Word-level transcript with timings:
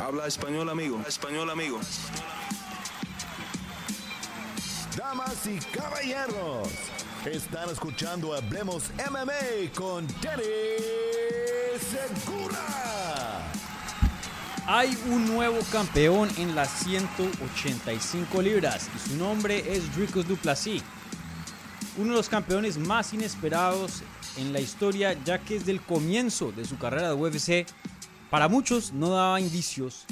Habla 0.00 0.26
español, 0.26 0.70
amigo. 0.70 0.98
Español, 1.06 1.50
amigo. 1.50 1.78
Damas 4.96 5.46
y 5.46 5.58
caballeros, 5.76 6.68
están 7.26 7.68
escuchando 7.68 8.34
Hablemos 8.34 8.90
MMA 8.96 9.72
con 9.74 10.06
Danny 10.22 10.42
Segura. 11.78 13.52
Hay 14.66 14.96
un 15.10 15.26
nuevo 15.26 15.58
campeón 15.70 16.30
en 16.38 16.54
las 16.54 16.70
185 16.84 18.40
libras 18.40 18.88
y 18.96 19.10
su 19.10 19.16
nombre 19.16 19.62
es 19.70 19.94
Dricus 19.94 20.26
Duplessis. 20.26 20.82
Uno 21.98 22.12
de 22.12 22.16
los 22.16 22.28
campeones 22.30 22.78
más 22.78 23.12
inesperados 23.12 24.02
en 24.38 24.54
la 24.54 24.60
historia 24.60 25.12
ya 25.24 25.38
que 25.38 25.58
desde 25.58 25.72
el 25.72 25.82
comienzo 25.82 26.52
de 26.52 26.64
su 26.64 26.78
carrera 26.78 27.08
de 27.08 27.14
UFC 27.14 27.66
para 28.30 28.48
muchos 28.48 28.92
no 28.92 29.10
daba 29.10 29.40
indicios, 29.40 30.06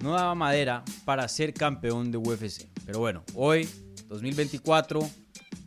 no 0.00 0.12
daba 0.12 0.34
madera 0.34 0.84
para 1.04 1.26
ser 1.28 1.54
campeón 1.54 2.10
de 2.10 2.18
UFC. 2.18 2.66
Pero 2.84 2.98
bueno, 2.98 3.24
hoy, 3.34 3.68
2024, 4.08 5.08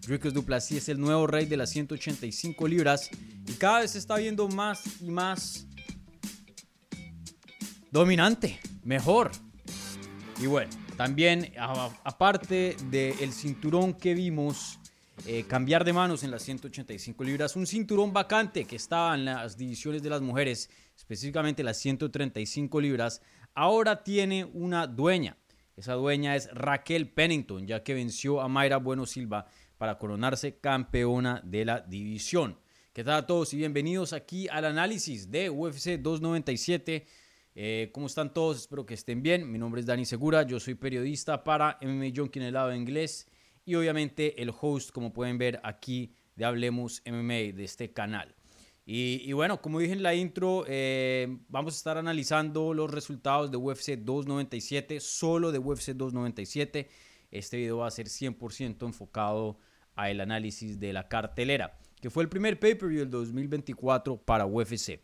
Dricus 0.05 0.33
Duplessis 0.33 0.79
es 0.79 0.89
el 0.89 0.99
nuevo 0.99 1.27
rey 1.27 1.45
de 1.45 1.55
las 1.55 1.69
185 1.69 2.67
libras 2.67 3.09
y 3.47 3.53
cada 3.53 3.79
vez 3.79 3.91
se 3.91 3.99
está 3.99 4.17
viendo 4.17 4.49
más 4.49 5.01
y 5.01 5.09
más 5.09 5.65
dominante, 7.89 8.59
mejor. 8.83 9.31
Y 10.41 10.47
bueno, 10.47 10.71
también 10.97 11.53
aparte 11.57 12.75
del 12.89 13.31
cinturón 13.31 13.93
que 13.93 14.13
vimos 14.13 14.77
eh, 15.25 15.45
cambiar 15.47 15.85
de 15.85 15.93
manos 15.93 16.23
en 16.23 16.31
las 16.31 16.41
185 16.43 17.23
libras, 17.23 17.55
un 17.55 17.65
cinturón 17.65 18.11
vacante 18.11 18.65
que 18.65 18.75
estaba 18.75 19.15
en 19.15 19.25
las 19.25 19.57
divisiones 19.57 20.03
de 20.03 20.09
las 20.09 20.21
mujeres, 20.21 20.69
específicamente 20.95 21.63
las 21.63 21.77
135 21.77 22.81
libras, 22.81 23.21
ahora 23.53 24.03
tiene 24.03 24.45
una 24.45 24.87
dueña. 24.87 25.37
Esa 25.75 25.93
dueña 25.93 26.35
es 26.35 26.49
Raquel 26.53 27.09
Pennington, 27.09 27.65
ya 27.65 27.83
que 27.83 27.93
venció 27.93 28.41
a 28.41 28.47
Mayra 28.47 28.77
Bueno 28.77 29.05
Silva 29.05 29.47
para 29.77 29.97
coronarse 29.97 30.59
campeona 30.59 31.41
de 31.43 31.65
la 31.65 31.81
división. 31.81 32.57
¿Qué 32.93 33.03
tal 33.03 33.15
a 33.15 33.25
todos 33.25 33.53
y 33.53 33.57
bienvenidos 33.57 34.13
aquí 34.13 34.47
al 34.49 34.65
análisis 34.65 35.31
de 35.31 35.49
UFC 35.49 35.99
297? 35.99 37.07
Eh, 37.55 37.89
¿Cómo 37.91 38.05
están 38.05 38.33
todos? 38.33 38.57
Espero 38.57 38.85
que 38.85 38.93
estén 38.93 39.23
bien. 39.23 39.51
Mi 39.51 39.57
nombre 39.57 39.81
es 39.81 39.87
Dani 39.87 40.05
Segura, 40.05 40.43
yo 40.43 40.59
soy 40.59 40.75
periodista 40.75 41.43
para 41.43 41.79
MMA 41.81 42.11
Junkie 42.15 42.39
en 42.39 42.45
el 42.45 42.53
lado 42.53 42.73
inglés 42.73 43.27
y 43.65 43.75
obviamente 43.75 44.41
el 44.41 44.51
host, 44.59 44.91
como 44.91 45.11
pueden 45.11 45.37
ver 45.37 45.59
aquí, 45.63 46.13
de 46.35 46.45
Hablemos 46.45 47.01
MMA 47.05 47.53
de 47.55 47.63
este 47.63 47.91
canal. 47.91 48.35
Y, 48.85 49.31
bueno, 49.31 49.61
como 49.61 49.79
dije 49.79 49.93
en 49.93 50.03
la 50.03 50.13
intro, 50.13 50.65
eh, 50.67 51.37
vamos 51.47 51.73
a 51.73 51.77
estar 51.77 51.97
analizando 51.97 52.73
los 52.73 52.91
resultados 52.91 53.49
de 53.49 53.55
UFC 53.55 53.91
297, 53.91 54.99
solo 54.99 55.53
de 55.53 55.59
UFC 55.59 55.91
297. 55.91 56.89
Este 57.31 57.57
video 57.57 57.77
va 57.77 57.87
a 57.87 57.91
ser 57.91 58.07
100% 58.07 58.85
enfocado 58.85 59.57
al 59.95 60.19
análisis 60.19 60.81
de 60.81 60.91
la 60.91 61.07
cartelera, 61.07 61.79
que 62.01 62.09
fue 62.09 62.23
el 62.23 62.29
primer 62.29 62.59
pay-per-view 62.59 62.99
del 62.99 63.09
2024 63.09 64.17
para 64.17 64.45
UFC. 64.45 64.99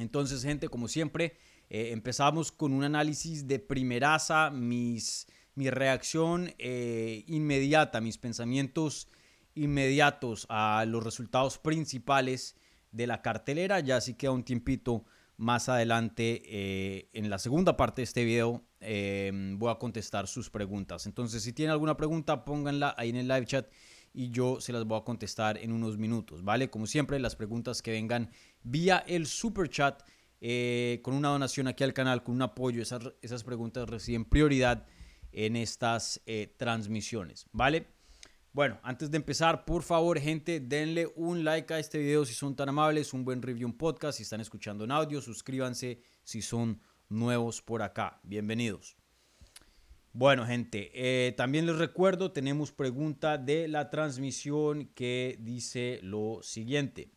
Entonces, 0.00 0.42
gente, 0.42 0.68
como 0.68 0.88
siempre, 0.88 1.36
eh, 1.68 1.90
empezamos 1.92 2.50
con 2.50 2.72
un 2.72 2.82
análisis 2.82 3.46
de 3.46 3.60
primeraza, 3.60 4.50
mis, 4.50 5.28
mi 5.54 5.70
reacción 5.70 6.52
eh, 6.58 7.22
inmediata, 7.28 8.00
mis 8.00 8.18
pensamientos 8.18 9.08
inmediatos 9.54 10.46
a 10.48 10.84
los 10.88 11.04
resultados 11.04 11.58
principales 11.58 12.56
de 12.92 13.06
la 13.06 13.22
cartelera. 13.22 13.80
Ya 13.80 13.96
así 13.96 14.14
queda 14.14 14.32
un 14.32 14.44
tiempito 14.44 15.04
más 15.36 15.68
adelante 15.68 16.42
eh, 16.44 17.08
en 17.12 17.30
la 17.30 17.38
segunda 17.38 17.76
parte 17.76 18.02
de 18.02 18.04
este 18.04 18.24
video 18.24 18.64
voy 18.82 19.70
a 19.70 19.74
contestar 19.78 20.26
sus 20.26 20.48
preguntas. 20.48 21.04
Entonces, 21.04 21.42
si 21.42 21.52
tienen 21.52 21.72
alguna 21.72 21.98
pregunta, 21.98 22.46
pónganla 22.46 22.94
ahí 22.96 23.10
en 23.10 23.16
el 23.16 23.28
live 23.28 23.44
chat 23.44 23.66
y 24.12 24.30
yo 24.30 24.60
se 24.60 24.72
las 24.72 24.84
voy 24.84 24.98
a 24.98 25.04
contestar 25.04 25.58
en 25.58 25.72
unos 25.72 25.98
minutos, 25.98 26.42
¿vale? 26.42 26.70
Como 26.70 26.86
siempre, 26.86 27.18
las 27.18 27.36
preguntas 27.36 27.82
que 27.82 27.92
vengan 27.92 28.30
vía 28.62 29.04
el 29.06 29.26
super 29.26 29.68
chat 29.68 30.02
eh, 30.40 31.00
con 31.02 31.14
una 31.14 31.28
donación 31.28 31.68
aquí 31.68 31.84
al 31.84 31.92
canal, 31.92 32.22
con 32.22 32.34
un 32.34 32.42
apoyo, 32.42 32.82
esas, 32.82 33.12
esas 33.22 33.44
preguntas 33.44 33.88
reciben 33.88 34.24
prioridad 34.24 34.86
en 35.32 35.54
estas 35.54 36.20
eh, 36.26 36.54
transmisiones, 36.56 37.46
¿vale? 37.52 37.86
Bueno, 38.52 38.80
antes 38.82 39.12
de 39.12 39.16
empezar, 39.16 39.64
por 39.64 39.84
favor, 39.84 40.18
gente, 40.18 40.58
denle 40.58 41.08
un 41.14 41.44
like 41.44 41.72
a 41.72 41.78
este 41.78 41.98
video 41.98 42.24
si 42.24 42.34
son 42.34 42.56
tan 42.56 42.68
amables, 42.68 43.14
un 43.14 43.24
buen 43.24 43.40
review, 43.40 43.68
un 43.68 43.78
podcast, 43.78 44.16
si 44.16 44.24
están 44.24 44.40
escuchando 44.40 44.82
en 44.82 44.90
audio, 44.90 45.20
suscríbanse 45.20 46.02
si 46.24 46.42
son 46.42 46.80
nuevos 47.08 47.62
por 47.62 47.80
acá. 47.80 48.18
Bienvenidos. 48.24 48.96
Bueno, 50.12 50.44
gente, 50.44 50.90
eh, 50.94 51.30
también 51.36 51.64
les 51.64 51.76
recuerdo, 51.76 52.32
tenemos 52.32 52.72
pregunta 52.72 53.38
de 53.38 53.68
la 53.68 53.88
transmisión 53.88 54.86
que 54.96 55.36
dice 55.38 56.00
lo 56.02 56.40
siguiente. 56.42 57.12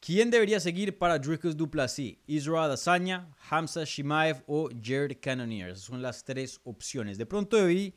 ¿Quién 0.00 0.30
debería 0.30 0.60
seguir 0.60 0.98
para 0.98 1.18
Dricus 1.18 1.56
Duplessis? 1.56 2.18
Israel 2.26 2.64
Adesanya, 2.64 3.30
Hamza 3.48 3.84
Shimaev 3.84 4.42
o 4.46 4.68
Jared 4.82 5.16
Cannonier. 5.18 5.70
Esas 5.70 5.84
son 5.84 6.02
las 6.02 6.22
tres 6.24 6.60
opciones. 6.64 7.16
De 7.16 7.24
pronto 7.24 7.56
debí 7.56 7.94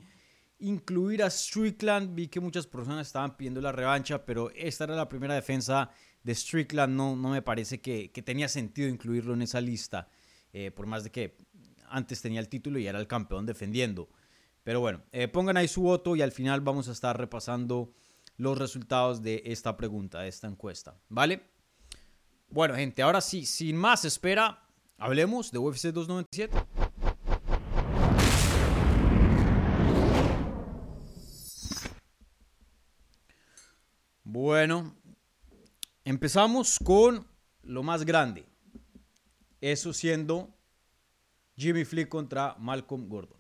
incluir 0.60 1.24
a 1.24 1.30
Strickland. 1.30 2.16
Vi 2.16 2.28
que 2.28 2.40
muchas 2.40 2.68
personas 2.68 3.08
estaban 3.08 3.38
pidiendo 3.38 3.62
la 3.62 3.72
revancha, 3.72 4.26
pero 4.26 4.52
esta 4.52 4.86
era 4.86 4.96
la 4.96 5.10
primera 5.10 5.36
defensa 5.36 5.90
de 6.24 6.36
Strickland. 6.36 6.96
No, 6.96 7.16
no 7.16 7.30
me 7.30 7.42
parece 7.42 7.82
que, 7.82 8.10
tenía 8.26 8.48
sentido 8.48 8.88
incluirlo 8.88 9.34
en 9.34 9.42
esa 9.42 9.62
lista. 9.62 10.10
Eh, 10.54 10.72
por 10.72 10.86
más 10.86 11.04
de 11.04 11.12
que 11.12 11.38
antes 11.90 12.22
tenía 12.22 12.40
el 12.40 12.50
título 12.50 12.80
y 12.80 12.88
era 12.88 13.00
el 13.00 13.08
campeón 13.08 13.46
defendiendo. 13.46 14.10
Pero 14.64 14.80
bueno, 14.80 15.04
eh, 15.12 15.28
pongan 15.28 15.58
ahí 15.58 15.68
su 15.68 15.82
voto 15.82 16.16
y 16.16 16.22
al 16.22 16.32
final 16.32 16.62
vamos 16.62 16.88
a 16.88 16.92
estar 16.92 17.18
repasando 17.18 17.94
los 18.38 18.58
resultados 18.58 19.22
de 19.22 19.44
esta 19.46 19.78
pregunta, 19.78 20.22
de 20.22 20.30
esta 20.30 20.48
encuesta. 20.48 21.00
¿Vale? 21.10 21.44
Bueno, 22.50 22.76
gente, 22.76 23.02
ahora 23.02 23.22
sí, 23.22 23.46
sin 23.46 23.76
más 23.76 24.06
espera, 24.06 24.68
hablemos 24.98 25.52
de 25.52 25.60
UFC 25.60 25.88
297. 25.88 26.75
Bueno, 34.36 34.94
empezamos 36.04 36.78
con 36.78 37.26
lo 37.64 37.84
más 37.84 38.04
grande. 38.04 38.44
Eso 39.62 39.94
siendo 39.94 40.54
Jimmy 41.56 41.86
Flick 41.86 42.10
contra 42.10 42.54
Malcolm 42.60 43.08
Gordon. 43.08 43.40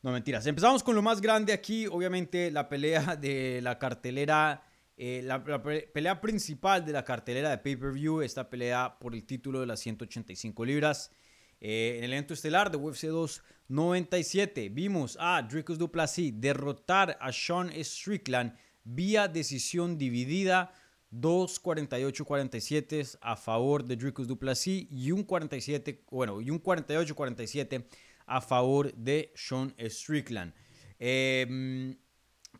No 0.00 0.12
mentiras. 0.12 0.46
Empezamos 0.46 0.82
con 0.82 0.94
lo 0.94 1.02
más 1.02 1.20
grande 1.20 1.52
aquí. 1.52 1.86
Obviamente 1.86 2.50
la 2.50 2.70
pelea 2.70 3.16
de 3.16 3.60
la 3.60 3.78
cartelera 3.78 4.64
eh, 4.96 5.20
la, 5.22 5.44
pelea 5.62 6.22
principal 6.22 6.86
de 6.86 6.92
la 6.92 7.04
cartelera 7.04 7.50
de 7.50 7.58
pay-per-view, 7.58 8.22
esta 8.22 8.48
pelea 8.48 8.96
por 8.98 9.12
el 9.12 9.26
título 9.26 9.60
de 9.60 9.66
las 9.66 9.80
185 9.80 10.64
libras. 10.64 11.12
Eh, 11.60 11.96
en 11.98 12.04
el 12.04 12.14
evento 12.14 12.32
estelar 12.32 12.70
de 12.70 12.78
UFC 12.78 13.08
297 13.08 14.70
vimos 14.70 15.18
a 15.20 15.42
Dricus 15.42 15.76
Duplessis 15.76 16.32
derrotar 16.40 17.18
a 17.20 17.30
Sean 17.30 17.70
Strickland 17.84 18.56
vía 18.84 19.28
decisión 19.28 19.98
dividida. 19.98 20.72
2.48-47 21.12 23.18
a 23.20 23.36
favor 23.36 23.84
de 23.84 23.96
Dricus 23.96 24.26
Duplessis 24.26 24.86
y 24.90 25.12
un 25.12 25.24
47, 25.24 26.04
bueno, 26.10 26.40
y 26.40 26.48
un 26.48 26.62
48-47 26.62 27.84
a 28.24 28.40
favor 28.40 28.94
de 28.94 29.30
Sean 29.34 29.74
Strickland. 29.78 30.54
Eh, 30.98 31.94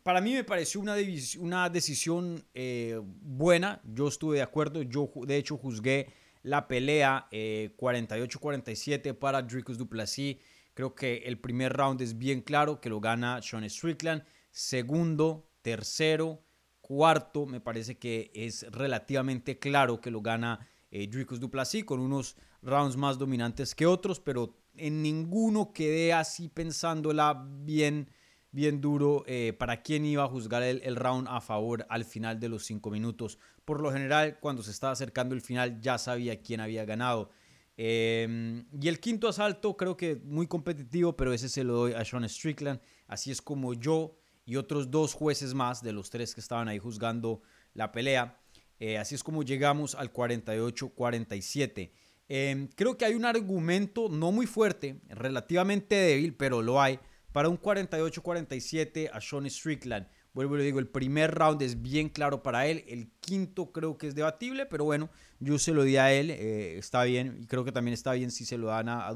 para 0.03 0.19
mí 0.19 0.33
me 0.33 0.43
pareció 0.43 0.81
una, 0.81 0.95
una 1.39 1.69
decisión 1.69 2.45
eh, 2.53 2.99
buena. 3.01 3.81
Yo 3.85 4.09
estuve 4.09 4.37
de 4.37 4.43
acuerdo. 4.43 4.81
Yo, 4.81 5.09
de 5.25 5.37
hecho, 5.37 5.57
juzgué 5.57 6.09
la 6.43 6.67
pelea 6.67 7.27
48-47 7.31 9.05
eh, 9.05 9.13
para 9.13 9.41
Dricus 9.41 9.77
Duplessis. 9.77 10.37
Creo 10.73 10.93
que 10.93 11.23
el 11.25 11.39
primer 11.39 11.71
round 11.71 12.01
es 12.01 12.17
bien 12.17 12.41
claro 12.41 12.81
que 12.81 12.89
lo 12.89 12.99
gana 12.99 13.41
Sean 13.41 13.67
Strickland. 13.69 14.25
Segundo, 14.51 15.49
tercero, 15.63 16.45
cuarto, 16.81 17.47
me 17.47 17.59
parece 17.59 17.97
que 17.97 18.29
es 18.35 18.71
relativamente 18.71 19.57
claro 19.57 19.99
que 19.99 20.11
lo 20.11 20.21
gana 20.21 20.67
eh, 20.91 21.07
Dricus 21.07 21.39
Duplessis 21.39 21.83
con 21.83 21.99
unos 21.99 22.35
rounds 22.61 22.95
más 22.95 23.17
dominantes 23.17 23.73
que 23.73 23.87
otros, 23.87 24.19
pero 24.19 24.55
en 24.75 25.01
ninguno 25.01 25.73
quedé 25.73 26.13
así 26.13 26.49
pensándola 26.49 27.47
bien 27.63 28.07
bien 28.53 28.79
duro 28.79 29.23
eh, 29.25 29.53
para 29.57 29.81
quién 29.81 30.05
iba 30.05 30.23
a 30.23 30.27
juzgar 30.27 30.61
el, 30.61 30.95
round 30.95 31.27
a 31.27 31.41
favor 31.41 31.85
al 31.89 32.05
final 32.05 32.39
de 32.39 32.49
los 32.49 32.63
cinco 32.63 32.91
minutos. 32.91 33.39
Por 33.65 33.81
lo 33.81 33.91
general, 33.91 34.37
cuando 34.39 34.61
se 34.61 34.69
estaba 34.69 34.93
acercando 34.93 35.33
el 35.33 35.41
final, 35.41 35.81
ya 35.81 35.97
sabía 35.97 36.39
quién 36.39 36.59
había 36.61 36.85
ganado. 36.85 37.31
Em, 37.75 38.67
y 38.79 38.87
el 38.87 38.99
quinto 38.99 39.27
asalto, 39.27 39.75
creo 39.75 39.97
que 39.97 40.17
muy 40.23 40.45
competitivo, 40.45 41.17
pero 41.17 41.33
ese 41.33 41.49
se 41.49 41.63
lo 41.63 41.73
doy 41.73 41.93
a 41.93 42.05
Sean 42.05 42.29
Strickland. 42.29 42.79
Así 43.07 43.31
es 43.31 43.41
como 43.41 43.73
yo 43.73 44.19
y 44.45 44.55
otros 44.57 44.91
dos 44.91 45.13
jueces 45.13 45.53
más 45.53 45.81
de 45.81 45.93
los 45.93 46.09
tres 46.09 46.33
que 46.33 46.41
estaban 46.41 46.67
ahí 46.67 46.79
juzgando 46.79 47.41
la 47.73 47.91
pelea. 47.91 48.39
Eh, 48.79 48.97
así 48.97 49.15
es 49.15 49.23
como 49.23 49.43
llegamos 49.43 49.95
al 49.95 50.11
48-47. 50.11 51.91
Em, 52.27 52.67
creo 52.75 52.97
que 52.97 53.05
hay 53.05 53.13
un 53.15 53.25
argumento 53.25 54.09
no 54.09 54.31
muy 54.31 54.45
fuerte, 54.45 55.01
relativamente 55.09 55.95
débil, 55.95 56.35
pero 56.35 56.61
lo 56.61 56.81
hay, 56.81 56.99
para 57.31 57.49
un 57.49 57.57
48-47 57.59 59.09
a 59.11 59.21
Sean 59.21 59.49
Strickland. 59.49 60.07
Vuelvo 60.33 60.55
y 60.55 60.59
le 60.59 60.63
digo, 60.63 60.79
el 60.79 60.87
primer 60.87 61.31
round 61.35 61.61
es 61.61 61.81
bien 61.81 62.09
claro 62.09 62.41
para 62.41 62.65
él, 62.65 62.83
el 62.87 63.11
quinto 63.19 63.71
creo 63.71 63.97
que 63.97 64.07
es 64.07 64.15
debatible, 64.15 64.65
pero 64.65 64.83
bueno, 64.83 65.09
yo 65.39 65.59
se 65.59 65.73
lo 65.73 65.83
di 65.83 65.97
a 65.97 66.11
él, 66.11 66.31
eh, 66.31 66.77
está 66.77 67.03
bien, 67.03 67.37
y 67.41 67.45
creo 67.45 67.63
que 67.63 67.71
también 67.71 67.93
está 67.93 68.13
bien 68.13 68.31
si 68.31 68.43
se 68.43 68.57
lo 68.57 68.67
dan 68.67 68.89
a, 68.89 69.07
a. 69.07 69.13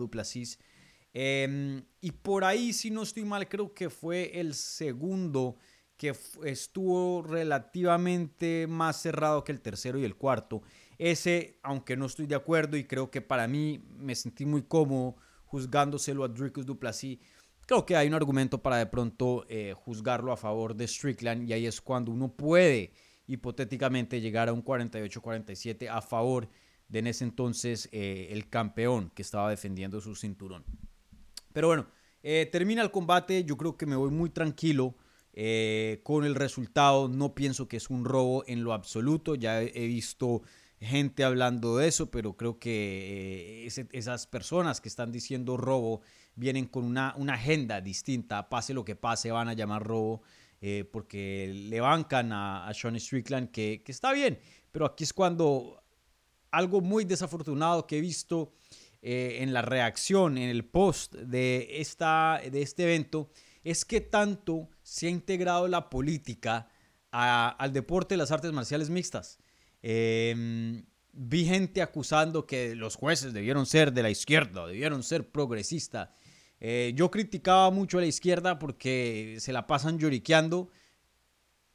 Em, 1.14 1.84
y 2.02 2.12
por 2.12 2.44
ahí, 2.44 2.74
si 2.74 2.92
no 2.92 3.04
estoy 3.04 3.26
mal, 3.26 3.48
creo 3.48 3.74
que 3.74 3.90
fue 3.90 4.40
el 4.40 4.54
segundo 4.54 5.58
que 5.98 6.16
estuvo 6.46 7.24
relativamente 7.24 8.68
más 8.68 9.02
cerrado 9.02 9.44
que 9.44 9.52
el 9.52 9.62
tercero 9.62 10.00
y 10.00 10.06
el 10.06 10.16
cuarto. 10.16 10.62
Ese, 10.98 11.60
aunque 11.64 11.98
no 11.98 12.06
estoy 12.06 12.28
de 12.28 12.36
acuerdo 12.36 12.78
y 12.78 12.86
creo 12.86 13.10
que 13.10 13.22
para 13.22 13.48
mí 13.48 13.84
me 13.98 14.16
sentí 14.16 14.46
muy 14.46 14.64
cómodo 14.64 15.16
juzgándoselo 15.46 16.24
a 16.24 16.28
Dricus 16.28 16.66
Duplessis, 16.66 17.20
creo 17.66 17.86
que 17.86 17.96
hay 17.96 18.08
un 18.08 18.14
argumento 18.14 18.62
para 18.62 18.78
de 18.78 18.86
pronto 18.86 19.46
eh, 19.50 19.74
juzgarlo 19.76 20.32
a 20.32 20.38
favor 20.38 20.76
de 20.76 20.88
Strickland 20.88 21.50
y 21.50 21.54
ahí 21.54 21.66
es 21.66 21.82
cuando 21.82 22.12
uno 22.12 22.30
puede 22.30 22.92
hipotéticamente 23.28 24.22
llegar 24.22 24.50
a 24.50 24.54
un 24.54 24.64
48-47 24.64 25.90
a 25.90 26.02
favor 26.02 26.50
de 26.88 27.00
en 27.00 27.08
ese 27.08 27.24
entonces 27.26 27.90
eh, 27.92 28.30
el 28.32 28.50
campeón 28.50 29.12
que 29.14 29.22
estaba 29.22 29.50
defendiendo 29.50 30.00
su 30.00 30.16
cinturón. 30.16 30.64
Pero 31.58 31.70
bueno, 31.70 31.88
eh, 32.22 32.48
termina 32.52 32.84
el 32.84 32.92
combate, 32.92 33.44
yo 33.44 33.58
creo 33.58 33.78
que 33.78 33.88
me 33.88 33.96
voy 33.96 34.12
muy 34.12 34.30
tranquilo. 34.30 34.94
con 36.04 36.24
el 36.24 36.36
resultado 36.36 37.08
no 37.08 37.34
pienso 37.34 37.68
que 37.68 37.78
es 37.78 37.90
un 37.90 38.06
robo 38.06 38.44
en 38.46 38.64
lo 38.64 38.74
absoluto. 38.74 39.34
Ya 39.34 39.64
he 39.64 39.88
visto 39.88 40.44
gente 40.80 41.24
hablando 41.24 41.78
de 41.78 41.88
eso, 41.88 42.12
pero 42.12 42.38
creo 42.38 42.60
que 42.60 43.66
eh, 43.66 43.88
esas 43.92 44.28
personas 44.28 44.82
que 44.82 44.88
están 44.88 45.12
diciendo 45.12 45.58
robo 45.58 46.02
vienen 46.36 46.68
con 46.68 46.84
una, 46.86 47.16
agenda 47.34 47.82
distinta. 47.82 48.50
Pase 48.50 48.76
lo 48.76 48.86
que 48.86 48.96
pase, 48.96 49.32
van 49.32 49.48
a 49.48 49.54
llamar 49.54 49.84
robo. 49.84 50.22
Eh, 50.62 50.88
porque 50.92 51.52
le 51.52 51.80
bancan 51.82 52.32
a, 52.34 52.68
a 52.68 52.74
Sean 52.76 53.00
Strickland, 53.00 53.50
que, 53.50 53.82
está 53.88 54.14
bien, 54.14 54.38
pero 54.72 54.86
aquí 54.86 55.06
es 55.06 55.12
cuando 55.12 55.82
algo 56.52 56.82
muy 56.82 57.04
desafortunado 57.04 57.88
que 57.88 57.98
he 57.98 58.02
visto 58.02 58.54
eh, 59.10 59.42
en 59.42 59.54
la 59.54 59.62
reacción, 59.62 60.38
en 60.38 60.50
el 60.50 60.66
post 60.66 61.16
de, 61.16 61.80
esta, 61.80 62.42
de 62.52 62.62
este 62.62 62.84
evento, 62.84 63.30
es 63.64 63.86
que 63.86 64.02
tanto 64.02 64.70
se 64.84 65.08
ha 65.08 65.10
integrado 65.10 65.70
la 65.70 65.90
política 65.90 66.68
al 67.12 67.72
deporte 67.72 68.16
de 68.16 68.18
las 68.18 68.34
artes 68.34 68.52
marciales 68.52 68.90
mixtas. 68.90 69.40
Em, 69.82 70.84
vi 71.14 71.46
gente 71.46 71.82
acusando 71.82 72.46
que 72.46 72.76
los 72.76 72.98
jueces 72.98 73.32
debieron 73.32 73.66
ser 73.66 73.94
de 73.94 74.04
la 74.04 74.10
izquierda, 74.10 74.68
debieron 74.68 75.02
ser 75.04 75.32
progresistas. 75.32 76.10
Eh, 76.60 76.92
yo 76.94 77.10
criticaba 77.10 77.72
mucho 77.72 78.00
a 78.00 78.02
la 78.02 78.08
izquierda 78.08 78.60
porque 78.60 79.38
se 79.40 79.54
la 79.54 79.68
pasan 79.68 80.00
lloriqueando, 80.00 80.68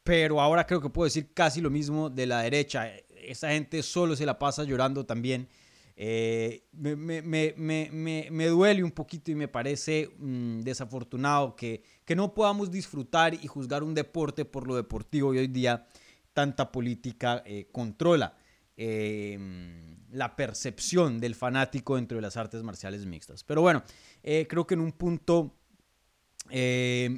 pero 0.02 0.38
ahora 0.38 0.66
creo 0.66 0.82
que 0.82 0.90
puedo 0.90 1.06
decir 1.06 1.32
casi 1.32 1.62
lo 1.62 1.70
mismo 1.70 2.10
de 2.10 2.26
la 2.26 2.42
derecha. 2.42 2.92
Esa 3.22 3.52
gente 3.52 3.82
solo 3.82 4.16
se 4.16 4.26
la 4.26 4.38
pasa 4.38 4.64
llorando 4.64 5.06
también. 5.06 5.48
Eh, 5.96 6.68
me, 6.72 8.46
duele 8.46 8.82
un 8.82 8.90
poquito 8.92 9.30
y 9.30 9.34
me 9.34 9.48
parece 9.48 10.10
mm, 10.18 10.60
desafortunado 10.60 11.54
que, 11.54 11.82
que 12.04 12.16
no 12.16 12.32
podamos 12.34 12.70
disfrutar 12.70 13.34
y 13.34 13.46
juzgar 13.46 13.82
un 13.82 13.94
deporte 13.94 14.44
por 14.44 14.66
lo 14.66 14.74
deportivo 14.74 15.34
y 15.34 15.38
hoy 15.38 15.48
día 15.48 15.86
tanta 16.32 16.72
política 16.72 17.42
eh, 17.44 17.68
controla 17.70 18.36
em, 18.76 19.98
la 20.10 20.34
percepción 20.34 21.20
del 21.20 21.34
fanático 21.34 21.96
dentro 21.96 22.16
de 22.16 22.22
las 22.22 22.36
artes 22.36 22.62
marciales 22.62 23.04
mixtas. 23.04 23.44
Pero 23.44 23.60
bueno, 23.60 23.82
eh, 24.22 24.46
creo 24.48 24.66
que 24.66 24.74
en 24.74 24.80
un 24.80 24.92
punto 24.92 25.58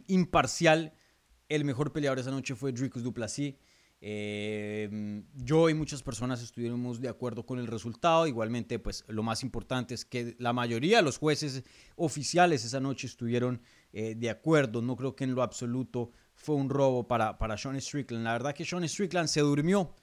imparcial, 0.06 0.92
el 1.48 1.64
mejor 1.64 1.92
peleador 1.92 2.20
esa 2.20 2.30
noche 2.30 2.54
fue 2.54 2.72
Dricus 2.72 3.02
Duplessis. 3.02 3.54
Em, 4.06 5.24
yo 5.34 5.70
y 5.70 5.74
muchas 5.74 6.02
personas 6.02 6.42
estuvimos 6.42 7.00
de 7.00 7.08
acuerdo 7.08 7.46
con 7.46 7.58
el 7.58 7.66
resultado. 7.66 8.26
Igualmente, 8.26 8.78
pues 8.78 9.02
lo 9.08 9.22
más 9.22 9.42
importante 9.42 9.94
es 9.94 10.04
que 10.04 10.36
la 10.38 10.52
mayoría 10.52 10.98
de 10.98 11.02
los 11.02 11.16
jueces 11.16 11.64
oficiales 11.96 12.66
esa 12.66 12.80
noche 12.80 13.06
estuvieron 13.06 13.62
eh, 13.94 14.14
de 14.14 14.28
acuerdo. 14.28 14.82
No 14.82 14.94
creo 14.94 15.16
que 15.16 15.24
en 15.24 15.34
lo 15.34 15.42
absoluto 15.42 16.12
fue 16.34 16.54
un 16.54 16.68
robo 16.68 17.08
para, 17.08 17.38
para 17.38 17.56
Sean 17.56 17.80
Strickland. 17.80 18.24
La 18.24 18.32
verdad 18.32 18.54
que 18.54 18.66
Sean 18.66 18.86
Strickland 18.86 19.28
se 19.28 19.40
durmió. 19.40 19.94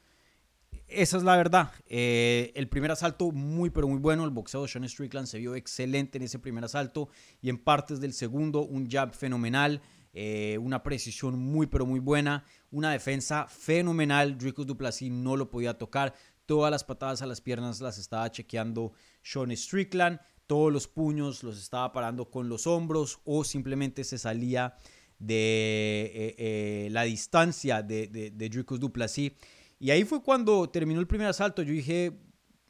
Esa 0.88 1.18
es 1.18 1.24
la 1.24 1.38
verdad. 1.38 1.72
Eh, 1.86 2.52
el 2.56 2.70
primer 2.70 2.90
asalto 2.90 3.30
muy 3.32 3.70
pero 3.70 3.88
muy 3.88 4.00
bueno. 4.00 4.24
El 4.24 4.32
boxeo 4.32 4.64
de 4.64 4.68
Sean 4.68 4.90
Strickland 4.90 5.28
se 5.28 5.38
vio 5.38 5.54
excelente 5.54 6.18
en 6.18 6.24
ese 6.24 6.40
primer 6.40 6.64
asalto 6.64 7.10
y 7.40 7.50
en 7.50 7.60
partes 7.60 8.02
del 8.02 8.14
segundo 8.14 8.62
un 8.62 8.90
jab 8.90 9.14
fenomenal. 9.14 9.80
Eh, 10.14 10.58
una 10.58 10.84
precisión 10.84 11.40
muy 11.40 11.68
pero 11.68 11.86
muy 11.86 12.00
buena, 12.00 12.44
una 12.70 12.92
defensa 12.92 13.48
fenomenal. 13.48 14.38
Dricus 14.38 14.68
Duplessis 14.68 15.12
no 15.12 15.38
lo 15.38 15.50
podía 15.50 15.78
tocar. 15.78 16.14
Todas 16.46 16.72
las 16.72 16.84
patadas 16.84 17.22
a 17.22 17.26
las 17.26 17.42
piernas 17.42 17.80
las 17.82 17.98
estaba 17.98 18.30
chequeando 18.32 18.94
Sean 19.24 19.56
Strickland. 19.56 20.20
Todos 20.48 20.72
los 20.74 20.88
puños 20.88 21.44
los 21.44 21.58
estaba 21.58 21.94
parando 21.94 22.30
con 22.30 22.50
los 22.50 22.68
hombros 22.68 23.22
o 23.24 23.44
simplemente 23.44 24.04
se 24.04 24.18
salía 24.18 24.76
de 25.18 26.12
eh, 26.14 26.36
eh, 26.38 26.90
la 26.92 27.04
distancia 27.04 27.82
de, 27.82 28.08
de, 28.08 28.32
de 28.32 28.50
Duplessis. 28.50 29.32
Y 29.80 29.92
ahí 29.92 30.04
fue 30.04 30.22
cuando 30.22 30.70
terminó 30.70 31.00
el 31.00 31.08
primer 31.08 31.28
asalto. 31.28 31.62
Yo 31.62 31.72
dije, 31.72 32.20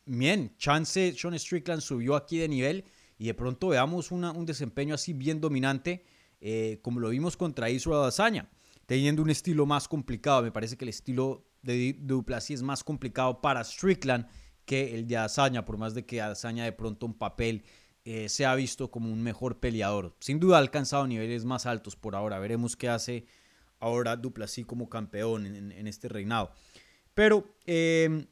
bien, 0.06 0.56
chance 0.58 1.14
Sean 1.18 1.38
Strickland 1.38 1.82
subió 1.82 2.16
aquí 2.16 2.38
de 2.38 2.48
nivel 2.48 2.86
y 3.18 3.28
de 3.28 3.34
pronto 3.34 3.70
veamos 3.70 4.12
un 4.12 4.46
desempeño 4.46 4.96
así 4.96 5.14
bien 5.14 5.40
dominante, 5.40 6.04
eh, 6.42 6.80
como 6.82 7.00
lo 7.00 7.10
vimos 7.10 7.38
contra 7.38 7.70
Israel 7.70 8.04
Azaña, 8.04 8.50
teniendo 8.86 9.22
un 9.22 9.30
estilo 9.30 9.66
más 9.66 9.88
complicado. 9.88 10.42
Me 10.42 10.52
parece 10.52 10.76
que 10.76 10.86
el 10.86 10.90
estilo 10.90 11.46
de 11.62 11.96
Duplessis 12.00 12.56
es 12.56 12.64
más 12.64 12.84
complicado 12.84 13.40
para 13.40 13.64
Strickland 13.64 14.28
que 14.66 14.96
el 14.96 15.08
de 15.08 15.18
Azaña, 15.18 15.64
por 15.66 15.78
más 15.78 15.94
de 15.94 16.06
que 16.06 16.22
Azaña 16.22 16.66
de 16.66 16.72
pronto 16.72 17.06
un 17.06 17.14
papel 17.14 17.64
eh, 18.04 18.30
se 18.30 18.46
ha 18.46 18.56
visto 18.56 18.90
como 18.90 19.12
un 19.12 19.22
mejor 19.22 19.60
peleador. 19.60 20.16
Sin 20.20 20.40
duda 20.40 20.58
ha 20.58 20.60
alcanzado 20.60 21.06
niveles 21.06 21.46
más 21.46 21.66
altos 21.66 21.96
por 21.96 22.16
ahora. 22.16 22.40
Veremos 22.40 22.76
qué 22.76 22.90
hace 22.90 23.26
ahora 23.80 24.16
Duplessis 24.16 24.66
como 24.66 24.90
campeón 24.90 25.46
en, 25.46 25.88
este 25.88 26.08
reinado. 26.08 26.52
Pero 27.14 27.56
em, 27.66 28.26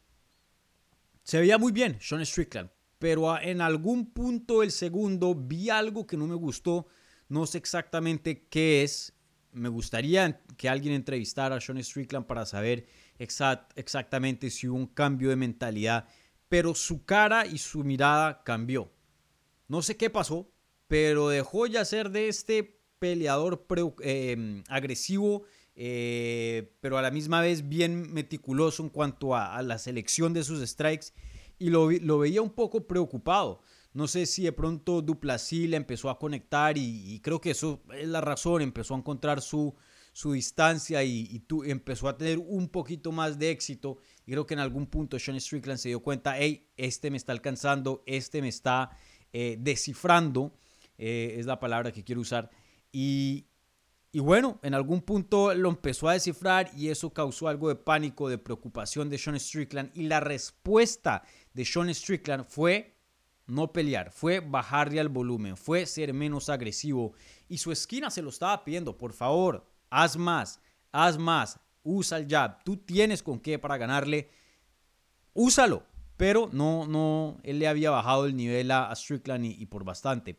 se 1.23 1.39
veía 1.39 1.57
muy 1.57 1.71
bien 1.71 1.97
Sean 1.99 2.25
Strickland. 2.25 2.71
Pero 2.97 3.39
en 3.39 3.61
algún 3.61 4.11
punto 4.11 4.61
del 4.61 4.71
segundo 4.71 5.35
vi 5.35 5.69
algo 5.69 6.07
que 6.07 6.17
no 6.17 6.25
me 6.25 6.35
gustó. 6.35 6.87
No 7.29 7.45
sé 7.45 7.57
exactamente 7.57 8.47
qué 8.49 8.83
es. 8.83 9.13
Me 9.51 9.69
gustaría 9.69 10.41
que 10.57 10.69
alguien 10.69 10.93
entrevistara 10.93 11.55
a 11.55 11.61
Sean 11.61 11.83
Strickland 11.83 12.27
para 12.27 12.45
saber 12.45 12.85
exactamente 13.17 14.49
si 14.49 14.67
hubo 14.67 14.77
un 14.77 14.87
cambio 14.87 15.29
de 15.29 15.35
mentalidad. 15.35 16.07
Pero 16.49 16.75
su 16.75 17.05
cara 17.05 17.45
y 17.45 17.57
su 17.57 17.83
mirada 17.83 18.43
cambió 18.43 18.91
no 19.69 19.83
sé 19.83 19.95
qué 19.95 20.09
pasó, 20.09 20.51
pero 20.87 21.29
dejó 21.29 21.67
ya 21.67 21.85
ser 21.85 22.09
de 22.09 22.27
este 22.27 22.81
peleador 22.97 23.65
em, 24.01 24.63
agresivo, 24.67 25.43
eh, 25.75 26.73
pero 26.81 26.97
a 26.97 27.01
la 27.01 27.11
misma 27.11 27.39
vez 27.39 27.69
bien 27.69 28.11
meticuloso 28.11 28.83
en 28.83 28.89
cuanto 28.89 29.35
a, 29.35 29.61
la 29.61 29.77
selección 29.77 30.33
de 30.33 30.43
sus 30.43 30.67
strikes 30.67 31.13
y 31.59 31.69
lo, 31.69 31.87
veía 32.17 32.41
un 32.41 32.49
poco 32.49 32.87
preocupado. 32.87 33.61
No 33.93 34.07
sé 34.07 34.25
si 34.25 34.43
de 34.43 34.51
pronto 34.51 35.01
Duplessis 35.01 35.69
le 35.69 35.77
empezó 35.77 36.09
a 36.09 36.19
conectar 36.19 36.77
y, 36.77 37.19
creo 37.21 37.41
que 37.41 37.51
eso 37.51 37.81
es 37.97 38.07
la 38.07 38.21
razón, 38.21 38.61
empezó 38.61 38.93
a 38.93 38.97
encontrar 38.97 39.41
su, 39.41 39.75
su 40.13 40.33
distancia 40.33 41.03
y, 41.03 41.43
empezó 41.65 42.07
a 42.07 42.17
tener 42.17 42.37
un 42.37 42.69
poquito 42.69 43.11
más 43.11 43.39
de 43.39 43.49
éxito. 43.49 43.97
Y 44.25 44.31
creo 44.31 44.45
que 44.45 44.53
en 44.53 44.59
algún 44.59 44.85
punto 44.85 45.17
Sean 45.17 45.39
Strickland 45.39 45.79
se 45.79 45.89
dio 45.89 46.01
cuenta, 46.01 46.37
hey, 46.37 46.67
este 46.77 47.09
me 47.09 47.17
está 47.17 47.31
alcanzando, 47.31 48.03
este 48.05 48.41
me 48.43 48.49
está 48.49 48.91
eh, 49.33 49.57
descifrando, 49.59 50.53
eh, 50.97 51.35
es 51.37 51.47
la 51.47 51.59
palabra 51.59 51.91
que 51.91 52.03
quiero 52.03 52.21
usar. 52.21 52.51
Y, 52.91 53.47
y 54.11 54.19
bueno, 54.19 54.59
en 54.61 54.75
algún 54.75 55.01
punto 55.01 55.55
lo 55.55 55.69
empezó 55.69 56.09
a 56.09 56.13
descifrar 56.13 56.69
y 56.77 56.89
eso 56.89 57.11
causó 57.11 57.47
algo 57.47 57.69
de 57.69 57.75
pánico, 57.75 58.29
de 58.29 58.37
preocupación 58.37 59.09
de 59.09 59.17
Sean 59.17 59.39
Strickland. 59.39 59.89
Y 59.95 60.03
la 60.03 60.19
respuesta 60.19 61.23
de 61.53 61.65
Sean 61.65 61.93
Strickland 61.93 62.45
fue 62.45 62.98
no 63.49 63.71
pelear, 63.71 64.11
fue 64.11 64.39
bajarle 64.39 64.99
al 64.99 65.09
volumen, 65.09 65.57
fue 65.57 65.85
ser 65.85 66.13
menos 66.13 66.49
agresivo. 66.49 67.13
Y 67.47 67.57
su 67.57 67.71
esquina 67.71 68.09
se 68.09 68.21
lo 68.21 68.29
estaba 68.29 68.63
pidiendo, 68.63 68.97
por 68.97 69.13
favor, 69.13 69.65
haz 69.89 70.17
más, 70.17 70.61
haz 70.91 71.17
más, 71.17 71.59
usa 71.83 72.17
el 72.17 72.27
jab. 72.27 72.63
Tú 72.63 72.77
tienes 72.77 73.23
con 73.23 73.39
qué 73.39 73.59
para 73.59 73.77
ganarle, 73.77 74.29
úsalo 75.33 75.83
pero 76.19 76.49
no, 76.51 76.85
no, 76.85 77.37
él 77.43 77.59
le 77.59 77.67
había 77.69 77.91
bajado 77.91 78.25
el 78.25 78.35
nivel 78.35 78.71
a, 78.71 78.93
Strickland 78.93 79.45
y, 79.45 79.65
por 79.67 79.85
bastante. 79.85 80.37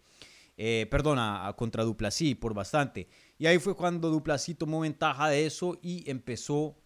Eh, 0.58 0.86
perdona, 0.90 1.48
a, 1.48 1.56
contra 1.56 1.84
Duplasí 1.84 2.34
por 2.34 2.52
bastante. 2.52 3.08
Y 3.38 3.46
ahí 3.46 3.58
fue 3.58 3.74
cuando 3.74 4.10
Duplasí 4.10 4.54
tomó 4.54 4.80
ventaja 4.80 5.30
de 5.30 5.46
eso 5.46 5.78
y 5.80 6.04
empezó 6.10 6.76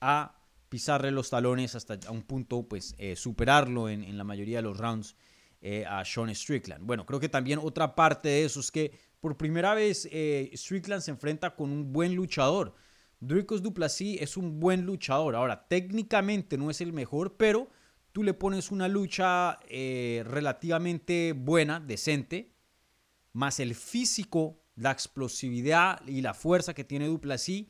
a 0.00 0.38
pisarle 0.68 1.10
los 1.10 1.28
talones 1.28 1.74
hasta 1.74 1.98
a 2.06 2.12
un 2.12 2.22
punto, 2.22 2.68
pues, 2.68 2.94
eh, 2.98 3.16
superarlo 3.16 3.88
en, 3.88 4.16
la 4.16 4.22
mayoría 4.22 4.58
de 4.58 4.62
los 4.62 4.78
rounds 4.78 5.16
eh, 5.60 5.84
a 5.86 6.04
Sean 6.04 6.34
Strickland. 6.34 6.86
Bueno, 6.86 7.04
creo 7.04 7.20
que 7.20 7.28
también 7.28 7.58
otra 7.62 7.94
parte 7.94 8.28
de 8.28 8.44
eso 8.44 8.60
es 8.60 8.70
que 8.70 8.98
por 9.20 9.36
primera 9.36 9.74
vez 9.74 10.08
eh, 10.10 10.50
Strickland 10.54 11.02
se 11.02 11.10
enfrenta 11.10 11.54
con 11.54 11.70
un 11.70 11.92
buen 11.92 12.14
luchador. 12.14 12.74
Dricos 13.20 13.62
Duplessis 13.62 14.22
es 14.22 14.38
un 14.38 14.58
buen 14.58 14.86
luchador. 14.86 15.36
Ahora, 15.36 15.68
técnicamente 15.68 16.56
no 16.56 16.70
es 16.70 16.80
el 16.80 16.94
mejor, 16.94 17.36
pero 17.36 17.68
tú 18.12 18.22
le 18.22 18.32
pones 18.32 18.70
una 18.70 18.88
lucha 18.88 19.60
eh, 19.68 20.22
relativamente 20.26 21.34
buena, 21.36 21.78
decente, 21.78 22.54
más 23.32 23.60
el 23.60 23.74
físico, 23.74 24.64
la 24.74 24.90
explosividad 24.90 26.00
y 26.06 26.22
la 26.22 26.32
fuerza 26.32 26.72
que 26.72 26.84
tiene 26.84 27.06
Duplessis 27.06 27.66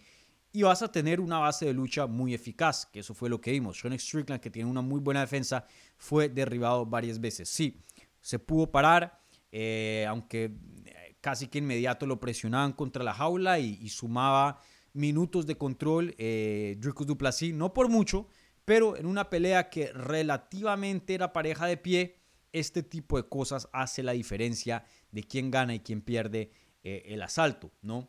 y 0.52 0.62
vas 0.62 0.82
a 0.82 0.90
tener 0.90 1.20
una 1.20 1.38
base 1.38 1.66
de 1.66 1.72
lucha 1.72 2.06
muy 2.06 2.34
eficaz, 2.34 2.86
que 2.86 3.00
eso 3.00 3.14
fue 3.14 3.28
lo 3.28 3.40
que 3.40 3.52
vimos. 3.52 3.78
Sean 3.78 3.98
Strickland, 3.98 4.40
que 4.40 4.50
tiene 4.50 4.68
una 4.68 4.80
muy 4.80 5.00
buena 5.00 5.20
defensa, 5.20 5.64
fue 5.96 6.28
derribado 6.28 6.86
varias 6.86 7.20
veces. 7.20 7.48
Sí, 7.48 7.80
se 8.20 8.38
pudo 8.38 8.70
parar, 8.70 9.20
eh, 9.52 10.06
aunque 10.08 10.52
eh, 10.84 11.16
casi 11.20 11.48
que 11.48 11.58
inmediato 11.58 12.06
lo 12.06 12.18
presionaban 12.18 12.72
contra 12.72 13.04
la 13.04 13.14
jaula 13.14 13.58
y, 13.58 13.88
sumaba 13.88 14.60
minutos 14.92 15.46
de 15.46 15.56
control 15.56 16.14
eh, 16.18 16.76
Dricus 16.78 17.06
Duplessis, 17.06 17.54
no 17.54 17.72
por 17.72 17.88
mucho, 17.88 18.26
pero 18.64 18.96
en 18.96 19.06
una 19.06 19.30
pelea 19.30 19.70
que 19.70 19.92
relativamente 19.92 21.14
era 21.14 21.32
pareja 21.32 21.66
de 21.66 21.76
pie, 21.76 22.16
este 22.52 22.82
tipo 22.82 23.16
de 23.16 23.28
cosas 23.28 23.68
hace 23.72 24.02
la 24.02 24.12
diferencia 24.12 24.84
de 25.12 25.22
quién 25.24 25.50
gana 25.50 25.74
y 25.74 25.80
quién 25.80 26.02
pierde 26.02 26.50
eh, 26.82 27.02
el 27.06 27.22
asalto, 27.22 27.72
¿no? 27.82 28.08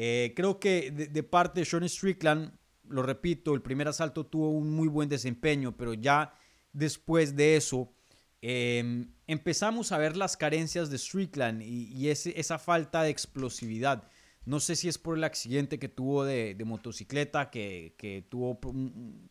Eh, 0.00 0.32
creo 0.36 0.60
que 0.60 0.92
de, 0.92 1.22
parte 1.24 1.58
de 1.58 1.66
Sean 1.66 1.88
Strickland, 1.88 2.52
lo 2.88 3.02
repito, 3.02 3.52
el 3.52 3.62
primer 3.62 3.88
asalto 3.88 4.24
tuvo 4.24 4.50
un 4.50 4.70
muy 4.70 4.86
buen 4.86 5.08
desempeño, 5.08 5.76
pero 5.76 5.92
ya 5.92 6.32
después 6.72 7.34
de 7.34 7.56
eso 7.56 7.92
em, 8.40 9.10
empezamos 9.26 9.90
a 9.90 9.98
ver 9.98 10.16
las 10.16 10.36
carencias 10.36 10.88
de 10.88 10.98
Strickland 10.98 11.62
y, 11.62 12.10
esa 12.10 12.60
falta 12.60 13.02
de 13.02 13.10
explosividad. 13.10 14.04
No 14.44 14.60
sé 14.60 14.76
si 14.76 14.88
es 14.88 14.98
por 14.98 15.16
el 15.16 15.24
accidente 15.24 15.80
que 15.80 15.88
tuvo 15.88 16.24
de, 16.24 16.56
motocicleta, 16.64 17.50
que, 17.50 17.96
que, 17.98 18.22
tuvo, 18.22 18.60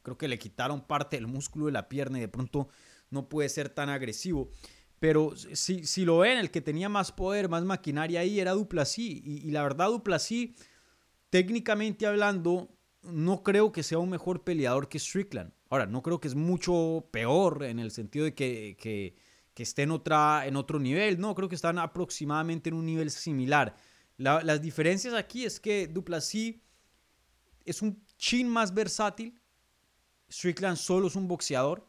creo 0.04 0.18
que 0.18 0.28
le 0.28 0.38
quitaron 0.38 0.86
parte 0.86 1.16
del 1.16 1.28
músculo 1.28 1.68
de 1.68 1.72
la 1.72 1.88
pierna 1.88 2.18
y 2.18 2.22
de 2.22 2.28
pronto 2.28 2.68
no 3.10 3.30
puede 3.30 3.48
ser 3.48 3.70
tan 3.70 3.88
agresivo. 3.88 4.52
Pero 5.00 5.34
si, 5.36 5.86
si 5.86 6.06
lo 6.06 6.20
ven, 6.20 6.40
el 6.40 6.50
que 6.50 6.62
tenía 6.62 6.90
más 6.90 7.12
poder, 7.12 7.50
más 7.50 7.64
maquinaria 7.64 8.22
ahí 8.22 8.40
era 8.40 8.54
Duplasí. 8.54 9.22
Y, 9.24 9.48
y 9.48 9.52
la 9.52 9.64
verdad, 9.64 9.90
Duplasí, 9.90 10.56
técnicamente 11.30 12.08
hablando, 12.08 12.70
no 13.04 13.44
creo 13.44 13.72
que 13.72 13.84
sea 13.84 14.00
un 14.00 14.10
mejor 14.10 14.44
peleador 14.44 14.90
que 14.90 15.00
Strickland. 15.00 15.52
Ahora, 15.70 15.86
no 15.86 16.02
creo 16.02 16.20
que 16.20 16.28
es 16.28 16.36
mucho 16.36 17.08
peor 17.12 17.64
en 17.64 17.80
el 17.80 17.92
sentido 17.92 18.26
de 18.26 18.34
que, 18.34 18.78
que, 18.80 19.16
que 19.54 19.64
esté 19.64 19.84
en, 19.84 19.92
otra, 19.92 20.48
en 20.48 20.56
otro 20.56 20.80
nivel. 20.80 21.20
No, 21.20 21.36
creo 21.36 21.50
que 21.50 21.56
están 21.56 21.78
aproximadamente 21.78 22.70
en 22.70 22.76
un 22.76 22.86
nivel 22.86 23.12
similar. 23.12 23.76
las 24.18 24.62
diferencias 24.62 25.14
aquí 25.14 25.46
es 25.46 25.60
que 25.60 25.88
Duplasí 25.88 26.64
es 27.66 27.82
un 27.82 28.02
chin 28.18 28.48
más 28.48 28.74
versátil. 28.74 29.40
Strickland 30.32 30.78
solo 30.78 31.08
es 31.08 31.16
un 31.16 31.28
boxeador. 31.28 31.88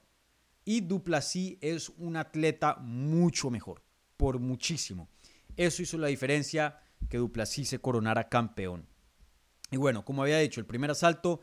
Y 0.68 0.82
Duplessis 0.82 1.56
es 1.62 1.88
un 1.96 2.14
atleta 2.16 2.76
mucho 2.76 3.48
mejor, 3.48 3.82
por 4.18 4.38
muchísimo. 4.38 5.08
Eso 5.56 5.80
hizo 5.80 5.96
la 5.96 6.08
diferencia 6.08 6.78
que 7.08 7.16
Duplessis 7.16 7.70
se 7.70 7.78
coronara 7.78 8.28
campeón. 8.28 8.86
Y 9.70 9.78
bueno, 9.78 10.04
como 10.04 10.20
había 10.20 10.36
dicho, 10.40 10.60
el 10.60 10.66
primer 10.66 10.90
asalto 10.90 11.40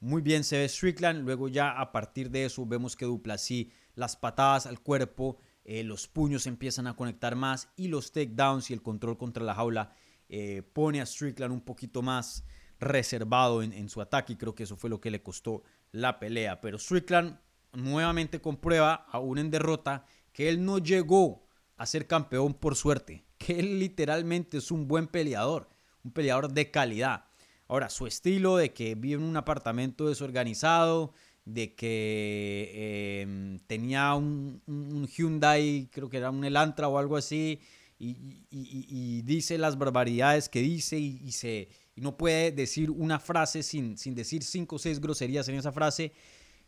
muy 0.00 0.22
bien 0.22 0.42
se 0.42 0.58
ve 0.58 0.68
Strickland, 0.68 1.22
luego 1.22 1.46
ya 1.46 1.80
a 1.80 1.92
partir 1.92 2.32
de 2.32 2.46
eso 2.46 2.66
vemos 2.66 2.96
que 2.96 3.04
Duplessis 3.04 3.68
las 3.94 4.16
patadas 4.16 4.66
al 4.66 4.80
cuerpo, 4.80 5.38
eh, 5.64 5.84
los 5.84 6.08
puños 6.08 6.48
empiezan 6.48 6.88
a 6.88 6.96
conectar 6.96 7.36
más 7.36 7.68
y 7.76 7.86
los 7.86 8.10
takedowns 8.10 8.70
y 8.70 8.72
el 8.72 8.82
control 8.82 9.16
contra 9.16 9.44
la 9.44 9.54
jaula 9.54 9.94
eh, 10.28 10.62
pone 10.72 11.00
a 11.00 11.06
Strickland 11.06 11.52
un 11.52 11.60
poquito 11.60 12.02
más 12.02 12.42
reservado 12.80 13.62
en, 13.62 13.72
en, 13.72 13.88
su 13.88 14.00
ataque 14.00 14.32
y 14.32 14.36
creo 14.36 14.56
que 14.56 14.64
eso 14.64 14.76
fue 14.76 14.90
lo 14.90 15.00
que 15.00 15.12
le 15.12 15.22
costó 15.22 15.62
la 15.92 16.18
pelea. 16.18 16.60
Pero 16.60 16.76
Strickland 16.76 17.38
nuevamente 17.74 18.40
comprueba, 18.40 19.06
aún 19.10 19.38
en 19.38 19.50
derrota, 19.50 20.06
que 20.32 20.48
él 20.48 20.64
no 20.64 20.78
llegó 20.78 21.46
a 21.76 21.86
ser 21.86 22.06
campeón 22.06 22.54
por 22.54 22.76
suerte, 22.76 23.24
que 23.38 23.58
él 23.58 23.78
literalmente 23.78 24.58
es 24.58 24.70
un 24.70 24.86
buen 24.88 25.06
peleador, 25.06 25.68
un 26.02 26.12
peleador 26.12 26.52
de 26.52 26.70
calidad. 26.70 27.24
Ahora, 27.68 27.88
su 27.88 28.06
estilo 28.06 28.56
de 28.56 28.72
que 28.72 28.94
vive 28.94 29.14
en 29.14 29.22
un 29.22 29.36
apartamento 29.36 30.08
desorganizado, 30.08 31.12
de 31.44 31.74
que 31.74 33.20
em, 33.22 33.58
tenía 33.66 34.14
un, 34.14 34.62
Hyundai, 35.06 35.88
creo 35.92 36.08
que 36.08 36.18
era 36.18 36.30
un 36.30 36.44
Elantra 36.44 36.88
o 36.88 36.98
algo 36.98 37.16
así, 37.16 37.60
y, 37.98 39.22
dice 39.22 39.56
las 39.56 39.78
barbaridades 39.78 40.48
que 40.48 40.60
dice 40.60 40.98
y, 40.98 41.32
se, 41.32 41.68
no 41.96 42.16
puede 42.18 42.52
decir 42.52 42.90
una 42.90 43.18
frase 43.18 43.62
sin, 43.62 43.96
sin 43.96 44.14
decir 44.14 44.42
cinco 44.42 44.76
o 44.76 44.78
seis 44.78 45.00
groserías 45.00 45.48
en 45.48 45.54
esa 45.54 45.72
frase 45.72 46.12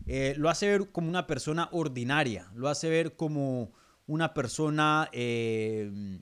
eh, 0.05 0.35
lo 0.37 0.51
hace 0.51 0.69
ver 0.69 0.91
como 0.91 1.09
una 1.09 1.27
persona 1.27 1.69
ordinaria, 1.73 2.51
lo 2.55 2.69
hace 2.69 2.89
ver 2.89 3.17
como 3.17 3.73
una 4.07 4.35
persona 4.35 5.09
eh, 5.13 6.21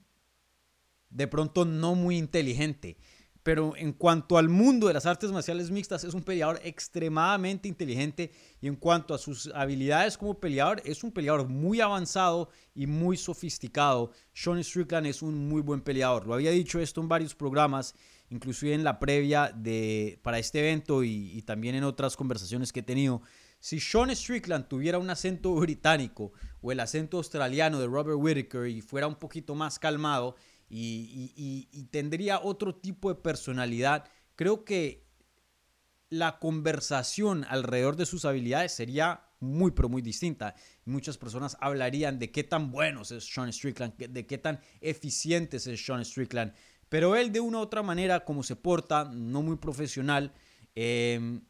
de 1.11 1.29
pronto 1.29 1.65
no 1.65 1.95
muy 1.95 2.17
inteligente. 2.17 2.97
Pero 3.43 3.77
en 3.77 3.93
cuanto 3.93 4.39
al 4.39 4.49
mundo 4.49 4.89
de 4.89 4.95
las 4.95 5.05
artes 5.05 5.31
marciales 5.31 5.71
mixtas, 5.71 6.03
es 6.03 6.15
un 6.15 6.23
peleador 6.23 6.59
extremadamente 6.65 7.69
inteligente 7.69 8.33
y 8.63 8.69
en 8.69 8.75
cuanto 8.75 9.13
a 9.13 9.19
sus 9.19 9.53
habilidades 9.55 10.17
como 10.17 10.41
peleador, 10.41 10.81
es 10.87 11.05
un 11.05 11.13
peleador 11.13 11.47
muy 11.47 11.83
avanzado 11.83 12.49
y 12.75 12.87
muy 12.87 13.19
sofisticado. 13.19 14.13
Sean 14.33 14.65
Strickland 14.65 15.07
es 15.07 15.21
un 15.21 15.47
muy 15.47 15.61
buen 15.61 15.83
peleador. 15.83 16.27
Lo 16.27 16.33
había 16.33 16.53
dicho 16.53 16.81
esto 16.81 17.03
en 17.03 17.09
varios 17.09 17.35
programas, 17.35 17.95
inclusive 18.31 18.73
en 18.73 18.83
la 18.83 18.99
previa 18.99 19.53
de, 19.55 20.19
para 20.23 20.39
este 20.39 20.61
evento 20.61 21.05
y, 21.05 21.31
y 21.37 21.43
también 21.43 21.75
en 21.75 21.85
otras 21.85 22.17
conversaciones 22.17 22.73
que 22.73 22.81
he 22.81 22.83
tenido. 22.83 23.21
Si 23.65 23.81
Sean 23.81 24.15
Strickland 24.15 24.69
tuviera 24.69 24.99
un 24.99 25.09
acento 25.09 25.55
británico 25.55 26.35
o 26.61 26.71
el 26.71 26.81
acento 26.81 27.17
australiano 27.17 27.81
de 27.81 27.87
Robert 27.87 28.19
Whittaker 28.21 28.67
y 28.67 28.83
fuera 28.83 29.07
un 29.07 29.15
poquito 29.15 29.55
más 29.55 29.79
calmado 29.79 30.37
y, 30.69 31.89
tendría 31.91 32.41
otro 32.41 32.75
tipo 32.75 33.09
de 33.09 33.15
personalidad, 33.15 34.05
creo 34.37 34.67
que 34.67 35.07
la 36.11 36.39
conversación 36.41 37.47
alrededor 37.49 37.97
de 37.97 38.05
sus 38.05 38.27
habilidades 38.27 38.73
sería 38.73 39.31
muy, 39.41 39.71
pero 39.71 39.89
muy 39.89 40.03
distinta. 40.03 40.55
Muchas 40.85 41.17
personas 41.17 41.57
hablarían 41.59 42.19
de 42.19 42.31
qué 42.31 42.45
tan 42.45 42.71
buenos 42.71 43.13
es 43.13 43.25
Sean 43.25 43.51
Strickland, 43.51 43.97
de 43.97 44.27
qué 44.27 44.37
tan 44.37 44.61
eficientes 44.83 45.67
es 45.67 45.83
Sean 45.83 46.05
Strickland. 46.05 46.53
Pero 46.91 47.17
él 47.17 47.33
de 47.33 47.41
una 47.41 47.61
u 47.61 47.63
otra 47.63 47.83
manera, 47.83 48.27
como 48.27 48.43
se 48.43 48.57
porta, 48.57 49.05
no 49.11 49.41
muy 49.41 49.57
profesional, 49.57 50.35
eh, 50.75 51.41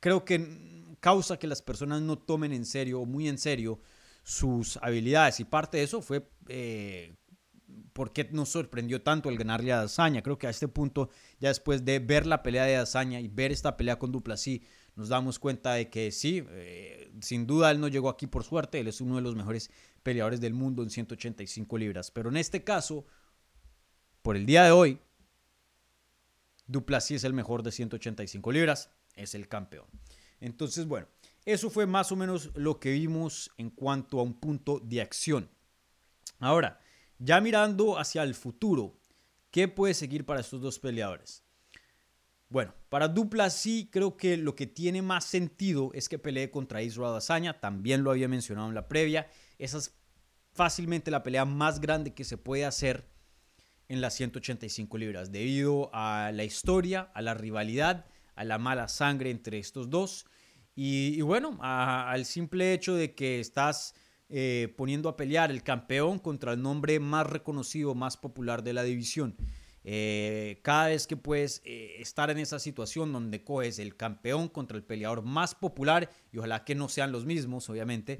creo 0.00 0.24
que 0.24 0.80
causa 1.02 1.36
que 1.36 1.48
las 1.48 1.60
personas 1.60 2.00
no 2.00 2.16
tomen 2.16 2.52
en 2.52 2.64
serio 2.64 3.00
o 3.00 3.06
muy 3.06 3.28
en 3.28 3.36
serio 3.36 3.80
sus 4.22 4.76
habilidades. 4.78 5.40
Y 5.40 5.44
parte 5.44 5.78
de 5.78 5.82
eso 5.82 6.00
fue 6.00 6.30
eh, 6.46 7.16
por 7.92 8.12
qué 8.12 8.28
nos 8.30 8.50
sorprendió 8.50 9.02
tanto 9.02 9.28
el 9.28 9.36
ganarle 9.36 9.72
a 9.72 9.78
Dazaña. 9.78 10.22
Creo 10.22 10.38
que 10.38 10.46
a 10.46 10.50
este 10.50 10.68
punto, 10.68 11.10
ya 11.40 11.48
después 11.48 11.84
de 11.84 11.98
ver 11.98 12.24
la 12.24 12.44
pelea 12.44 12.64
de 12.64 12.74
Dazaña 12.74 13.20
y 13.20 13.26
ver 13.26 13.50
esta 13.50 13.76
pelea 13.76 13.98
con 13.98 14.12
Duplasí, 14.12 14.62
nos 14.94 15.08
damos 15.08 15.40
cuenta 15.40 15.74
de 15.74 15.90
que 15.90 16.12
sí, 16.12 16.44
eh, 16.50 17.12
sin 17.20 17.48
duda 17.48 17.72
él 17.72 17.80
no 17.80 17.88
llegó 17.88 18.08
aquí 18.08 18.28
por 18.28 18.44
suerte, 18.44 18.78
él 18.78 18.86
es 18.86 19.00
uno 19.00 19.16
de 19.16 19.22
los 19.22 19.34
mejores 19.34 19.70
peleadores 20.04 20.40
del 20.40 20.54
mundo 20.54 20.84
en 20.84 20.90
185 20.90 21.78
libras. 21.78 22.12
Pero 22.12 22.28
en 22.28 22.36
este 22.36 22.62
caso, 22.62 23.06
por 24.22 24.36
el 24.36 24.46
día 24.46 24.64
de 24.64 24.70
hoy, 24.70 25.00
Duplasí 26.68 27.16
es 27.16 27.24
el 27.24 27.32
mejor 27.32 27.64
de 27.64 27.72
185 27.72 28.52
libras, 28.52 28.90
es 29.16 29.34
el 29.34 29.48
campeón. 29.48 29.86
Entonces, 30.42 30.86
bueno, 30.86 31.06
eso 31.44 31.70
fue 31.70 31.86
más 31.86 32.10
o 32.10 32.16
menos 32.16 32.50
lo 32.54 32.80
que 32.80 32.90
vimos 32.90 33.50
en 33.56 33.70
cuanto 33.70 34.18
a 34.18 34.24
un 34.24 34.34
punto 34.34 34.80
de 34.80 35.00
acción. 35.00 35.48
Ahora, 36.40 36.80
ya 37.18 37.40
mirando 37.40 37.96
hacia 37.96 38.24
el 38.24 38.34
futuro, 38.34 38.98
¿qué 39.52 39.68
puede 39.68 39.94
seguir 39.94 40.26
para 40.26 40.40
estos 40.40 40.60
dos 40.60 40.80
peleadores? 40.80 41.44
Bueno, 42.48 42.74
para 42.88 43.06
Dupla 43.06 43.50
sí 43.50 43.88
creo 43.90 44.16
que 44.16 44.36
lo 44.36 44.56
que 44.56 44.66
tiene 44.66 45.00
más 45.00 45.24
sentido 45.24 45.90
es 45.94 46.08
que 46.08 46.18
pelee 46.18 46.50
contra 46.50 46.82
Israel 46.82 47.14
Azaña, 47.14 47.60
también 47.60 48.02
lo 48.02 48.10
había 48.10 48.28
mencionado 48.28 48.68
en 48.68 48.74
la 48.74 48.88
previa, 48.88 49.30
esa 49.58 49.78
es 49.78 49.94
fácilmente 50.52 51.12
la 51.12 51.22
pelea 51.22 51.44
más 51.44 51.80
grande 51.80 52.14
que 52.14 52.24
se 52.24 52.36
puede 52.36 52.66
hacer 52.66 53.08
en 53.88 54.00
las 54.00 54.14
185 54.14 54.98
libras, 54.98 55.30
debido 55.30 55.88
a 55.94 56.32
la 56.34 56.42
historia, 56.42 57.12
a 57.14 57.22
la 57.22 57.34
rivalidad 57.34 58.06
a 58.34 58.44
la 58.44 58.58
mala 58.58 58.88
sangre 58.88 59.30
entre 59.30 59.58
estos 59.58 59.90
dos. 59.90 60.26
Y, 60.74 61.20
bueno, 61.20 61.58
al 61.60 62.24
simple 62.24 62.72
hecho 62.72 62.94
de 62.94 63.14
que 63.14 63.40
estás 63.40 63.94
eh, 64.30 64.72
poniendo 64.76 65.10
a 65.10 65.16
pelear 65.16 65.50
el 65.50 65.62
campeón 65.62 66.18
contra 66.18 66.54
el 66.54 66.62
nombre 66.62 66.98
más 66.98 67.26
reconocido, 67.26 67.94
más 67.94 68.16
popular 68.16 68.62
de 68.62 68.72
la 68.72 68.82
división. 68.82 69.36
Eh, 69.84 70.60
cada 70.62 70.86
vez 70.86 71.06
que 71.06 71.16
puedes 71.16 71.60
eh, 71.64 71.96
estar 71.98 72.30
en 72.30 72.38
esa 72.38 72.58
situación 72.58 73.12
donde 73.12 73.44
coges 73.44 73.78
el 73.78 73.96
campeón 73.96 74.48
contra 74.48 74.78
el 74.78 74.84
peleador 74.84 75.22
más 75.22 75.54
popular, 75.54 76.08
y 76.32 76.38
ojalá 76.38 76.64
que 76.64 76.74
no 76.74 76.88
sean 76.88 77.12
los 77.12 77.26
mismos, 77.26 77.68
obviamente, 77.68 78.18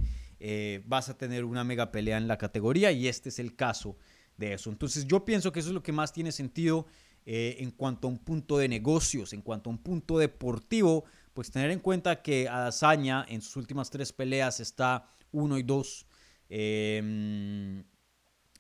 vas 0.87 1.09
a 1.09 1.16
tener 1.16 1.44
una 1.44 1.62
mega 1.64 1.92
pelea 1.92 2.18
en 2.18 2.26
la 2.26 2.37
categoría 2.37 2.90
y 2.90 3.06
este 3.06 3.28
es 3.28 3.38
el 3.38 3.54
caso 3.54 3.97
de 4.37 4.54
eso. 4.54 4.71
Entonces 4.71 5.06
yo 5.06 5.25
pienso 5.25 5.52
que 5.52 5.61
eso 5.61 5.68
es 5.68 5.75
lo 5.75 5.85
que 5.85 5.92
más 5.92 6.12
tiene 6.12 6.32
sentido 6.32 6.85
en 7.25 7.71
cuanto 7.71 8.09
a 8.09 8.11
un 8.11 8.18
punto 8.18 8.59
de 8.59 8.66
negocios, 8.66 9.32
en 9.32 9.40
cuanto 9.40 9.71
a 9.71 9.73
un 9.73 9.78
punto 9.78 10.18
deportivo, 10.18 11.04
pues 11.34 11.50
tener 11.50 11.70
en 11.70 11.80
cuenta 11.80 12.22
que 12.22 12.48
Adazaña 12.48 13.24
en 13.28 13.42
sus 13.42 13.56
últimas 13.56 13.90
tres 13.90 14.12
peleas 14.12 14.60
está 14.60 15.08
1 15.32 15.58
y 15.58 15.62
2. 15.62 16.06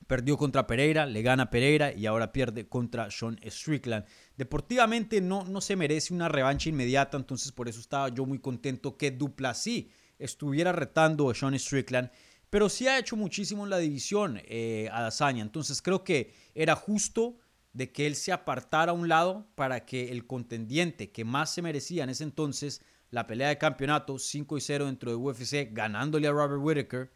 Perdió 0.06 0.36
contra 0.36 0.66
Pereira, 0.66 1.06
le 1.06 1.22
gana 1.22 1.48
Pereira 1.48 1.92
y 1.92 2.06
ahora 2.06 2.32
pierde 2.32 2.68
contra 2.68 3.10
Sean 3.10 3.38
Strickland. 3.46 4.04
Deportivamente 4.36 5.20
no, 5.20 5.44
no 5.44 5.60
se 5.60 5.76
merece 5.76 6.12
una 6.12 6.28
revancha 6.28 6.68
inmediata, 6.68 7.16
entonces 7.16 7.52
por 7.52 7.68
eso 7.68 7.80
estaba 7.80 8.08
yo 8.08 8.26
muy 8.26 8.38
contento 8.38 8.96
que 8.96 9.10
Duplessis 9.10 9.86
estuviera 10.18 10.72
retando 10.72 11.30
a 11.30 11.34
Sean 11.34 11.58
Strickland. 11.58 12.10
Pero 12.50 12.68
sí 12.68 12.86
ha 12.86 12.98
hecho 12.98 13.16
muchísimo 13.16 13.64
en 13.64 13.70
la 13.70 13.78
división 13.78 14.38
eh, 14.44 14.90
entonces 15.36 15.80
creo 15.80 16.04
que 16.04 16.34
era 16.54 16.76
justo 16.76 17.38
de 17.72 17.92
que 17.92 18.06
él 18.06 18.16
se 18.16 18.32
apartara 18.32 18.92
a 18.92 18.94
un 18.94 19.08
lado 19.08 19.46
para 19.54 19.84
que 19.84 20.10
el 20.10 20.26
contendiente 20.26 21.10
que 21.10 21.24
más 21.24 21.52
se 21.52 21.62
merecía 21.62 22.04
en 22.04 22.10
ese 22.10 22.24
entonces 22.24 22.82
la 23.10 23.26
pelea 23.26 23.48
de 23.48 23.58
campeonato 23.58 24.18
5 24.18 24.56
y 24.56 24.60
0 24.60 24.86
dentro 24.86 25.10
de 25.10 25.16
UFC, 25.16 25.68
ganándole 25.70 26.28
a 26.28 26.32
Robert 26.32 26.62
Whittaker, 26.62 27.12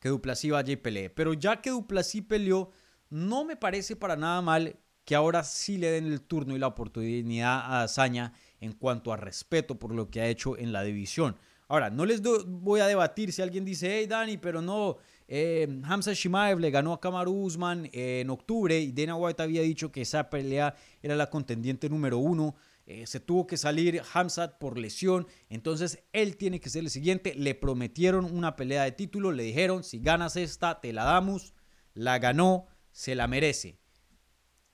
que 0.00 0.08
Duplessis 0.08 0.50
vaya 0.50 0.72
y 0.72 0.76
pelee. 0.76 1.08
Pero 1.10 1.34
ya 1.34 1.60
que 1.60 1.70
Duplessis 1.70 2.22
peleó, 2.22 2.70
no 3.10 3.44
me 3.44 3.56
parece 3.56 3.94
para 3.94 4.16
nada 4.16 4.42
mal 4.42 4.78
que 5.04 5.14
ahora 5.14 5.44
sí 5.44 5.78
le 5.78 5.92
den 5.92 6.06
el 6.06 6.20
turno 6.20 6.56
y 6.56 6.58
la 6.58 6.66
oportunidad 6.66 7.60
a 7.60 7.82
Azaña 7.82 8.32
en 8.60 8.72
cuanto 8.72 9.12
a 9.12 9.16
respeto 9.16 9.78
por 9.78 9.94
lo 9.94 10.10
que 10.10 10.20
ha 10.20 10.26
hecho 10.26 10.58
en 10.58 10.72
la 10.72 10.82
división. 10.82 11.36
Ahora, 11.68 11.90
no 11.90 12.04
les 12.04 12.22
voy 12.22 12.80
a 12.80 12.86
debatir 12.86 13.32
si 13.32 13.42
alguien 13.42 13.64
dice, 13.64 13.98
hey 13.98 14.06
Dani, 14.06 14.36
pero 14.38 14.62
no, 14.62 14.96
eh, 15.28 15.80
Hamza 15.84 16.12
Shimaev 16.12 16.60
le 16.60 16.70
ganó 16.70 16.92
a 16.92 17.00
Kamaru 17.00 17.32
Usman 17.32 17.88
en 17.92 18.30
octubre 18.30 18.78
y 18.78 18.92
Dana 18.92 19.16
White 19.16 19.42
había 19.42 19.62
dicho 19.62 19.90
que 19.90 20.02
esa 20.02 20.30
pelea 20.30 20.74
era 21.02 21.16
la 21.16 21.30
contendiente 21.30 21.88
número 21.88 22.18
uno. 22.18 22.54
Eh, 22.86 23.04
se 23.08 23.18
tuvo 23.18 23.48
que 23.48 23.56
salir 23.56 24.00
Hamzat 24.14 24.58
por 24.58 24.78
lesión, 24.78 25.26
entonces 25.48 26.04
él 26.12 26.36
tiene 26.36 26.60
que 26.60 26.70
ser 26.70 26.84
el 26.84 26.90
siguiente. 26.90 27.34
Le 27.34 27.56
prometieron 27.56 28.24
una 28.24 28.54
pelea 28.54 28.84
de 28.84 28.92
título, 28.92 29.32
le 29.32 29.42
dijeron, 29.42 29.82
si 29.82 29.98
ganas 29.98 30.36
esta, 30.36 30.80
te 30.80 30.92
la 30.92 31.04
damos. 31.04 31.52
La 31.94 32.18
ganó, 32.18 32.66
se 32.92 33.14
la 33.14 33.26
merece. 33.26 33.80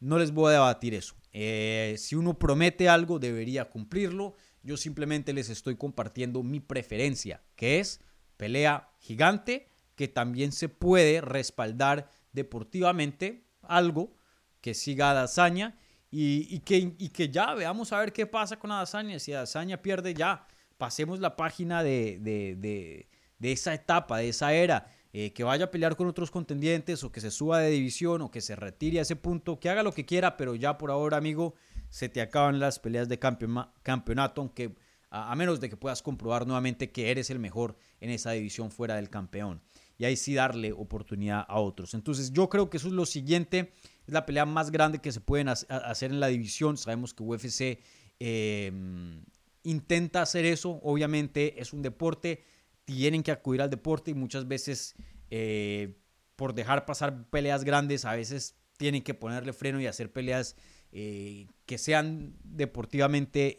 No 0.00 0.18
les 0.18 0.32
voy 0.32 0.50
a 0.50 0.54
debatir 0.54 0.92
eso. 0.94 1.14
Eh, 1.32 1.94
si 1.97 2.14
uno 2.14 2.38
promete 2.38 2.88
algo, 2.88 3.18
debería 3.18 3.71
cumplirlo. 3.71 4.35
Yo 4.62 4.76
simplemente 4.76 5.32
les 5.32 5.49
estoy 5.49 5.76
compartiendo 5.76 6.42
mi 6.42 6.61
preferencia, 6.61 7.42
que 7.56 7.80
es 7.80 8.00
pelea 8.37 8.90
gigante, 8.99 9.72
que 9.94 10.08
también 10.08 10.52
se 10.52 10.68
puede 10.68 11.20
respaldar 11.20 12.08
deportivamente, 12.32 13.44
algo 13.62 14.16
que 14.61 14.75
siga 14.75 15.11
a 15.11 15.22
hazaña 15.22 15.78
y, 16.14 16.58
que, 16.61 16.94
que 17.11 17.30
ya 17.30 17.54
veamos 17.54 17.92
a 17.92 17.99
ver 17.99 18.12
qué 18.12 18.26
pasa 18.26 18.58
con 18.58 18.70
Adazaña. 18.70 19.18
Si 19.18 19.32
Adazaña 19.32 19.80
pierde, 19.80 20.12
ya 20.12 20.46
pasemos 20.76 21.20
la 21.20 21.37
página 21.37 21.82
de, 21.82 22.18
de, 22.20 23.08
esa 23.40 23.72
etapa, 23.72 24.18
de 24.18 24.28
esa 24.28 24.52
era. 24.52 24.90
Eh, 25.14 25.34
que 25.34 25.44
vaya 25.44 25.66
a 25.66 25.70
pelear 25.70 25.94
con 25.94 26.06
otros 26.06 26.30
contendientes 26.30 27.04
o 27.04 27.12
que 27.12 27.20
se 27.20 27.30
suba 27.30 27.58
de 27.58 27.68
división 27.68 28.22
o 28.22 28.30
que 28.30 28.40
se 28.40 28.56
retire 28.56 28.99
a 28.99 29.02
ese 29.02 29.14
punto, 29.14 29.61
que 29.61 29.68
haga 29.68 29.82
lo 29.82 29.92
que 29.92 30.06
quiera, 30.06 30.38
pero 30.38 30.54
ya 30.54 30.78
por 30.78 30.90
ahora, 30.90 31.18
amigo, 31.18 31.54
se 31.90 32.08
te 32.08 32.22
acaban 32.22 32.58
las 32.58 32.78
peleas 32.78 33.11
de 33.11 33.18
campeonato, 33.18 34.40
aunque 34.40 34.75
a, 35.11 35.34
menos 35.37 35.61
de 35.61 35.68
que 35.68 35.76
puedas 35.76 36.00
comprobar 36.00 36.46
nuevamente 36.46 36.90
que 36.90 37.11
eres 37.11 37.28
el 37.28 37.38
mejor 37.38 37.76
en 38.00 38.08
esa 38.08 38.30
división 38.30 38.70
fuera 38.70 38.96
del 38.96 39.11
campeón. 39.11 39.61
Y 40.02 40.04
ahí 40.04 40.16
sí 40.16 40.35
darle 40.35 40.73
oportunidad 40.73 41.47
a 41.47 41.61
otros. 41.61 41.94
Entonces 41.94 42.32
yo 42.32 42.49
creo 42.49 42.68
que 42.68 42.78
eso 42.78 42.88
es 42.88 42.92
lo 42.92 43.06
siguiente 43.06 43.73
es 44.04 44.12
la 44.12 44.26
pelea 44.26 44.44
más 44.44 44.73
grande 44.73 44.99
que 44.99 45.12
se 45.12 45.21
pueden 45.21 45.49
hacer 45.49 46.10
en 46.10 46.19
la 46.19 46.26
división. 46.26 46.76
Sabemos 46.76 47.15
que 47.15 47.23
UFC 47.23 47.78
em, 48.19 49.23
intenta 49.62 50.23
hacer 50.23 50.45
eso. 50.45 50.80
Obviamente 50.82 51.60
es 51.60 51.73
un 51.73 51.82
deporte. 51.82 52.43
Tienen 52.84 53.23
que 53.23 53.30
acudir 53.30 53.62
al 53.62 53.71
deporte 53.71 54.10
y 54.10 54.15
muchas 54.15 54.49
veces 54.49 54.97
eh, 55.30 56.00
por 56.34 56.52
dejar 56.52 56.84
pasar 56.84 57.30
peleas 57.30 57.62
grandes, 57.62 58.04
a 58.04 58.17
veces 58.17 58.56
tienen 58.78 59.02
que 59.02 59.15
ponerle 59.15 59.52
freno 59.52 59.80
y 59.80 59.86
hacer 59.86 60.10
peleas 60.10 60.56
eh, 60.91 61.47
que 61.65 61.78
sean 61.78 62.34
deportivamente 62.43 63.56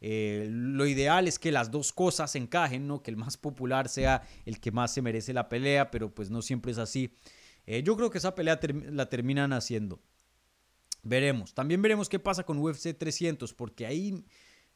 eh, 0.00 0.48
lo 0.50 0.86
ideal 0.86 1.26
es 1.26 1.38
que 1.38 1.50
las 1.50 1.70
dos 1.70 1.92
cosas 1.92 2.34
encajen, 2.36 2.86
¿no? 2.86 3.02
Que 3.02 3.10
el 3.10 3.16
más 3.16 3.36
popular 3.36 3.88
sea 3.88 4.22
el 4.44 4.60
que 4.60 4.70
más 4.70 4.92
se 4.92 5.02
merece 5.02 5.32
la 5.32 5.48
pelea, 5.48 5.90
pero 5.90 6.14
pues 6.14 6.30
no 6.30 6.42
siempre 6.42 6.72
es 6.72 6.78
así. 6.78 7.12
Eh, 7.66 7.82
yo 7.82 7.96
creo 7.96 8.10
que 8.10 8.18
esa 8.18 8.34
pelea 8.34 8.58
la 8.90 9.08
terminan 9.08 9.52
haciendo. 9.52 10.00
Veremos. 11.02 11.54
También 11.54 11.82
veremos 11.82 12.08
qué 12.08 12.18
pasa 12.18 12.44
con 12.44 12.58
UFC 12.58 12.96
300, 12.96 13.54
porque 13.54 13.86
ahí 13.86 14.24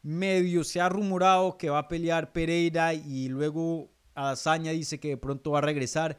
medio 0.03 0.65
se 0.65 0.81
ha 0.81 0.89
rumorado 0.89 1.57
que 1.57 1.71
va 1.71 1.79
a 1.79 1.89
pelear 1.89 2.33
Pereira 2.33 2.93
y 2.95 3.29
luego 3.29 3.93
Adazaña 4.15 4.73
dice 4.73 4.99
que 4.99 5.09
de 5.09 5.17
pronto 5.17 5.53
va 5.53 5.59
a 5.59 5.63
regresar. 5.63 6.19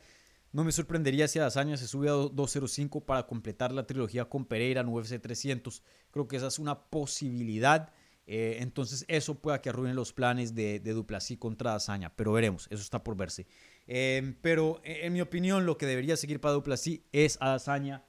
No 0.51 0.63
me 0.63 0.71
sorprendería 0.71 1.27
si 1.27 1.39
Adazaña 1.39 1.77
se 1.77 1.87
sube 1.87 2.09
a 2.09 2.13
205 2.13 3.05
para 3.05 3.25
completar 3.25 3.71
la 3.71 3.87
trilogía 3.87 4.25
con 4.25 4.45
Pereira 4.45 4.81
en 4.81 4.87
UFC 4.87 5.19
300. 5.19 5.83
Creo 6.11 6.27
que 6.27 6.37
esa 6.37 6.47
es 6.47 6.59
una 6.59 6.79
posibilidad. 6.89 7.91
Eh, 8.25 8.57
entonces 8.61 9.03
eso 9.09 9.35
pueda 9.35 9.61
que 9.61 9.69
arruinen 9.69 9.95
los 9.95 10.13
planes 10.13 10.55
de, 10.55 10.79
de 10.79 10.93
Duplasí 10.93 11.37
contra 11.37 11.71
Adazaña. 11.71 12.15
Pero 12.15 12.33
veremos, 12.33 12.67
eso 12.71 12.81
está 12.81 13.03
por 13.03 13.15
verse. 13.17 13.47
Em, 13.87 14.35
pero 14.41 14.81
e, 14.83 15.05
en 15.05 15.13
mi 15.13 15.21
opinión, 15.21 15.65
lo 15.65 15.77
que 15.77 15.85
debería 15.85 16.15
seguir 16.17 16.39
para 16.39 16.53
Duplessis 16.53 17.01
es 17.11 17.37
Adazaña. 17.41 18.03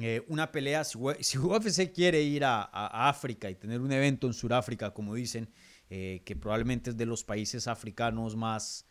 Eh, 0.00 0.22
una 0.28 0.50
pelea, 0.52 0.84
si, 0.84 0.98
UFC 0.98 1.92
quiere 1.92 2.22
ir 2.22 2.44
a, 2.44 2.64
África 3.08 3.48
y 3.48 3.54
tener 3.54 3.80
un 3.80 3.92
evento 3.92 4.26
en 4.26 4.34
Sudáfrica, 4.34 4.92
como 4.92 5.14
dicen, 5.14 5.48
eh, 5.88 6.22
que 6.24 6.36
probablemente 6.36 6.90
es 6.90 6.96
de 6.96 7.06
los 7.06 7.24
países 7.24 7.68
africanos 7.68 8.34
más 8.34 8.84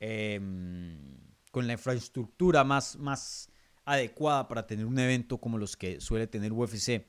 em, 0.00 0.98
con 1.52 1.66
la 1.66 1.74
infraestructura 1.74 2.64
más, 2.64 2.96
más 2.96 3.48
adecuada 3.84 4.48
para 4.48 4.66
tener 4.66 4.86
un 4.86 4.98
evento 4.98 5.38
como 5.38 5.56
los 5.58 5.76
que 5.76 6.00
suele 6.00 6.26
tener 6.26 6.52
UFC. 6.52 7.06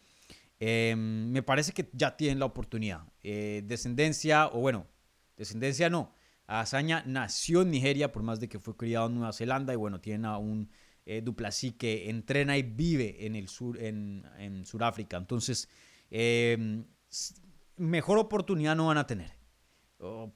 Em, 0.63 1.31
me 1.31 1.41
parece 1.41 1.73
que 1.73 1.89
ya 1.91 2.15
tienen 2.15 2.37
la 2.37 2.45
oportunidad. 2.45 3.01
Eh, 3.23 3.63
descendencia, 3.65 4.47
o 4.47 4.59
bueno, 4.59 4.85
descendencia 5.35 5.89
no, 5.89 6.13
Azaña 6.45 7.03
nació 7.07 7.63
en 7.63 7.71
Nigeria, 7.71 8.11
por 8.11 8.21
más 8.21 8.39
de 8.39 8.47
que 8.47 8.59
fue 8.59 8.77
criado 8.77 9.07
en 9.07 9.15
Nueva 9.15 9.33
Zelanda, 9.33 9.73
y 9.73 9.75
bueno, 9.75 10.01
tiene 10.01 10.27
a 10.27 10.37
un 10.37 10.69
eh, 11.07 11.23
que 11.79 12.09
entrena 12.11 12.59
y 12.59 12.61
vive 12.61 13.25
en 13.25 13.35
el 13.35 13.47
sur, 13.47 13.81
en, 13.81 14.23
en 14.37 14.63
Sudáfrica. 14.63 15.17
Entonces, 15.17 15.67
em, 16.11 16.85
mejor 17.77 18.19
oportunidad 18.19 18.75
no 18.75 18.87
van 18.87 18.99
a 18.99 19.07
tener. 19.07 19.33
O, 19.97 20.31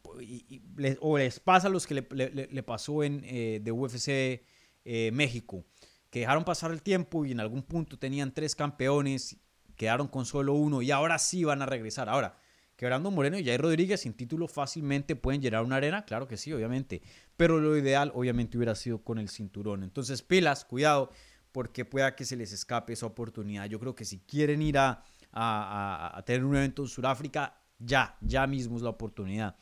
les, 0.77 1.39
pasa 1.39 1.67
a 1.67 1.69
los 1.69 1.85
que 1.85 1.95
le, 1.95 2.63
pasó 2.63 3.03
en 3.03 3.21
eh, 3.25 3.59
de 3.63 3.71
UFC 3.71 4.41
eh, 4.85 5.11
México, 5.13 5.65
que 6.09 6.21
dejaron 6.21 6.43
pasar 6.43 6.71
el 6.71 6.81
tiempo 6.81 7.25
y 7.25 7.31
en 7.31 7.39
algún 7.39 7.61
punto 7.61 7.99
tenían 7.99 8.33
tres 8.33 8.55
campeones, 8.55 9.37
quedaron 9.75 10.07
con 10.07 10.25
solo 10.25 10.53
uno 10.53 10.81
y 10.81 10.91
ahora 10.91 11.19
sí 11.19 11.43
van 11.43 11.61
a 11.61 11.65
regresar. 11.65 12.09
Ahora, 12.09 12.37
que 12.75 12.85
Brando 12.85 13.09
Moreno 13.09 13.37
y 13.37 13.45
Jair 13.45 13.61
Rodríguez 13.61 14.01
sin 14.01 14.13
título 14.13 14.47
fácilmente 14.47 15.15
pueden 15.15 15.41
llenar 15.41 15.63
una 15.63 15.77
arena, 15.77 16.03
claro 16.05 16.27
que 16.27 16.37
sí, 16.37 16.51
obviamente. 16.51 17.01
Pero 17.37 17.59
lo 17.59 17.77
ideal, 17.77 18.11
obviamente, 18.13 18.57
hubiera 18.57 18.75
sido 18.75 19.01
con 19.01 19.17
el 19.17 19.29
cinturón. 19.29 19.83
Entonces, 19.83 20.21
pilas, 20.21 20.65
cuidado, 20.65 21.09
porque 21.51 21.85
pueda 21.85 22.15
que 22.15 22.25
se 22.25 22.35
les 22.35 22.51
escape 22.51 22.93
esa 22.93 23.05
oportunidad. 23.05 23.65
Yo 23.67 23.79
creo 23.79 23.95
que 23.95 24.03
si 24.03 24.19
quieren 24.19 24.61
ir 24.61 24.77
a, 24.77 25.03
a, 25.31 26.21
tener 26.25 26.43
un 26.43 26.55
evento 26.55 26.81
en 26.81 26.89
Sudáfrica, 26.89 27.61
ya, 27.79 28.17
ya 28.21 28.45
mismo 28.45 28.75
es 28.75 28.81
la 28.81 28.89
oportunidad. 28.89 29.55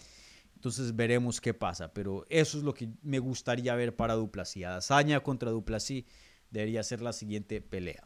Entonces 0.55 0.95
veremos 0.95 1.39
qué 1.39 1.53
pasa. 1.53 1.93
Pero 1.93 2.25
eso 2.29 2.57
es 2.57 2.63
lo 2.63 2.73
que 2.73 2.89
me 3.03 3.19
gustaría 3.19 3.75
ver 3.75 3.95
para 3.95 4.15
Duplasí. 4.15 4.63
Hazaña 4.63 5.19
contra 5.19 5.51
Duplasí 5.51 6.07
debería 6.49 6.81
ser 6.81 7.01
la 7.01 7.13
siguiente 7.13 7.61
pelea. 7.61 8.03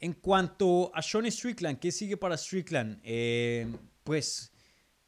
En 0.00 0.12
cuanto 0.12 0.92
a 0.94 1.02
Sean 1.02 1.28
Strickland, 1.30 1.80
¿qué 1.80 1.90
sigue 1.90 2.16
para 2.16 2.36
Strickland? 2.36 3.00
Eh, 3.02 3.66
pues 4.04 4.52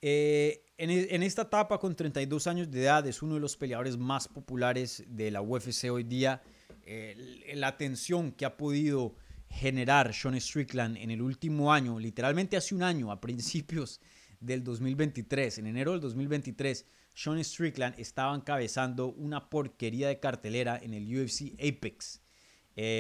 eh, 0.03 0.65
en, 0.79 1.23
esta 1.23 1.43
etapa 1.43 1.79
con 1.79 1.95
32 1.95 2.49
años 2.49 2.71
de 2.71 2.83
edad 2.83 3.07
es 3.07 3.23
uno 3.23 3.35
de 3.35 3.41
los 3.41 3.57
peleadores 3.57 3.97
más 3.97 4.27
populares 4.27 5.05
de 5.07 5.31
la 5.31 5.43
UFC 5.43 5.91
hoy 5.93 6.03
día. 6.03 6.43
Eh, 6.85 7.53
la 7.55 7.69
atención 7.69 8.33
que 8.33 8.45
ha 8.45 8.57
podido 8.57 9.15
generar 9.49 10.13
Sean 10.13 10.41
Strickland 10.41 10.97
en 10.97 11.13
el 11.13 11.23
último 11.23 11.73
año, 11.73 12.01
literalmente 12.01 12.57
hace 12.57 12.75
un 12.75 12.83
año, 12.83 13.13
a 13.13 13.21
principios 13.21 14.01
del 14.41 14.65
2023, 14.65 15.59
en 15.59 15.67
enero 15.69 15.93
del 15.93 16.01
2023, 16.01 16.85
Sean 17.15 17.45
Strickland 17.45 17.95
estaba 17.97 18.35
encabezando 18.35 19.07
una 19.07 19.51
porquería 19.51 20.09
de 20.09 20.19
cartelera 20.19 20.81
en 20.83 20.95
el 20.95 21.05
UFC 21.17 21.53
Apex. 21.61 22.21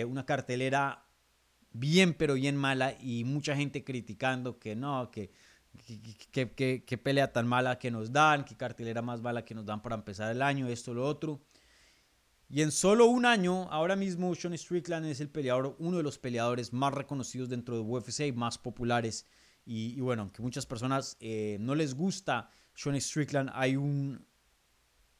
una 0.06 0.26
cartelera 0.26 1.09
bien, 1.72 2.14
pero 2.14 2.34
bien 2.34 2.56
mala 2.56 2.96
y 3.00 3.24
mucha 3.24 3.56
gente 3.56 3.84
criticando 3.84 4.58
que 4.58 4.74
no, 4.76 5.10
que, 5.10 5.30
que, 6.44 6.98
pelea 7.02 7.32
tan 7.32 7.46
mala 7.46 7.78
que 7.78 7.90
nos 7.90 8.12
dan, 8.12 8.44
que 8.44 8.56
cartelera 8.56 9.02
más 9.02 9.20
mala 9.20 9.44
que 9.44 9.54
nos 9.54 9.66
dan 9.66 9.82
para 9.82 9.96
empezar 9.96 10.30
el 10.30 10.42
año, 10.42 10.68
esto, 10.68 10.94
lo 10.94 11.06
otro. 11.06 11.40
Y 12.48 12.62
en 12.62 12.72
solo 12.72 13.06
un 13.06 13.26
año, 13.26 13.68
ahora 13.70 13.94
mismo 13.94 14.34
Sean 14.34 14.56
Strickland 14.58 15.06
es 15.06 15.20
el 15.20 15.28
peleador, 15.28 15.76
uno 15.78 15.98
de 15.98 16.02
los 16.02 16.18
peleadores 16.18 16.72
más 16.72 16.92
reconocidos 16.92 17.48
dentro 17.48 17.76
de 17.76 17.82
UFC 17.82 18.34
más 18.34 18.58
populares. 18.58 19.24
Y, 19.64 20.00
bueno, 20.00 20.22
aunque 20.22 20.42
muchas 20.42 20.66
personas 20.66 21.16
eh, 21.20 21.58
no 21.60 21.76
les 21.76 21.94
gusta 21.94 22.50
Sean 22.74 23.00
Strickland, 23.00 23.50
hay 23.54 23.76
un, 23.76 24.26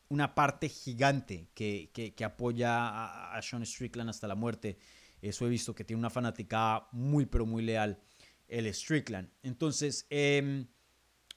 una 0.09 0.35
parte 0.35 0.69
gigante 0.69 1.49
que, 1.55 1.91
que, 1.93 2.25
apoya 2.25 2.89
a, 2.89 3.37
a, 3.37 3.43
Sean 3.43 3.65
Strickland 3.65 4.11
hasta 4.11 4.27
la 4.27 4.35
muerte. 4.35 4.77
Eso 5.21 5.47
he 5.47 5.51
visto 5.51 5.75
que 5.75 5.85
tiene 5.85 5.99
una 5.99 6.11
fanaticada 6.11 6.89
muy, 6.93 7.27
pero 7.27 7.47
muy 7.47 7.63
leal, 7.63 8.01
el 8.49 8.73
Strickland. 8.73 9.31
Entonces, 9.43 10.07
em, 10.11 10.67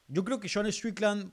yo 0.08 0.24
creo 0.24 0.40
que 0.40 0.50
Sean 0.50 0.72
Strickland 0.72 1.32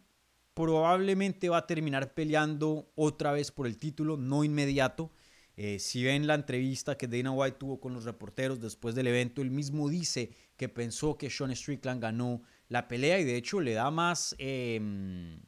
probablemente 0.55 1.49
va 1.49 1.59
a 1.59 1.67
terminar 1.67 2.15
peleando 2.15 2.93
otra 2.95 3.33
vez 3.33 3.51
por 3.51 3.67
el 3.67 3.79
título, 3.79 4.17
no 4.17 4.45
inmediato. 4.45 5.13
Eh, 5.57 5.79
si 5.79 6.03
ven 6.05 6.27
la 6.27 6.35
entrevista 6.35 6.97
que 6.97 7.07
Dana 7.07 7.33
White 7.33 7.59
tuvo 7.59 7.81
con 7.81 7.93
los 7.93 8.05
reporteros 8.05 8.61
después 8.61 8.95
del 8.95 9.07
evento, 9.07 9.43
él 9.43 9.51
mismo 9.51 9.89
dice 9.89 10.31
que 10.57 10.69
pensó 10.69 11.17
que 11.17 11.31
Sean 11.31 11.55
Strickland 11.55 12.03
ganó 12.03 12.43
la 12.69 12.89
pelea 12.89 13.21
y 13.21 13.25
de 13.25 13.37
hecho 13.37 13.61
le 13.61 13.75
da 13.75 13.91
más... 13.91 14.35
Em, 14.39 15.41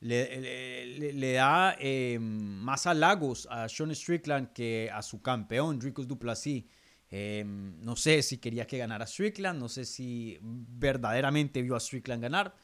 le, 0.00 1.32
da 1.34 1.76
em, 1.78 2.22
más 2.22 2.86
halagos 2.86 3.46
a 3.50 3.68
Sean 3.68 3.94
Strickland 3.94 4.52
que 4.52 4.90
a 4.92 5.02
su 5.02 5.20
campeón, 5.20 5.78
Dricus 5.78 6.08
Duplessis. 6.08 6.64
Em, 7.10 7.80
no 7.80 7.96
sé 7.96 8.22
si 8.22 8.38
quería 8.38 8.66
que 8.66 8.78
ganara 8.78 9.06
Strickland, 9.06 9.58
no 9.58 9.68
sé 9.68 9.84
si 9.84 10.38
verdaderamente 10.40 11.60
vio 11.60 11.76
a 11.76 11.80
Strickland 11.80 12.22
ganar. 12.22 12.54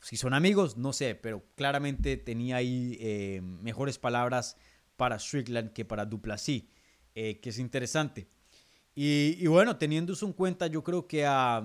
Si 0.00 0.16
son 0.16 0.34
amigos, 0.34 0.76
no 0.76 0.92
sé, 0.92 1.14
pero 1.14 1.44
claramente 1.56 2.16
tenía 2.16 2.56
ahí 2.56 2.96
em, 3.00 3.60
mejores 3.62 3.98
palabras 3.98 4.56
para 4.96 5.18
Strickland 5.18 5.72
que 5.72 5.84
para 5.84 6.06
Duplessis, 6.06 6.64
eh, 7.14 7.38
que 7.40 7.50
es 7.50 7.58
interesante. 7.58 8.28
Y, 8.94 9.36
y, 9.38 9.46
bueno, 9.46 9.76
teniendo 9.76 10.14
eso 10.14 10.26
en 10.26 10.32
cuenta, 10.32 10.68
yo 10.68 10.82
creo 10.82 11.06
que 11.06 11.26
a, 11.26 11.62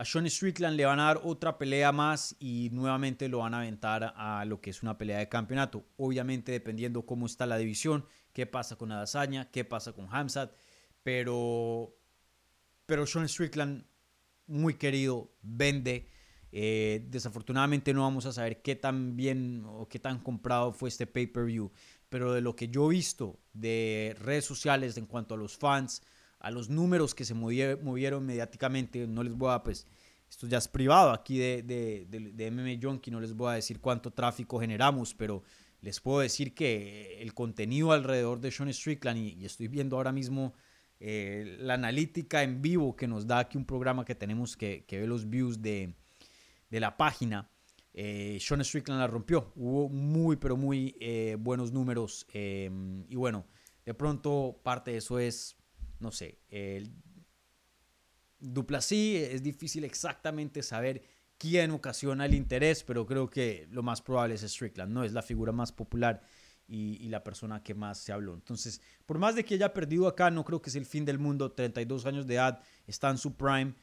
a 0.00 0.04
Sean 0.06 0.24
Strickland 0.30 0.78
le 0.78 0.86
van 0.86 0.98
a 0.98 1.04
dar 1.04 1.20
otra 1.24 1.58
pelea 1.58 1.92
más 1.92 2.34
y 2.40 2.70
nuevamente 2.72 3.28
lo 3.28 3.40
van 3.40 3.52
a 3.52 3.58
aventar 3.58 4.14
a 4.16 4.46
lo 4.46 4.58
que 4.58 4.70
es 4.70 4.82
una 4.82 4.96
pelea 4.96 5.18
de 5.18 5.28
campeonato. 5.28 5.84
Obviamente 5.98 6.52
dependiendo 6.52 7.04
cómo 7.04 7.26
está 7.26 7.44
la 7.44 7.58
división, 7.58 8.06
qué 8.32 8.46
pasa 8.46 8.76
con 8.76 8.92
Adazaña, 8.92 9.50
qué 9.50 9.62
pasa 9.66 9.92
con 9.92 10.08
Hamzat, 10.10 10.52
pero, 11.02 11.94
pero 12.86 13.06
Sean 13.06 13.28
Strickland, 13.28 13.84
muy 14.46 14.72
querido, 14.72 15.34
vende. 15.42 16.08
Eh, 16.50 17.06
desafortunadamente 17.10 17.92
no 17.92 18.00
vamos 18.00 18.24
a 18.24 18.32
saber 18.32 18.62
qué 18.62 18.76
tan 18.76 19.18
bien 19.18 19.64
o 19.66 19.86
qué 19.86 19.98
tan 19.98 20.20
comprado 20.20 20.72
fue 20.72 20.88
este 20.88 21.06
pay-per-view, 21.06 21.72
pero 22.08 22.32
de 22.32 22.40
lo 22.40 22.56
que 22.56 22.68
yo 22.68 22.90
he 22.90 22.94
visto 22.94 23.38
de 23.52 24.16
redes 24.18 24.46
sociales 24.46 24.96
en 24.96 25.04
cuanto 25.04 25.34
a 25.34 25.36
los 25.36 25.58
fans, 25.58 26.02
a 26.40 26.50
los 26.50 26.70
números 26.70 27.14
que 27.14 27.24
se 27.24 27.34
movieron 27.34 28.26
mediáticamente. 28.26 29.06
No 29.06 29.22
les 29.22 29.34
voy 29.34 29.52
a, 29.52 29.62
pues, 29.62 29.86
esto 30.28 30.46
ya 30.46 30.58
es 30.58 30.68
privado 30.68 31.10
aquí 31.10 31.38
de, 31.38 31.62
de, 31.62 32.06
de, 32.08 32.50
MMA 32.50 32.80
Junkie, 32.82 33.10
no 33.10 33.20
les 33.20 33.34
voy 33.34 33.52
a 33.52 33.54
decir 33.54 33.80
cuánto 33.80 34.10
tráfico 34.10 34.58
generamos, 34.58 35.14
pero 35.14 35.42
les 35.82 36.00
puedo 36.00 36.20
decir 36.20 36.54
que 36.54 37.20
el 37.20 37.34
contenido 37.34 37.92
alrededor 37.92 38.40
de 38.40 38.50
Sean 38.50 38.72
Strickland, 38.72 39.18
y, 39.18 39.44
estoy 39.44 39.68
viendo 39.68 39.96
ahora 39.96 40.12
mismo 40.12 40.54
eh, 40.98 41.56
la 41.60 41.74
analítica 41.74 42.42
en 42.42 42.62
vivo 42.62 42.96
que 42.96 43.06
nos 43.06 43.26
da 43.26 43.40
aquí 43.40 43.58
un 43.58 43.64
programa 43.64 44.04
que 44.04 44.14
tenemos 44.14 44.56
que, 44.56 44.84
que 44.86 45.00
ve 45.00 45.06
los 45.06 45.28
views 45.28 45.60
de, 45.60 45.94
la 46.70 46.96
página. 46.96 47.50
Eh, 47.92 48.38
Sean 48.40 48.64
Strickland 48.64 49.00
la 49.00 49.08
rompió. 49.08 49.52
Hubo 49.56 49.88
muy, 49.88 50.36
pero 50.36 50.56
muy 50.56 50.96
eh, 51.00 51.36
buenos 51.38 51.72
números. 51.72 52.26
y 52.32 53.16
bueno, 53.16 53.44
de 53.84 53.94
pronto 53.94 54.60
parte 54.62 54.92
de 54.92 54.98
eso 54.98 55.18
es 55.18 55.59
no 56.00 56.10
sé, 56.10 56.38
el 56.48 56.90
Duplasí 58.40 59.16
es 59.16 59.42
difícil 59.42 59.84
exactamente 59.84 60.62
saber 60.62 61.02
quién 61.38 61.70
ocasiona 61.70 62.26
el 62.26 62.34
interés, 62.34 62.82
pero 62.84 63.06
creo 63.06 63.28
que 63.30 63.66
lo 63.70 63.82
más 63.82 64.02
probable 64.02 64.34
es 64.34 64.42
Strickland, 64.42 64.92
¿no? 64.92 65.04
Es 65.04 65.12
la 65.12 65.22
figura 65.22 65.52
más 65.52 65.72
popular 65.72 66.22
y, 66.66 67.08
la 67.08 67.24
persona 67.24 67.62
que 67.62 67.74
más 67.74 67.98
se 67.98 68.12
habló. 68.12 68.34
Entonces, 68.34 68.80
por 69.04 69.18
más 69.18 69.34
de 69.34 69.44
que 69.44 69.54
haya 69.54 69.72
perdido 69.72 70.06
acá, 70.06 70.30
no 70.30 70.44
creo 70.44 70.62
que 70.62 70.70
es 70.70 70.76
el 70.76 70.86
fin 70.86 71.04
del 71.04 71.18
mundo. 71.18 71.52
32 71.52 72.06
años 72.06 72.26
de 72.26 72.34
edad, 72.34 72.62
está 72.86 73.10
en 73.10 73.18
su 73.18 73.36
prime, 73.36 73.74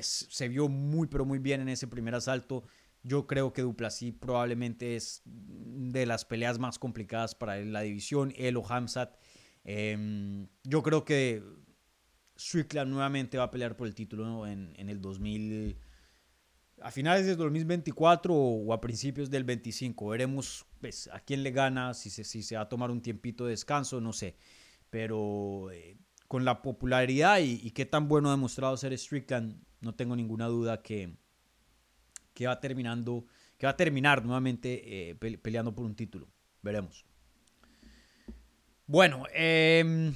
se 0.00 0.48
vio 0.48 0.68
muy, 0.68 1.06
pero 1.06 1.24
muy 1.24 1.38
bien 1.38 1.60
en 1.62 1.68
ese 1.68 1.86
primer 1.86 2.14
asalto. 2.14 2.64
Yo 3.02 3.26
creo 3.26 3.52
que 3.52 3.62
Duplasí 3.62 4.12
probablemente 4.12 4.96
es 4.96 5.22
de 5.24 6.06
las 6.06 6.24
peleas 6.24 6.58
más 6.58 6.78
complicadas 6.78 7.34
para 7.34 7.56
la 7.58 7.80
división, 7.80 8.32
él 8.36 8.56
o 8.56 8.66
Hamzat. 8.66 9.16
Em, 9.64 10.48
yo 10.64 10.82
creo 10.82 11.04
que 11.04 11.42
Strickland 12.36 12.90
nuevamente 12.90 13.38
va 13.38 13.44
a 13.44 13.50
pelear 13.50 13.76
por 13.76 13.86
el 13.86 13.94
título 13.94 14.46
en, 14.46 14.74
el 14.76 15.00
2000, 15.00 15.76
a 16.82 16.90
finales 16.90 17.26
del 17.26 17.36
2024 17.36 18.34
o 18.34 18.72
a 18.72 18.80
principios 18.80 19.30
del 19.30 19.44
25. 19.44 20.08
Veremos 20.08 20.66
pues, 20.80 21.08
a 21.12 21.20
quién 21.20 21.42
le 21.42 21.50
gana, 21.50 21.94
si 21.94 22.10
se, 22.10 22.24
si 22.24 22.42
se 22.42 22.56
va 22.56 22.62
a 22.62 22.68
tomar 22.68 22.90
un 22.90 23.00
tiempito 23.00 23.44
de 23.44 23.50
descanso, 23.50 24.00
no 24.00 24.12
sé. 24.12 24.36
Pero 24.90 25.70
eh, 25.70 25.96
con 26.28 26.44
la 26.44 26.62
popularidad 26.62 27.38
y, 27.40 27.70
qué 27.70 27.86
tan 27.86 28.08
bueno 28.08 28.28
ha 28.28 28.32
demostrado 28.32 28.76
ser 28.76 28.96
Strickland, 28.98 29.62
no 29.80 29.94
tengo 29.94 30.16
ninguna 30.16 30.46
duda 30.46 30.82
que, 30.82 31.16
que 32.32 32.46
va 32.46 32.60
terminando, 32.60 33.26
que 33.58 33.66
va 33.66 33.72
a 33.72 33.76
terminar 33.76 34.24
nuevamente 34.24 35.10
eh, 35.10 35.14
peleando 35.14 35.74
por 35.74 35.84
un 35.84 35.94
título. 35.94 36.28
Veremos. 36.62 37.04
Bueno, 38.86 39.24
eh, 39.32 40.12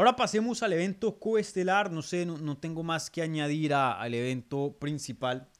Ahora 0.00 0.16
pasemos 0.16 0.62
al 0.62 0.72
evento 0.72 1.18
coestelar. 1.18 1.92
No 1.92 2.00
sé, 2.00 2.24
no, 2.24 2.56
tengo 2.56 2.82
más 2.82 3.10
que 3.10 3.20
añadir 3.20 3.74
al 3.74 4.14
evento 4.14 4.78
principal. 4.80 5.50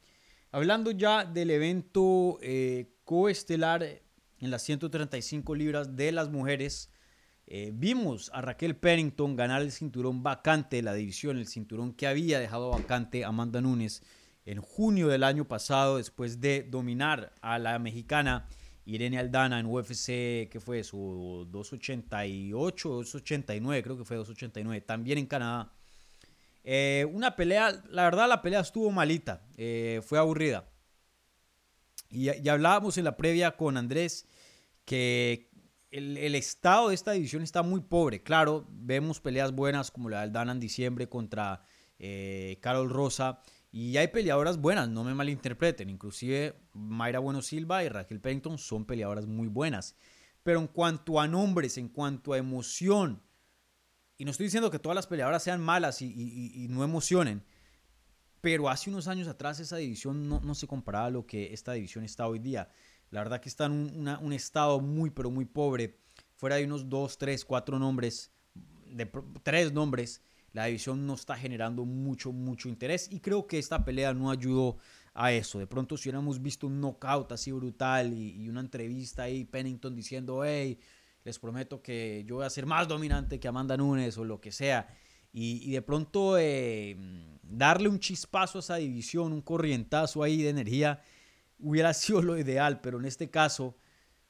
Hablando 0.50 0.92
ya 0.92 1.26
del 1.26 1.50
evento 1.50 2.38
eh, 2.40 2.88
coestelar 3.04 3.82
en 3.82 4.50
las 4.50 4.62
135 4.62 5.54
libras 5.54 5.94
de 5.94 6.12
las 6.12 6.30
mujeres, 6.30 6.90
eh, 7.46 7.70
vimos 7.74 8.30
a 8.32 8.40
Raquel 8.40 8.76
Pennington 8.76 9.36
ganar 9.36 9.60
el 9.60 9.72
cinturón 9.72 10.22
vacante 10.22 10.76
de 10.76 10.82
la 10.84 10.94
división, 10.94 11.36
el 11.36 11.46
cinturón 11.46 11.92
que 11.92 12.06
había 12.06 12.40
dejado 12.40 12.70
vacante 12.70 13.26
Amanda 13.26 13.60
Nunes 13.60 14.02
en 14.46 14.62
junio 14.62 15.08
del 15.08 15.22
año 15.22 15.46
pasado 15.46 15.98
después 15.98 16.40
de 16.40 16.62
dominar 16.62 17.34
a 17.42 17.58
la 17.58 17.78
mexicana 17.78 18.48
Irene 18.94 19.18
Aldana 19.18 19.60
en 19.60 19.66
UFC, 19.66 20.48
que 20.50 20.60
fue 20.60 20.82
su 20.82 21.46
288, 21.50 22.88
289, 22.88 23.82
creo 23.82 23.96
que 23.96 24.04
fue 24.04 24.16
289, 24.16 24.80
también 24.80 25.18
en 25.18 25.26
Canadá. 25.26 25.72
Eh, 26.64 27.06
una 27.12 27.36
pelea, 27.36 27.82
la 27.88 28.04
verdad 28.04 28.28
la 28.28 28.42
pelea 28.42 28.60
estuvo 28.60 28.90
malita, 28.90 29.46
eh, 29.56 30.00
fue 30.04 30.18
aburrida. 30.18 30.68
Y, 32.10 32.48
hablábamos 32.48 32.98
en 32.98 33.04
la 33.04 33.16
previa 33.16 33.56
con 33.56 33.76
Andrés 33.76 34.26
que 34.84 35.48
el, 35.92 36.16
el, 36.16 36.34
estado 36.34 36.88
de 36.88 36.96
esta 36.96 37.12
división 37.12 37.42
está 37.42 37.62
muy 37.62 37.80
pobre. 37.80 38.22
Claro, 38.22 38.66
vemos 38.70 39.20
peleas 39.20 39.52
buenas 39.52 39.92
como 39.92 40.10
la 40.10 40.18
de 40.18 40.22
Aldana 40.24 40.52
en 40.52 40.60
diciembre 40.60 41.08
contra 41.08 41.62
eh, 42.02 42.58
Carol 42.60 42.88
Rosa 42.88 43.42
y 43.72 43.96
hay 43.96 44.08
peleadoras 44.08 44.60
buenas, 44.60 44.88
no 44.88 45.04
me 45.04 45.14
malinterpreten. 45.14 45.90
Inclusive 45.90 46.56
Mayra 46.72 47.20
Bueno 47.20 47.40
Silva 47.40 47.84
y 47.84 47.88
Raquel 47.88 48.20
Pennington 48.20 48.58
son 48.58 48.84
peleadoras 48.84 49.26
muy 49.26 49.46
buenas. 49.46 49.94
Pero 50.42 50.58
en 50.58 50.66
cuanto 50.66 51.20
a 51.20 51.28
nombres, 51.28 51.78
en 51.78 51.88
cuanto 51.88 52.32
a 52.32 52.38
emoción, 52.38 53.22
y 54.18 54.24
no 54.24 54.32
estoy 54.32 54.46
diciendo 54.46 54.70
que 54.70 54.78
todas 54.78 54.96
las 54.96 55.06
peleadoras 55.06 55.42
sean 55.42 55.60
malas 55.60 56.02
y, 56.02 56.66
no 56.68 56.82
emocionen, 56.82 57.44
pero 58.40 58.68
hace 58.68 58.90
unos 58.90 59.06
años 59.06 59.28
atrás 59.28 59.60
esa 59.60 59.76
división 59.76 60.28
no, 60.28 60.54
se 60.54 60.66
comparaba 60.66 61.06
a 61.06 61.10
lo 61.10 61.26
que 61.26 61.52
esta 61.52 61.72
división 61.72 62.04
está 62.04 62.26
hoy 62.26 62.38
día. 62.38 62.70
La 63.10 63.20
verdad 63.20 63.40
que 63.40 63.48
está 63.48 63.66
en 63.66 64.08
un, 64.08 64.32
estado 64.32 64.80
muy, 64.80 65.10
pero 65.10 65.30
muy 65.30 65.44
pobre. 65.44 66.00
Fuera 66.34 66.56
de 66.56 66.64
unos 66.64 66.88
dos, 66.88 67.18
tres, 67.18 67.44
cuatro 67.44 67.78
nombres, 67.78 68.32
de 68.86 69.06
tres 69.42 69.72
nombres 69.72 70.22
la 70.52 70.66
división 70.66 71.06
no 71.06 71.14
está 71.14 71.36
generando 71.36 71.84
mucho, 71.84 72.32
mucho 72.32 72.68
interés 72.68 73.08
y 73.10 73.20
creo 73.20 73.46
que 73.46 73.58
esta 73.58 73.84
pelea 73.84 74.12
no 74.14 74.30
ayudó 74.30 74.78
a 75.14 75.32
eso. 75.32 75.58
De 75.58 75.66
pronto 75.66 75.96
si 75.96 76.08
hubiéramos 76.08 76.40
visto 76.42 76.66
un 76.66 76.80
knockout 76.80 77.32
así 77.32 77.52
brutal 77.52 78.12
y, 78.12 78.48
una 78.48 78.60
entrevista 78.60 79.24
ahí, 79.24 79.44
Pennington 79.44 79.94
diciendo, 79.94 80.44
hey, 80.44 80.78
les 81.24 81.38
prometo 81.38 81.82
que 81.82 82.24
yo 82.26 82.36
voy 82.36 82.44
a 82.44 82.50
ser 82.50 82.66
más 82.66 82.88
dominante 82.88 83.38
que 83.38 83.48
Amanda 83.48 83.76
Nunes 83.76 84.16
o 84.18 84.24
lo 84.24 84.40
que 84.40 84.52
sea. 84.52 84.88
Y, 85.32 85.70
de 85.70 85.82
pronto 85.82 86.36
eh, 86.38 86.96
darle 87.42 87.88
un 87.88 88.00
chispazo 88.00 88.58
a 88.58 88.60
esa 88.60 88.76
división, 88.76 89.32
un 89.32 89.42
corrientazo 89.42 90.24
ahí 90.24 90.42
de 90.42 90.50
energía, 90.50 91.02
hubiera 91.58 91.94
sido 91.94 92.22
lo 92.22 92.38
ideal, 92.38 92.80
pero 92.80 92.98
en 92.98 93.04
este 93.04 93.30
caso 93.30 93.76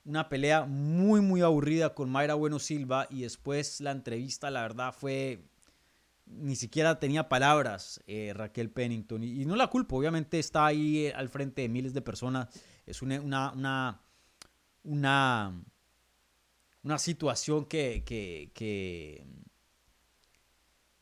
una 0.05 0.29
pelea 0.29 0.65
muy, 0.65 1.21
muy 1.21 1.43
aburrida 1.43 1.95
con 1.95 2.11
Mayra 2.11 2.35
Bueno 2.35 2.59
Silva 2.59 3.07
y 3.11 3.23
después 3.23 3.81
la 3.81 3.93
entrevista, 3.93 4.51
la 4.51 4.63
verdad, 4.63 4.93
fue... 4.93 5.47
Ni 6.33 6.57
siquiera 6.57 6.99
tenía 6.99 7.29
palabras 7.29 8.01
eh, 8.07 8.33
Raquel 8.35 8.71
Pennington 8.71 9.23
y, 9.23 9.45
no 9.45 9.57
la 9.57 9.67
culpo, 9.69 9.97
obviamente 9.97 10.39
está 10.39 10.67
ahí 10.67 11.11
al 11.15 11.29
frente 11.29 11.63
de 11.63 11.69
miles 11.69 11.93
de 11.93 12.03
personas, 12.03 12.49
es 12.87 13.03
una, 13.03 13.21
una, 13.21 14.01
una, 14.85 15.65
una, 16.83 16.99
situación 16.99 17.67
que, 17.67 18.05
que, 18.05 18.53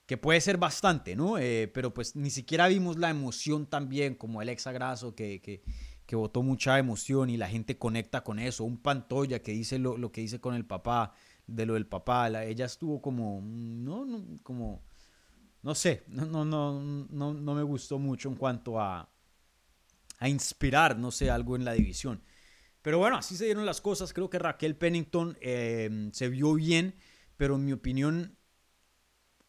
que, 0.07 0.17
puede 0.17 0.41
ser 0.41 0.57
bastante, 0.57 1.15
¿no? 1.15 1.39
Eh, 1.39 1.71
pero 1.73 1.93
pues 1.93 2.17
ni 2.17 2.31
siquiera 2.31 2.67
vimos 2.69 2.97
la 2.97 3.11
emoción 3.11 3.67
también 3.67 4.15
como 4.15 4.41
el 4.43 4.49
exagraso 4.49 5.15
que, 5.15 5.41
que, 5.41 5.63
que 6.09 6.17
votó 6.17 6.43
mucha 6.43 6.79
emoción 6.79 7.29
y 7.29 7.37
la 7.37 7.49
gente 7.49 7.77
conecta 7.77 8.25
con 8.25 8.39
eso. 8.39 8.65
Un 8.65 8.79
Pantoya 8.79 9.43
que 9.43 9.53
dice 9.53 9.79
lo, 9.79 10.11
que 10.11 10.23
dice 10.23 10.41
con 10.41 10.55
el 10.55 10.65
papá, 10.65 11.13
de 11.47 11.67
lo 11.67 11.75
del 11.75 11.87
papá. 11.87 12.29
ella 12.45 12.65
estuvo 12.65 13.03
como, 13.03 13.43
como, 14.43 14.88
no 15.63 15.75
sé, 15.75 16.05
no, 16.09 16.27
no, 16.27 16.45
no, 16.45 17.35
no, 17.35 17.55
me 17.55 17.63
gustó 17.63 17.99
mucho 17.99 18.29
en 18.29 18.37
cuanto 18.37 18.81
a, 18.81 19.11
a 20.19 20.29
inspirar, 20.29 20.99
no 20.99 21.11
sé, 21.11 21.31
algo 21.31 21.57
en 21.57 21.65
la 21.65 21.73
división. 21.73 22.23
Pero 22.83 22.99
bueno, 22.99 23.17
así 23.17 23.37
se 23.37 23.45
dieron 23.45 23.67
las 23.67 23.81
cosas. 23.81 24.13
Creo 24.13 24.31
que 24.31 24.39
Raquel 24.39 24.77
Pennington 24.77 25.37
eh, 25.41 26.11
se 26.13 26.29
vio 26.29 26.55
bien, 26.55 26.95
pero 27.37 27.57
en 27.57 27.65
mi 27.65 27.73
opinión, 27.73 28.37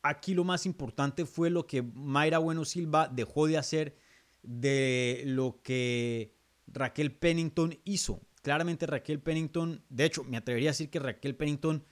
aquí 0.01 0.33
lo 0.33 0.43
más 0.43 0.65
importante 0.65 1.25
fue 1.25 1.49
lo 1.49 1.67
que 1.67 1.81
Mayra 1.81 2.39
Bueno 2.39 2.65
Silva 2.65 3.07
dejó 3.07 3.47
de 3.47 3.57
hacer 3.57 3.97
de 4.41 5.23
lo 5.25 5.61
que 5.61 6.35
Raquel 6.67 7.13
Pennington 7.13 7.77
hizo. 7.83 8.21
Claramente 8.41 8.85
Raquel 8.85 9.21
Pennington, 9.21 9.83
de 9.89 10.05
hecho 10.05 10.23
me 10.23 10.37
atrevería 10.37 10.69
a 10.69 10.73
decir 10.73 10.89
que 10.89 10.99
Raquel 10.99 11.35
Pennington 11.35 11.83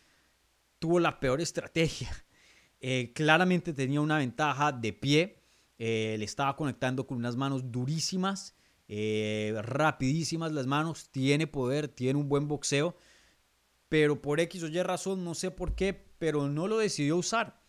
tuvo 0.80 1.00
la 1.00 1.20
peor 1.20 1.42
estrategia. 1.42 2.10
Eh, 2.80 3.12
claramente 3.14 3.74
tenía 3.74 4.02
una 4.02 4.20
ventaja 4.20 4.72
de 4.72 4.94
pie, 4.94 5.40
eh, 5.80 6.16
le 6.20 6.26
estaba 6.26 6.56
conectando 6.56 7.08
con 7.08 7.18
unas 7.18 7.36
manos 7.36 7.72
durísimas, 7.72 8.56
eh, 8.88 9.56
rapidísimas 9.64 10.52
las 10.52 10.68
manos, 10.68 11.10
tiene 11.10 11.48
poder, 11.48 11.88
tiene 11.88 12.20
un 12.20 12.30
buen 12.30 12.48
boxeo, 12.48 12.96
pero 13.90 14.22
por 14.22 14.40
X 14.40 14.64
o 14.64 14.68
Y 14.68 14.82
razón, 14.84 15.24
no 15.24 15.34
sé 15.34 15.52
por 15.52 15.76
qué, 15.76 15.94
pero 16.20 16.48
no 16.48 16.68
lo 16.68 16.78
decidió 16.78 17.18
usar. 17.18 17.62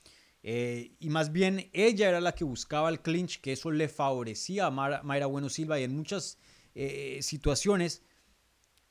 y 0.42 1.08
más 1.10 1.32
bien 1.32 1.68
ella 1.72 2.08
era 2.08 2.20
la 2.20 2.34
que 2.34 2.44
buscaba 2.44 2.88
el 2.88 3.00
clinch, 3.00 3.40
que 3.40 3.52
eso 3.52 3.70
le 3.70 3.88
favorecía 3.88 4.66
a 4.66 4.70
Mayra 4.70 5.26
Bueno 5.26 5.48
Silva 5.50 5.78
y 5.78 5.84
en 5.84 5.94
muchas 5.96 6.38
situaciones. 7.20 8.02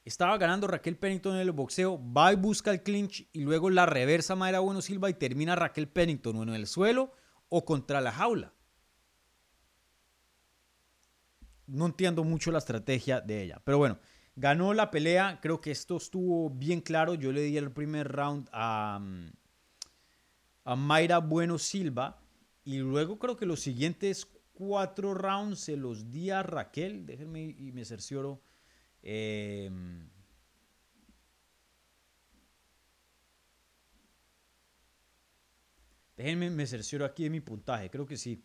Estaba 0.07 0.37
ganando 0.37 0.67
Raquel 0.67 0.95
Pennington 0.95 1.35
en 1.35 1.41
el 1.41 1.51
boxeo, 1.51 2.01
va 2.01 2.31
y 2.31 2.37
busca 2.37 2.71
el 2.71 2.81
clinch 2.81 3.27
y 3.33 3.41
luego 3.41 3.69
la 3.69 3.85
reversa 3.85 4.37
Mayra 4.37 4.59
Bueno 4.59 4.81
Silva 4.81 5.09
y 5.09 5.15
termina 5.15 5.53
Raquel 5.57 5.89
Pennington 5.89 6.37
o 6.37 6.43
en 6.43 6.53
el 6.53 6.65
suelo 6.65 7.11
o 7.49 7.65
contra 7.65 7.99
la 7.99 8.13
jaula. 8.13 8.53
No 11.65 11.87
entiendo 11.87 12.23
mucho 12.23 12.53
la 12.53 12.59
estrategia 12.59 13.19
de 13.19 13.43
ella, 13.43 13.61
pero 13.65 13.79
bueno, 13.79 13.99
ganó 14.37 14.73
la 14.73 14.91
pelea, 14.91 15.39
creo 15.41 15.59
que 15.59 15.71
esto 15.71 15.97
estuvo 15.97 16.51
bien 16.51 16.79
claro, 16.79 17.13
yo 17.13 17.33
le 17.33 17.41
di 17.41 17.57
el 17.57 17.73
primer 17.73 18.09
round 18.09 18.47
a, 18.53 19.01
a 20.63 20.75
Mayra 20.77 21.17
Bueno 21.17 21.57
Silva 21.57 22.21
y 22.63 22.77
luego 22.77 23.19
creo 23.19 23.35
que 23.35 23.45
los 23.45 23.59
siguientes 23.59 24.25
cuatro 24.53 25.13
rounds 25.13 25.59
se 25.59 25.75
los 25.75 26.09
di 26.09 26.29
a 26.29 26.43
Raquel. 26.43 27.05
Déjenme 27.05 27.43
y 27.43 27.73
me 27.73 27.83
cercioro. 27.83 28.41
Eh, 29.03 29.69
déjenme, 36.15 36.49
me 36.49 36.67
cercioro 36.67 37.05
aquí 37.05 37.23
de 37.23 37.29
mi 37.29 37.39
puntaje. 37.39 37.89
Creo 37.89 38.05
que 38.05 38.17
sí. 38.17 38.43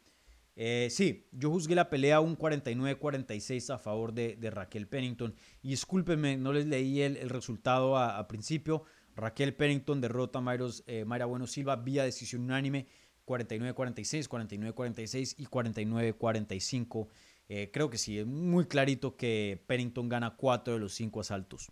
Eh, 0.55 0.89
sí, 0.91 1.29
yo 1.33 1.51
juzgué 1.51 1.75
la 1.75 1.89
pelea 1.89 2.21
un 2.21 2.37
49-46 2.37 3.75
a 3.75 3.79
favor 3.79 4.13
de, 4.13 4.37
Raquel 4.51 4.87
Pennington. 4.87 5.35
Y 5.63 5.71
discúlpenme, 5.71 6.37
no 6.37 6.53
les 6.53 6.67
leí 6.67 7.01
el, 7.01 7.29
resultado 7.31 7.97
a, 7.97 8.27
principio. 8.29 8.85
Raquel 9.15 9.55
Pennington 9.55 10.01
derrota 10.01 10.39
a 10.39 10.57
eh, 10.87 11.05
Mayra 11.05 11.27
Bueno 11.27 11.47
Silva 11.47 11.77
vía 11.77 12.05
decisión 12.05 12.43
unánime 12.43 12.87
49-46, 13.27 14.29
49-46 14.29 15.35
y 15.39 15.47
49-45. 15.47 17.09
Eh, 17.49 17.71
creo 17.73 17.91
que 17.91 17.99
sí, 17.99 18.19
es 18.19 18.27
muy 18.27 18.67
clarito 18.67 19.17
que 19.17 19.63
Pennington 19.67 20.09
gana 20.09 20.37
4 20.37 20.75
de 20.75 20.81
los 20.81 20.95
5 20.95 21.21
asaltos. 21.21 21.71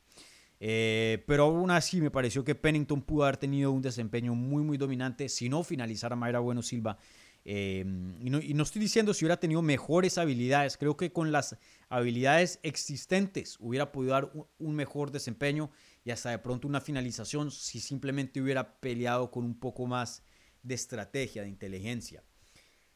Eh, 0.62 1.24
pero 1.26 1.44
aún 1.44 1.70
así 1.70 2.00
me 2.02 2.10
pareció 2.10 2.44
que 2.44 2.54
Pennington 2.54 3.00
pudo 3.00 3.24
haber 3.24 3.38
tenido 3.38 3.72
un 3.72 3.80
desempeño 3.80 4.34
muy 4.34 4.62
muy 4.62 4.76
dominante 4.76 5.30
si 5.30 5.48
no 5.48 5.64
finalizara 5.64 6.16
Mayra 6.16 6.40
Bueno 6.40 6.62
Silva. 6.62 6.98
Eh, 7.46 7.84
y, 8.20 8.30
no, 8.30 8.62
estoy 8.62 8.82
diciendo 8.82 9.14
si 9.14 9.24
hubiera 9.24 9.40
tenido 9.40 9.62
mejores 9.62 10.18
habilidades, 10.18 10.76
creo 10.76 10.96
que 10.96 11.10
con 11.12 11.32
las 11.32 11.56
habilidades 11.88 12.60
existentes 12.62 13.56
hubiera 13.60 13.92
podido 13.92 14.12
dar 14.12 14.30
un 14.58 14.74
mejor 14.74 15.10
desempeño 15.10 15.70
y 16.04 16.10
hasta 16.10 16.30
de 16.30 16.38
pronto 16.38 16.68
una 16.68 16.82
finalización 16.82 17.50
si 17.50 17.80
simplemente 17.80 18.42
hubiera 18.42 18.78
peleado 18.80 19.30
con 19.30 19.44
un 19.44 19.58
poco 19.58 19.86
más 19.86 20.22
de 20.62 20.74
estrategia, 20.74 21.42
de 21.42 21.48
inteligencia. 21.48 22.22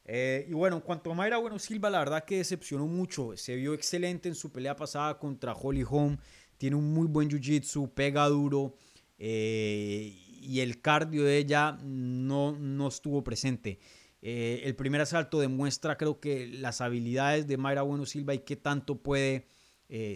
Eh, 0.06 0.46
y 0.48 0.52
bueno, 0.52 0.76
en 0.76 0.82
cuanto 0.82 1.10
a 1.10 1.14
Mayra 1.14 1.38
Bueno 1.38 1.58
Silva, 1.58 1.88
la 1.88 1.98
verdad 1.98 2.24
que 2.24 2.38
decepcionó 2.38 2.86
mucho. 2.86 3.36
Se 3.36 3.56
vio 3.56 3.74
excelente 3.74 4.28
en 4.28 4.34
su 4.34 4.52
pelea 4.52 4.76
pasada 4.76 5.18
contra 5.18 5.52
Holly 5.52 5.84
Holm. 5.88 6.18
Tiene 6.58 6.76
un 6.76 6.92
muy 6.92 7.06
buen 7.06 7.28
jiu-jitsu, 7.28 7.92
pega 7.92 8.28
duro. 8.28 8.76
Eh, 9.18 10.12
y 10.40 10.60
el 10.60 10.82
cardio 10.82 11.24
de 11.24 11.38
ella 11.38 11.78
no, 11.82 12.52
no 12.52 12.88
estuvo 12.88 13.24
presente. 13.24 13.78
Eh, 14.20 14.62
el 14.64 14.76
primer 14.76 15.00
asalto 15.00 15.40
demuestra, 15.40 15.96
creo 15.96 16.20
que, 16.20 16.46
las 16.48 16.80
habilidades 16.80 17.46
de 17.46 17.56
Mayra 17.56 17.82
Bueno 17.82 18.06
Silva 18.06 18.34
y 18.34 18.40
qué 18.40 18.56
tanto 18.56 19.02
puede 19.02 19.46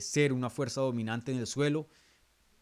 ser 0.00 0.32
una 0.32 0.50
fuerza 0.50 0.80
dominante 0.80 1.30
en 1.30 1.38
el 1.38 1.46
suelo. 1.46 1.88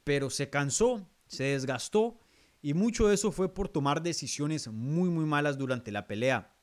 Pero 0.04 0.28
se 0.28 0.50
cansó, 0.50 1.08
se 1.26 1.44
desgastó 1.44 2.18
y 2.60 2.74
mucho 2.74 3.08
de 3.08 3.14
eso 3.14 3.32
fue 3.32 3.52
por 3.54 3.68
tomar 3.68 4.02
decisiones 4.02 4.68
muy, 4.68 5.08
muy 5.08 5.24
malas 5.24 5.56
durante 5.56 5.90
la 5.92 6.06
pelea. 6.06 6.55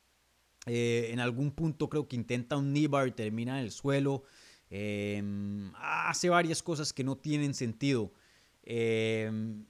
Eh, 0.65 1.09
en 1.11 1.19
algún 1.19 1.51
punto 1.51 1.89
creo 1.89 2.07
que 2.07 2.15
intenta 2.15 2.57
un 2.57 2.71
knee 2.71 2.89
y 3.07 3.11
termina 3.11 3.59
en 3.59 3.65
el 3.65 3.71
suelo. 3.71 4.23
Em, 4.69 5.71
hace 5.75 6.29
varias 6.29 6.63
cosas 6.63 6.93
que 6.93 7.03
no 7.03 7.17
tienen 7.17 7.53
sentido 7.53 8.11
em, 8.63 9.65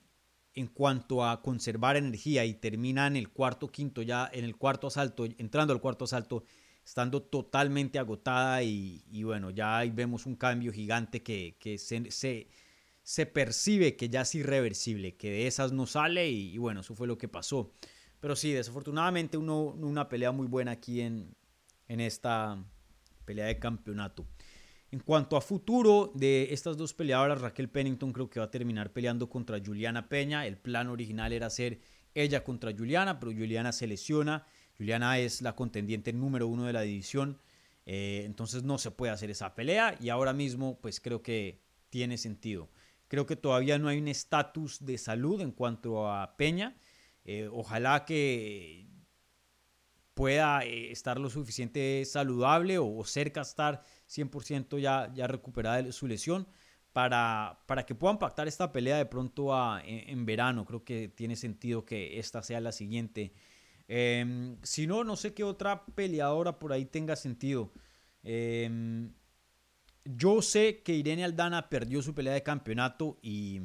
en 0.54 0.68
cuanto 0.68 1.26
a 1.26 1.42
conservar 1.42 1.98
energía 1.98 2.46
y 2.46 2.54
termina 2.54 3.08
en 3.08 3.18
el 3.18 3.30
cuarto, 3.30 3.72
quinto, 3.72 4.02
ya 4.02 4.30
en 4.32 4.46
el 4.46 4.56
cuarto 4.56 4.88
asalto, 4.88 5.26
entrando 5.26 5.74
al 5.74 5.82
cuarto 5.82 6.06
asalto, 6.06 6.46
estando 6.86 7.22
totalmente 7.24 7.98
agotada 8.00 8.64
y, 8.64 9.24
bueno, 9.24 9.50
ya 9.50 9.80
ahí 9.80 9.90
vemos 9.90 10.26
un 10.26 10.36
cambio 10.36 10.72
gigante 10.72 11.24
que, 11.24 11.56
se 13.04 13.26
percibe 13.26 13.96
que 13.98 14.10
ya 14.10 14.22
es 14.22 14.36
irreversible, 14.36 15.16
que 15.16 15.32
de 15.32 15.48
esas 15.48 15.72
no 15.72 15.88
sale 15.88 16.30
y, 16.30 16.58
bueno, 16.58 16.82
eso 16.82 16.96
fue 16.96 17.08
lo 17.08 17.18
que 17.18 17.28
pasó. 17.28 17.74
Pero 18.24 18.38
sí, 18.38 18.54
desafortunadamente 18.54 19.36
uno, 19.38 19.64
una 19.64 20.08
pelea 20.08 20.32
muy 20.32 20.48
buena 20.48 20.72
aquí 20.72 21.02
en, 21.02 21.36
en 21.90 22.00
esta 22.00 22.58
pelea 23.26 23.48
de 23.48 23.60
campeonato. 23.60 24.26
En 24.92 25.02
cuanto 25.02 25.36
a 25.36 25.42
futuro 25.42 26.10
de 26.16 26.48
estas 26.54 26.78
dos 26.78 26.94
peleadoras, 26.94 27.42
Raquel 27.42 27.68
Pennington 27.68 28.14
creo 28.14 28.30
que 28.30 28.40
va 28.40 28.46
a 28.46 28.50
terminar 28.50 28.94
peleando 28.94 29.30
contra 29.30 29.60
Juliana 29.60 30.08
Peña. 30.08 30.48
El 30.48 30.56
plan 30.56 30.88
original 30.88 31.34
era 31.34 31.50
ser 31.50 31.82
ella 32.16 32.46
contra 32.46 32.72
Juliana, 32.72 33.20
pero 33.20 33.34
Juliana 33.34 33.74
se 33.74 33.88
lesiona. 33.88 34.48
Juliana 34.78 35.20
es 35.20 35.42
la 35.42 35.54
contendiente 35.58 36.14
número 36.14 36.48
uno 36.48 36.64
de 36.64 36.72
la 36.72 36.84
división. 36.84 37.42
Eh, 37.86 38.22
entonces 38.24 38.64
no 38.64 38.78
se 38.78 38.92
puede 38.92 39.12
hacer 39.12 39.32
esa 39.32 39.54
pelea 39.54 39.98
y 40.00 40.08
ahora 40.08 40.32
mismo 40.32 40.80
pues 40.80 41.02
creo 41.02 41.22
que 41.22 41.60
tiene 41.90 42.18
sentido. 42.18 42.70
Creo 43.10 43.26
que 43.26 43.36
todavía 43.36 43.78
no 43.80 43.90
hay 43.90 43.98
un 43.98 44.08
estatus 44.08 44.86
de 44.86 44.98
salud 44.98 45.42
en 45.42 45.52
cuanto 45.52 46.10
a 46.10 46.38
Peña. 46.38 46.78
Eh, 47.26 47.50
ojalá 47.52 48.06
que 48.06 48.88
pueda 50.14 50.64
eh, 50.66 50.92
estar 50.92 51.20
lo 51.20 51.30
suficiente 51.30 52.04
saludable 52.06 52.78
o, 52.78 53.04
cerca 53.06 53.42
a 53.42 53.44
estar 53.44 53.84
100% 54.08 54.80
ya, 54.80 55.12
ya 55.14 55.28
recuperada 55.28 55.92
su 55.92 56.08
lesión 56.08 56.48
para, 56.92 57.64
para 57.66 57.86
que 57.86 57.96
puedan 57.96 58.20
pactar 58.20 58.48
esta 58.48 58.72
pelea 58.72 58.98
de 58.98 59.06
pronto 59.06 59.56
a, 59.56 59.82
en, 59.84 60.26
verano. 60.26 60.66
Creo 60.66 60.84
que 60.84 61.08
tiene 61.08 61.36
sentido 61.36 61.86
que 61.86 62.20
esta 62.20 62.44
sea 62.44 62.62
la 62.62 62.72
siguiente. 62.72 63.34
Em, 63.88 64.58
si 64.62 64.88
no, 64.88 65.04
no 65.04 65.16
sé 65.16 65.34
qué 65.34 65.44
otra 65.44 65.86
peleadora 65.86 66.60
por 66.60 66.72
ahí 66.72 66.86
tenga 66.86 67.16
sentido. 67.16 67.74
Eh, 68.24 69.10
yo 70.06 70.42
sé 70.42 70.84
que 70.84 70.94
Irene 70.94 71.24
Aldana 71.24 71.70
perdió 71.70 72.02
su 72.02 72.14
pelea 72.14 72.34
de 72.34 72.44
campeonato 72.44 73.18
y, 73.22 73.60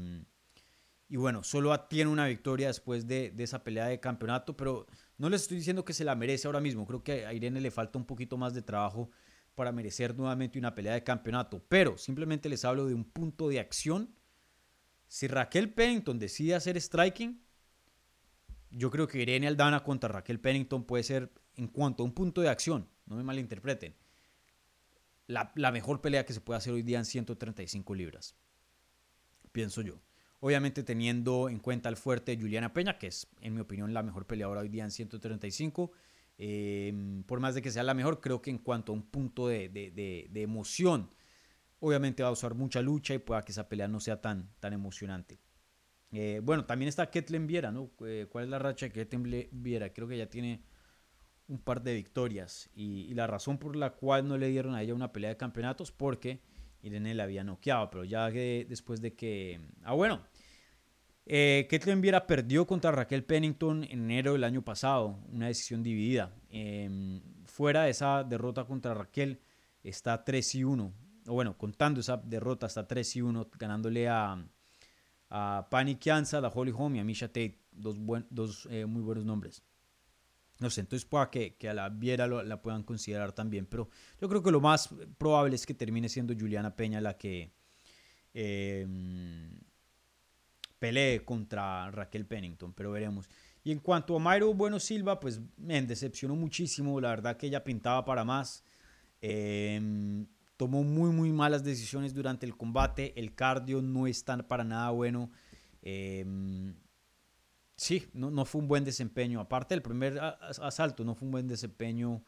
y 1.09 1.17
bueno, 1.17 1.43
solo 1.43 1.79
tiene 1.89 2.11
una 2.11 2.27
victoria 2.27 2.67
después 2.67 3.07
de, 3.07 3.33
esa 3.39 3.65
pelea 3.65 3.87
de 3.87 3.99
campeonato, 3.99 4.57
pero 4.57 4.87
no 5.17 5.31
les 5.31 5.43
estoy 5.43 5.57
diciendo 5.57 5.85
que 5.85 5.95
se 5.95 6.05
la 6.05 6.15
merece 6.15 6.47
ahora 6.47 6.61
mismo. 6.61 6.87
Creo 6.87 7.03
que 7.03 7.25
a 7.25 7.33
Irene 7.33 7.63
le 7.63 7.71
falta 7.71 7.99
un 7.99 8.05
poquito 8.05 8.37
más 8.37 8.53
de 8.53 8.61
trabajo 8.61 9.11
para 9.55 9.73
merecer 9.73 10.15
nuevamente 10.15 10.59
una 10.59 10.75
pelea 10.75 10.93
de 10.93 11.03
campeonato, 11.03 11.65
pero 11.67 11.97
simplemente 11.97 12.49
les 12.51 12.65
hablo 12.65 12.87
de 12.87 12.95
un 12.95 13.05
punto 13.05 13.49
de 13.49 13.59
acción 13.59 14.15
Si 15.09 15.27
Raquel 15.27 15.73
Pennington 15.73 16.19
decide 16.19 16.55
hacer 16.55 16.79
striking, 16.79 17.43
yo 18.71 18.91
creo 18.91 19.09
que 19.09 19.23
Irene 19.23 19.49
Aldana 19.49 19.83
contra 19.83 20.11
Raquel 20.11 20.39
Pennington 20.39 20.85
puede 20.85 21.03
ser, 21.03 21.33
en 21.57 21.69
cuanto 21.69 22.03
a 22.03 22.07
un 22.07 22.13
punto 22.13 22.43
de 22.43 22.51
acción, 22.51 22.87
no 23.07 23.17
me 23.17 23.23
malinterpreten, 23.23 23.97
la, 25.27 25.53
la 25.55 25.73
mejor 25.73 26.03
pelea 26.03 26.27
que 26.27 26.35
se 26.35 26.43
puede 26.43 26.59
hacer 26.59 26.75
hoy 26.75 26.83
día 26.83 26.99
en 26.99 27.07
135 27.07 27.95
libras. 27.95 28.37
Pienso 29.53 29.81
yo. 29.81 29.99
Obviamente 30.41 30.85
teniendo 30.85 31.49
en 31.49 31.59
cuenta 31.59 31.89
el 31.89 31.97
fuerte 31.97 32.35
de 32.35 32.41
Juliana 32.41 32.73
Peña, 32.73 32.99
que 32.99 33.09
es, 33.09 33.27
en 33.41 33.55
mi 33.55 33.61
opinión, 33.61 33.93
la 33.93 34.03
mejor 34.03 34.27
peleadora 34.27 34.61
hoy 34.61 34.69
día 34.69 34.85
en 34.85 34.91
135. 34.91 35.91
Em, 36.41 37.25
por 37.25 37.41
más 37.41 37.57
de 37.57 37.63
que 37.63 37.73
sea 37.73 37.83
la 37.83 37.95
mejor, 37.95 38.21
creo 38.21 38.41
que 38.41 38.51
en 38.51 38.59
cuanto 38.59 38.93
a 38.93 38.95
un 38.95 39.03
punto 39.03 39.49
de, 39.49 39.69
de, 39.69 39.91
de, 40.31 40.43
emoción, 40.43 41.11
obviamente 41.81 42.23
va 42.23 42.29
a 42.29 42.33
usar 42.33 42.55
mucha 42.55 42.81
lucha 42.81 43.13
y 43.15 43.19
pueda 43.19 43.43
que 43.43 43.51
esa 43.51 43.69
pelea 43.69 43.89
no 43.89 43.99
sea 43.99 44.21
tan, 44.21 44.49
tan 44.61 44.73
emocionante. 44.73 45.41
Eh, 46.13 46.41
bueno, 46.43 46.65
también 46.65 46.89
está 46.89 47.11
Ketlen 47.11 47.49
Viera, 47.49 47.73
¿no? 47.73 47.91
Eh, 48.07 48.27
¿Cuál 48.31 48.45
es 48.45 48.51
la 48.51 48.61
racha 48.61 48.87
de 48.87 48.93
Ketlen 48.93 49.49
Viera? 49.51 49.93
Creo 49.93 50.07
que 50.07 50.17
ya 50.17 50.29
tiene 50.29 50.63
un 51.49 51.59
par 51.59 51.83
de 51.83 51.95
victorias 51.95 52.71
y, 52.75 53.07
y, 53.11 53.15
la 53.15 53.27
razón 53.27 53.59
por 53.59 53.75
la 53.75 53.95
cual 53.95 54.29
no 54.29 54.39
le 54.39 54.49
dieron 54.49 54.75
a 54.75 54.83
ella 54.83 54.95
una 54.95 55.13
pelea 55.13 55.31
de 55.31 55.37
campeonatos 55.37 55.91
porque 55.91 56.41
Irene 56.89 57.15
la 57.15 57.25
había 57.25 57.45
noqueado, 57.45 57.91
pero 57.91 58.05
ya 58.05 58.31
después 58.31 59.01
de 59.01 59.15
que... 59.15 59.61
Ah, 59.83 59.95
bueno. 59.95 60.23
Eh, 61.31 61.69
Viera 61.99 62.27
perdió 62.27 62.67
contra 62.67 62.91
Raquel 62.91 63.23
Pennington 63.23 63.85
en 63.85 64.11
enero 64.11 64.33
del 64.33 64.45
año 64.45 64.63
pasado, 64.63 65.21
una 65.31 65.47
decisión 65.47 65.83
dividida. 65.83 66.35
Em, 66.51 67.21
fuera 67.45 67.83
de 67.85 67.91
esa 67.91 68.25
derrota 68.25 68.65
contra 68.65 68.95
Raquel 68.95 69.41
está 69.83 70.25
3 70.25 70.55
y 70.55 70.65
1. 70.65 70.93
O 71.27 71.33
bueno, 71.35 71.57
contando 71.59 72.01
esa 72.01 72.17
derrota 72.17 72.67
está 72.67 72.87
3 72.87 73.17
y 73.17 73.23
1, 73.23 73.51
ganándole 73.59 74.09
a, 74.09 74.43
a 75.29 75.67
Pani 75.71 75.97
Kianza, 75.97 76.39
a 76.39 76.49
Holly 76.49 76.73
Holm 76.75 76.97
y 76.97 77.01
a 77.01 77.05
Misha 77.05 77.29
Tate, 77.29 77.61
dos, 77.73 77.97
dos 78.31 78.67
eh, 78.71 78.87
muy 78.87 79.03
buenos 79.03 79.25
nombres. 79.25 79.63
No 80.61 80.71
sé, 80.71 80.81
entonces 80.81 81.09
pueda 81.09 81.31
que, 81.31 81.55
que 81.55 81.69
a 81.69 81.75
la 81.75 81.89
Viera 81.89 82.27
la 82.27 82.61
puedan 82.61 82.83
considerar 82.83 83.33
también, 83.33 83.67
pero 83.67 83.89
yo 84.21 84.29
creo 84.29 84.43
que 84.43 84.51
lo 84.51 84.61
más 84.61 84.89
probable 85.17 85.55
es 85.55 85.65
que 85.65 85.75
termine 85.75 86.09
siendo 86.09 86.35
Juliana 86.35 86.75
Peña 86.75 87.01
la 87.01 87.17
que 87.17 87.53
em, 88.35 89.61
pelee 90.81 91.25
contra 91.25 91.91
Raquel 91.93 92.27
Pennington, 92.27 92.73
pero 92.73 92.91
veremos. 92.91 93.29
Y 93.63 93.71
en 93.71 93.79
cuanto 93.79 94.17
a 94.17 94.19
Mayro 94.19 94.53
Bueno 94.53 94.81
Silva, 94.81 95.21
pues 95.21 95.41
me 95.57 95.81
decepcionó 95.83 96.35
muchísimo, 96.35 97.01
la 97.01 97.11
verdad 97.11 97.37
que 97.37 97.47
ella 97.47 97.63
pintaba 97.63 98.05
para 98.05 98.25
más. 98.25 98.65
Em, 99.21 100.27
tomó 100.57 100.83
muy, 100.83 101.11
muy 101.11 101.31
malas 101.31 101.63
decisiones 101.63 102.15
durante 102.15 102.47
el 102.47 102.57
combate, 102.57 103.13
el 103.17 103.35
cardio 103.35 103.81
no 103.81 104.09
está 104.09 104.37
para 104.39 104.65
nada 104.65 104.91
bueno. 104.91 105.31
Eh, 105.83 106.25
Sí, 107.79 108.09
no, 108.13 108.29
no, 108.29 108.45
fue 108.45 108.61
un 108.61 108.67
buen 108.67 108.83
desempeño. 108.83 109.39
Aparte 109.39 109.73
del 109.73 109.83
primer 109.83 110.19
asalto, 110.19 111.05
no 111.05 111.15
fue 111.15 111.27
un 111.27 111.33
buen 111.33 111.47
desempeño 111.47 112.25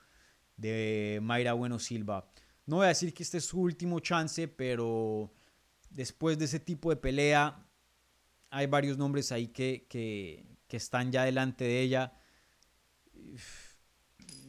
de 0.56 1.18
Mayra 1.20 1.54
Bueno 1.54 1.80
Silva. 1.80 2.30
No 2.66 2.76
voy 2.76 2.84
a 2.84 2.90
decir 2.90 3.12
que 3.12 3.24
este 3.24 3.38
es 3.38 3.46
su 3.46 3.60
último 3.60 3.98
chance, 3.98 4.46
pero 4.46 5.32
después 5.90 6.38
de 6.38 6.44
ese 6.44 6.60
tipo 6.60 6.90
de 6.90 6.96
pelea, 6.96 7.66
hay 8.50 8.68
varios 8.68 8.96
nombres 8.96 9.32
ahí 9.32 9.48
que, 9.48 9.88
que, 9.90 10.46
que 10.68 10.76
están 10.76 11.10
ya 11.10 11.24
delante 11.24 11.64
de 11.64 11.80
ella. 11.80 12.12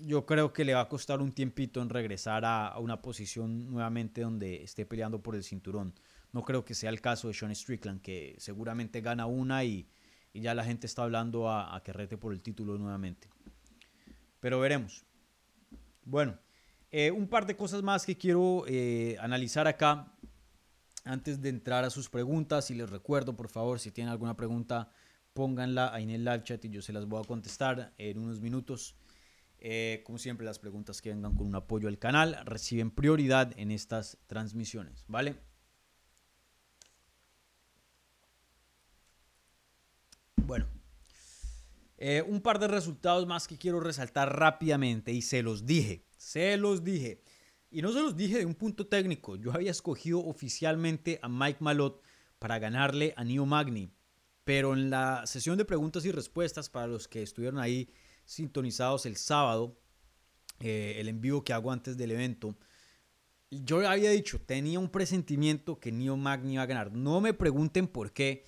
Yo 0.05 0.27
creo 0.27 0.53
que 0.53 0.65
le 0.65 0.75
va 0.75 0.81
a 0.81 0.89
costar 0.89 1.19
un 1.19 1.31
tiempito 1.31 1.81
en 1.81 1.89
regresar 1.89 2.45
a, 2.45 2.67
a 2.67 2.77
una 2.77 3.01
posición 3.01 3.71
nuevamente 3.71 4.21
donde 4.21 4.61
esté 4.61 4.85
peleando 4.85 5.23
por 5.23 5.35
el 5.35 5.43
cinturón. 5.43 5.95
No 6.31 6.43
creo 6.43 6.63
que 6.63 6.75
sea 6.75 6.91
el 6.91 7.01
caso 7.01 7.27
de 7.27 7.33
Sean 7.33 7.55
Strickland, 7.55 8.03
que 8.03 8.35
seguramente 8.37 9.01
gana 9.01 9.25
una 9.25 9.63
y 9.63 9.89
y 10.33 10.41
ya 10.41 10.53
la 10.53 10.63
gente 10.63 10.87
está 10.87 11.03
hablando 11.03 11.49
a, 11.49 11.81
que 11.83 11.93
rete 11.93 12.17
por 12.17 12.33
el 12.33 12.41
título 12.41 12.77
nuevamente. 12.77 13.27
Pero 14.39 14.59
veremos. 14.59 15.05
Bueno, 16.03 16.37
eh, 16.89 17.11
un 17.11 17.27
par 17.27 17.45
de 17.45 17.55
cosas 17.55 17.83
más 17.83 18.05
que 18.05 18.17
quiero 18.17 18.63
eh, 18.67 19.17
analizar 19.19 19.67
acá 19.67 20.11
antes 21.03 21.41
de 21.41 21.49
entrar 21.49 21.83
a 21.83 21.89
sus 21.89 22.09
preguntas. 22.09 22.71
Y 22.71 22.75
les 22.75 22.89
recuerdo, 22.89 23.35
por 23.35 23.49
favor, 23.49 23.79
si 23.79 23.91
tienen 23.91 24.11
alguna 24.11 24.35
pregunta, 24.35 24.89
pónganla 25.33 25.93
ahí 25.93 26.03
en 26.03 26.11
el 26.11 26.25
live 26.25 26.43
chat 26.43 26.63
y 26.65 26.69
yo 26.69 26.81
se 26.81 26.93
las 26.93 27.05
voy 27.05 27.21
a 27.21 27.27
contestar 27.27 27.93
en 27.97 28.17
unos 28.17 28.41
minutos. 28.41 28.95
Eh, 29.59 30.01
como 30.05 30.17
siempre, 30.17 30.45
las 30.45 30.57
preguntas 30.57 31.01
que 31.01 31.09
vengan 31.09 31.35
con 31.35 31.45
un 31.45 31.55
apoyo 31.55 31.87
al 31.87 31.99
canal 31.99 32.39
reciben 32.45 32.89
prioridad 32.89 33.53
en 33.57 33.69
estas 33.69 34.17
transmisiones, 34.25 35.05
¿vale? 35.07 35.35
Bueno, 40.45 40.65
eh, 41.97 42.23
un 42.27 42.41
par 42.41 42.59
de 42.59 42.67
resultados 42.67 43.27
más 43.27 43.47
que 43.47 43.57
quiero 43.57 43.79
resaltar 43.79 44.37
rápidamente 44.37 45.11
y 45.11 45.21
se 45.21 45.43
los 45.43 45.65
dije, 45.65 46.05
se 46.17 46.57
los 46.57 46.83
dije. 46.83 47.21
Y 47.69 47.81
no 47.81 47.93
se 47.93 48.01
los 48.01 48.15
dije 48.15 48.39
de 48.39 48.45
un 48.45 48.55
punto 48.55 48.87
técnico, 48.87 49.35
yo 49.35 49.53
había 49.53 49.71
escogido 49.71 50.19
oficialmente 50.25 51.19
a 51.21 51.29
Mike 51.29 51.59
Malott 51.61 52.03
para 52.39 52.59
ganarle 52.59 53.13
a 53.15 53.23
Neo 53.23 53.45
Magni, 53.45 53.93
pero 54.43 54.73
en 54.73 54.89
la 54.89 55.25
sesión 55.25 55.57
de 55.57 55.65
preguntas 55.65 56.03
y 56.05 56.11
respuestas 56.11 56.69
para 56.69 56.87
los 56.87 57.07
que 57.07 57.21
estuvieron 57.21 57.59
ahí 57.59 57.93
sintonizados 58.25 59.05
el 59.05 59.15
sábado, 59.15 59.79
eh, 60.59 60.95
el 60.97 61.07
en 61.07 61.21
vivo 61.21 61.43
que 61.43 61.53
hago 61.53 61.71
antes 61.71 61.97
del 61.97 62.11
evento, 62.11 62.57
yo 63.51 63.87
había 63.87 64.09
dicho, 64.11 64.41
tenía 64.41 64.79
un 64.79 64.89
presentimiento 64.89 65.79
que 65.79 65.91
Neo 65.91 66.17
Magni 66.17 66.53
iba 66.53 66.63
a 66.63 66.67
ganar. 66.67 66.93
No 66.93 67.19
me 67.19 67.33
pregunten 67.33 67.87
por 67.87 68.11
qué 68.13 68.45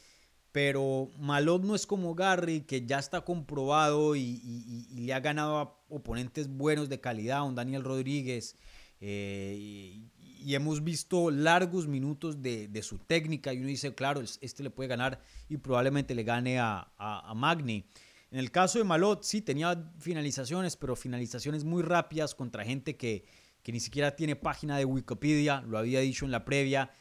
pero 0.54 1.10
Malot 1.18 1.64
no 1.64 1.74
es 1.74 1.88
como 1.88 2.14
Gary, 2.14 2.62
que 2.62 2.86
ya 2.86 3.00
está 3.00 3.22
comprobado 3.22 4.16
y, 4.16 4.88
le 4.96 5.12
ha 5.12 5.20
ganado 5.20 5.58
a 5.58 5.84
oponentes 5.90 6.48
buenos 6.48 6.90
de 6.90 7.02
calidad, 7.02 7.44
un 7.44 7.56
Daniel 7.56 7.84
Rodríguez. 7.84 8.56
Eh, 9.02 9.58
y, 9.60 10.54
hemos 10.54 10.84
visto 10.84 11.32
largos 11.32 11.88
minutos 11.88 12.44
de, 12.44 12.84
su 12.84 13.00
técnica 13.00 13.52
y 13.52 13.58
uno 13.58 13.68
dice, 13.68 13.96
claro, 13.96 14.22
este 14.22 14.62
le 14.62 14.70
puede 14.70 14.90
ganar 14.90 15.20
y 15.50 15.58
probablemente 15.58 16.14
le 16.14 16.24
gane 16.24 16.60
a, 16.60 17.34
Magni. 17.36 17.88
En 18.30 18.38
el 18.38 18.52
caso 18.52 18.78
de 18.78 18.84
Malot, 18.84 19.24
sí, 19.24 19.42
tenía 19.42 19.92
finalizaciones, 19.98 20.78
pero 20.78 20.96
finalizaciones 20.96 21.64
muy 21.64 21.82
rápidas 21.82 22.36
contra 22.36 22.64
gente 22.64 22.96
que, 22.96 23.26
que 23.64 23.72
ni 23.72 23.80
siquiera 23.80 24.16
tiene 24.16 24.36
página 24.36 24.78
de 24.78 24.86
Wikipedia, 24.86 25.62
lo 25.62 25.80
había 25.80 26.02
dicho 26.02 26.26
en 26.26 26.32
la 26.32 26.46
previa. 26.46 26.92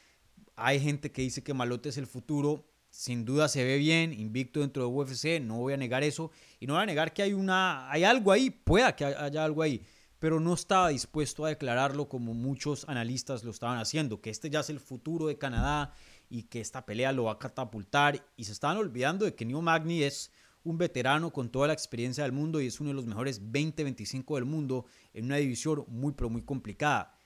Hay 0.56 0.80
gente 0.80 1.12
que 1.12 1.20
dice 1.20 1.42
que 1.42 1.52
Malot 1.52 1.84
es 1.84 1.98
el 1.98 2.06
futuro 2.06 2.71
sin 2.92 3.24
duda 3.24 3.48
se 3.48 3.64
ve 3.64 3.78
bien, 3.78 4.12
invicto 4.12 4.60
dentro 4.60 4.82
de 4.82 4.88
UFC, 4.88 5.40
no 5.40 5.56
voy 5.56 5.72
a 5.72 5.78
negar 5.78 6.04
eso. 6.04 6.30
Y 6.60 6.66
no 6.66 6.74
voy 6.74 6.82
a 6.82 6.86
negar 6.86 7.14
que 7.14 7.22
hay, 7.22 7.32
una, 7.32 7.90
hay 7.90 8.04
algo 8.04 8.30
ahí, 8.30 8.50
pueda 8.50 8.94
que 8.94 9.06
haya 9.06 9.44
algo 9.44 9.62
ahí, 9.62 9.82
pero 10.18 10.38
no 10.38 10.52
estaba 10.52 10.90
dispuesto 10.90 11.46
a 11.46 11.48
declararlo 11.48 12.08
como 12.08 12.34
muchos 12.34 12.86
analistas 12.88 13.44
lo 13.44 13.50
estaban 13.50 13.78
haciendo, 13.78 14.20
que 14.20 14.28
este 14.28 14.50
ya 14.50 14.60
es 14.60 14.68
el 14.68 14.78
futuro 14.78 15.26
de 15.26 15.38
Canadá 15.38 15.94
y 16.28 16.44
que 16.44 16.60
esta 16.60 16.84
pelea 16.84 17.12
lo 17.12 17.24
va 17.24 17.32
a 17.32 17.38
catapultar. 17.38 18.24
Y 18.36 18.44
se 18.44 18.52
estaban 18.52 18.76
olvidando 18.76 19.24
de 19.24 19.34
que 19.34 19.46
Neo 19.46 19.62
Magni 19.62 20.02
es 20.02 20.30
un 20.62 20.76
veterano 20.76 21.32
con 21.32 21.48
toda 21.48 21.68
la 21.68 21.72
experiencia 21.72 22.24
del 22.24 22.32
mundo 22.32 22.60
y 22.60 22.66
es 22.66 22.78
uno 22.78 22.90
de 22.90 22.94
los 22.94 23.06
mejores 23.06 23.42
20-25 23.42 24.34
del 24.34 24.44
mundo 24.44 24.84
en 25.14 25.24
una 25.24 25.36
división 25.36 25.86
muy, 25.88 26.12
pero 26.12 26.28
muy 26.28 26.42
complicada. 26.42 27.16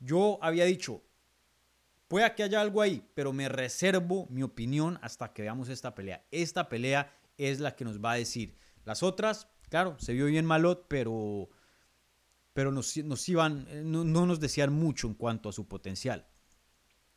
Yo 0.00 0.38
había 0.42 0.66
dicho, 0.66 1.02
Puede 2.08 2.34
que 2.34 2.42
haya 2.42 2.60
algo 2.60 2.82
ahí, 2.82 3.06
pero 3.14 3.32
me 3.32 3.48
reservo 3.48 4.26
mi 4.30 4.42
opinión 4.42 4.98
hasta 5.02 5.32
que 5.32 5.42
veamos 5.42 5.68
esta 5.68 5.94
pelea. 5.94 6.24
Esta 6.30 6.68
pelea 6.68 7.12
es 7.38 7.60
la 7.60 7.74
que 7.74 7.84
nos 7.84 8.02
va 8.02 8.12
a 8.12 8.16
decir. 8.16 8.56
Las 8.84 9.02
otras, 9.02 9.48
claro, 9.70 9.96
se 9.98 10.12
vio 10.12 10.26
bien 10.26 10.44
Malot, 10.44 10.86
pero, 10.88 11.48
pero 12.52 12.70
nos, 12.70 12.96
nos 12.98 13.28
iban, 13.28 13.66
no, 13.90 14.04
nos 14.04 14.38
decían 14.40 14.72
mucho 14.72 15.06
en 15.06 15.14
cuanto 15.14 15.48
a 15.48 15.52
su 15.52 15.66
potencial. 15.66 16.26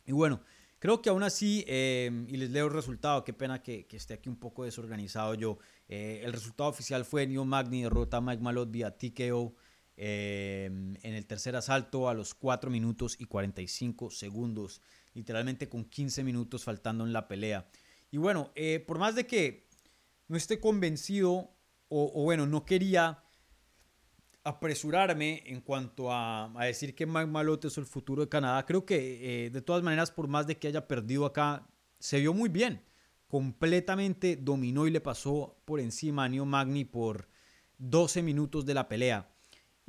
Y 0.05 0.13
bueno, 0.13 0.41
creo 0.79 1.01
que 1.01 1.09
aún 1.09 1.23
así, 1.23 1.65
eh, 1.67 2.25
y 2.27 2.37
les 2.37 2.49
leo 2.51 2.67
el 2.67 2.73
resultado, 2.73 3.25
qué 3.25 3.33
pena 3.33 3.61
que, 3.61 3.85
esté 3.91 4.13
aquí 4.13 4.29
un 4.29 4.39
poco 4.39 4.63
desorganizado 4.63 5.33
yo. 5.33 5.59
Eh, 5.89 6.21
el 6.23 6.31
resultado 6.31 6.69
oficial 6.69 7.03
fue 7.03 7.27
New 7.27 7.43
Magni 7.43 7.83
derrota 7.83 8.17
a 8.17 8.21
Mike 8.21 8.41
Malot 8.41 8.71
vía 8.71 8.97
TKO. 8.97 9.53
Em, 9.99 10.95
en 11.01 11.15
el 11.15 11.25
tercer 11.25 11.55
asalto 11.55 12.07
a 12.07 12.13
los 12.13 12.35
4 12.35 12.69
minutos 12.69 13.15
y 13.19 13.25
45 13.25 14.11
segundos, 14.11 14.79
literalmente 15.15 15.67
con 15.69 15.85
15 15.85 16.23
minutos 16.23 16.63
faltando 16.63 17.03
en 17.03 17.13
la 17.13 17.27
pelea. 17.27 17.67
Y 18.11 18.17
bueno, 18.17 18.51
eh, 18.53 18.79
por 18.79 18.99
más 18.99 19.15
de 19.15 19.25
que 19.25 19.67
no 20.27 20.37
esté 20.37 20.59
convencido 20.59 21.51
o, 21.89 22.23
bueno, 22.23 22.45
no 22.45 22.63
quería 22.63 23.23
apresurarme 24.43 25.41
en 25.47 25.61
cuanto 25.61 26.11
a, 26.11 26.53
decir 26.61 26.93
que 26.93 27.07
Mike 27.07 27.25
Malote 27.25 27.69
es 27.69 27.77
el 27.79 27.85
futuro 27.85 28.21
de 28.21 28.29
Canadá, 28.29 28.65
creo 28.67 28.85
que 28.85 29.45
eh, 29.45 29.49
de 29.49 29.61
todas 29.63 29.81
maneras, 29.81 30.11
por 30.11 30.27
más 30.27 30.45
de 30.45 30.57
que 30.57 30.67
haya 30.67 30.87
perdido 30.87 31.25
acá, 31.25 31.67
se 31.97 32.19
vio 32.19 32.35
muy 32.35 32.49
bien. 32.49 32.83
Completamente 33.27 34.35
dominó 34.35 34.85
y 34.85 34.91
le 34.91 35.01
pasó 35.01 35.57
por 35.65 35.79
encima 35.79 36.25
a 36.25 36.29
Neo 36.29 36.45
Magni 36.45 36.85
por 36.85 37.29
12 37.79 38.21
minutos 38.21 38.65
de 38.65 38.73
la 38.75 38.87
pelea. 38.87 39.27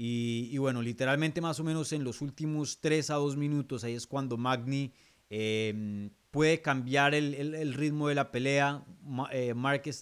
Y, 0.00 0.56
bueno, 0.58 0.80
literalmente 0.80 1.40
más 1.40 1.58
o 1.58 1.64
menos 1.64 1.92
en 1.92 2.04
los 2.04 2.22
últimos 2.22 2.80
3 2.80 3.10
a 3.10 3.14
2 3.14 3.36
minutos, 3.36 3.82
ahí 3.82 3.94
es 3.94 4.06
cuando 4.06 4.36
Magni 4.36 4.92
em, 5.28 6.10
puede 6.30 6.62
cambiar 6.62 7.16
el, 7.16 7.74
ritmo 7.74 8.06
de 8.06 8.14
la 8.14 8.30
pelea. 8.30 8.84
Eh, 9.32 9.52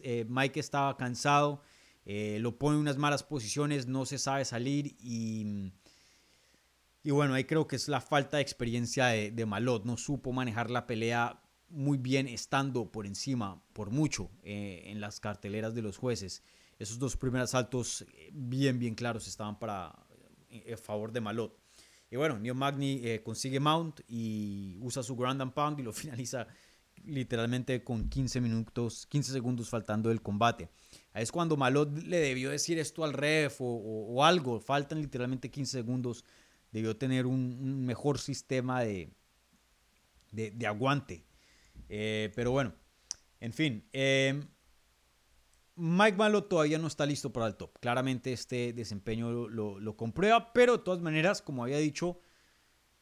eh, 0.02 0.24
Mike 0.28 0.60
estaba 0.60 0.98
cansado, 0.98 1.62
eh, 2.04 2.36
lo 2.42 2.58
pone 2.58 2.76
en 2.76 2.82
unas 2.82 2.98
malas 2.98 3.22
posiciones, 3.22 3.86
no 3.86 4.04
se 4.04 4.18
sabe 4.18 4.44
salir 4.44 4.94
y, 5.00 5.72
y 7.02 7.10
bueno, 7.10 7.32
ahí 7.32 7.44
creo 7.44 7.66
que 7.66 7.76
es 7.76 7.88
la 7.88 8.02
falta 8.02 8.36
de 8.36 8.42
experiencia 8.42 9.06
de, 9.06 9.30
de 9.30 9.46
Malot. 9.46 9.86
No 9.86 9.96
supo 9.96 10.30
manejar 10.30 10.70
la 10.70 10.86
pelea 10.86 11.40
muy 11.70 11.96
bien 11.96 12.28
estando 12.28 12.92
por 12.92 13.06
encima, 13.06 13.62
por 13.72 13.90
mucho, 13.90 14.30
en 14.42 15.00
las 15.00 15.20
carteleras 15.20 15.74
de 15.74 15.80
los 15.80 15.96
jueces. 15.96 16.42
Esos 16.78 16.98
dos 16.98 17.16
primeros 17.16 17.50
saltos 17.50 18.04
bien, 18.32 18.78
bien 18.78 18.94
claros 18.94 19.26
estaban 19.26 19.58
para 19.58 19.86
a 19.88 20.76
favor 20.76 21.12
de 21.12 21.20
Malot. 21.20 21.58
Y 22.10 22.16
bueno, 22.16 22.38
Neil 22.38 22.54
Magni 22.54 23.00
eh, 23.02 23.22
consigue 23.22 23.60
mount 23.60 24.00
y 24.08 24.78
usa 24.80 25.02
su 25.02 25.16
ground 25.16 25.42
and 25.42 25.52
pound 25.52 25.80
y 25.80 25.82
lo 25.82 25.92
finaliza 25.92 26.46
literalmente 27.04 27.82
con 27.84 28.08
15 28.08 28.40
minutos, 28.40 29.06
15 29.06 29.32
segundos 29.32 29.68
faltando 29.68 30.08
del 30.08 30.22
combate. 30.22 30.70
Ahí 31.12 31.22
es 31.22 31.32
cuando 31.32 31.56
Malot 31.56 31.96
le 31.98 32.18
debió 32.18 32.50
decir 32.50 32.78
esto 32.78 33.04
al 33.04 33.12
ref 33.12 33.56
o, 33.60 34.24
algo. 34.24 34.60
Faltan 34.60 35.00
literalmente 35.00 35.50
15 35.50 35.78
segundos. 35.78 36.24
Debió 36.72 36.96
tener 36.96 37.26
un, 37.26 37.84
mejor 37.86 38.18
sistema 38.18 38.82
de, 38.82 39.10
de, 40.32 40.66
aguante. 40.66 41.24
Eh, 41.88 42.32
pero 42.34 42.50
bueno, 42.50 42.74
en 43.40 43.52
fin. 43.52 43.88
Eh, 43.92 44.42
Mike 45.76 46.16
Malo 46.16 46.44
todavía 46.44 46.78
no 46.78 46.86
está 46.86 47.04
listo 47.04 47.32
para 47.32 47.46
el 47.46 47.54
top. 47.54 47.78
Claramente 47.80 48.32
este 48.32 48.72
desempeño 48.72 49.30
lo, 49.30 49.96
comprueba, 49.96 50.52
pero 50.54 50.78
de 50.78 50.84
todas 50.84 51.02
maneras, 51.02 51.42
como 51.42 51.62
había 51.62 51.76
dicho, 51.76 52.18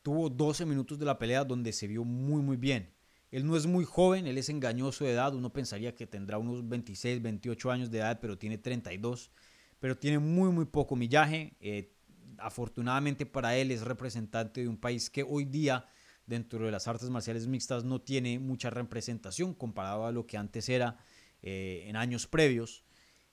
tuvo 0.02 0.28
12 0.28 0.66
minutos 0.66 0.98
de 0.98 1.06
la 1.06 1.18
pelea 1.18 1.44
donde 1.44 1.72
se 1.72 1.86
vio 1.86 2.04
muy 2.04 2.42
muy 2.42 2.56
bien. 2.56 2.92
Él 3.30 3.46
no 3.46 3.56
es 3.56 3.66
muy 3.66 3.84
joven, 3.84 4.26
él 4.26 4.38
es 4.38 4.48
engañoso 4.48 5.04
de 5.04 5.12
edad, 5.12 5.34
uno 5.34 5.52
pensaría 5.52 5.94
que 5.94 6.06
tendrá 6.06 6.38
unos 6.38 6.68
26, 6.68 7.22
28 7.22 7.70
años 7.70 7.90
de 7.90 7.98
edad, 7.98 8.18
pero 8.20 8.38
tiene 8.38 8.58
32, 8.58 9.30
pero 9.78 9.96
tiene 9.96 10.18
muy 10.18 10.50
muy 10.50 10.64
poco 10.64 10.96
millaje. 10.96 11.56
Eh, 11.60 11.92
afortunadamente 12.38 13.24
para 13.24 13.56
él 13.56 13.70
es 13.70 13.82
representante 13.82 14.62
de 14.62 14.68
un 14.68 14.76
país 14.76 15.10
que 15.10 15.22
hoy 15.22 15.44
día 15.44 15.86
dentro 16.26 16.64
de 16.64 16.72
las 16.72 16.88
artes 16.88 17.10
marciales 17.10 17.46
mixtas 17.46 17.84
no 17.84 18.00
tiene 18.00 18.38
mucha 18.38 18.70
representación 18.70 19.54
comparado 19.54 20.06
a 20.06 20.12
lo 20.12 20.26
que 20.26 20.36
antes 20.36 20.68
era 20.68 20.98
eh, 21.46 21.84
en 21.88 21.96
años 21.96 22.26
previos. 22.26 22.84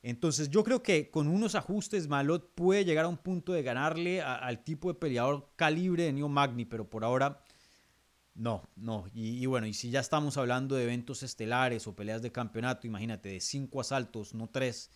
Entonces 0.03 0.49
yo 0.49 0.66
creo 0.66 0.84
que 0.84 1.09
con 1.09 1.30
unos 1.30 1.55
ajustes 1.55 2.09
Malot 2.09 2.53
puede 2.55 2.84
llegar 2.84 3.05
a 3.05 3.07
un 3.07 3.18
punto 3.18 3.53
de 3.53 3.64
ganarle 3.64 4.22
al 4.22 4.66
tipo 4.66 4.91
de 4.91 4.99
peleador 4.99 5.53
calibre 5.55 6.03
de 6.03 6.12
Neo 6.12 6.28
Magni, 6.28 6.66
pero 6.66 6.89
por 6.89 7.05
ahora 7.05 7.41
no, 8.36 8.68
no. 8.76 9.05
Y, 9.14 9.45
bueno, 9.45 9.66
y 9.66 9.74
si 9.74 9.91
ya 9.91 10.01
estamos 10.01 10.36
hablando 10.36 10.76
de 10.76 10.84
eventos 10.84 11.24
estelares 11.24 11.88
o 11.88 11.95
peleas 11.95 12.22
de 12.22 12.34
campeonato, 12.34 12.86
imagínate, 12.86 13.30
de 13.30 13.39
cinco 13.39 13.80
asaltos, 13.80 14.34
no 14.34 14.49
tres, 14.49 14.89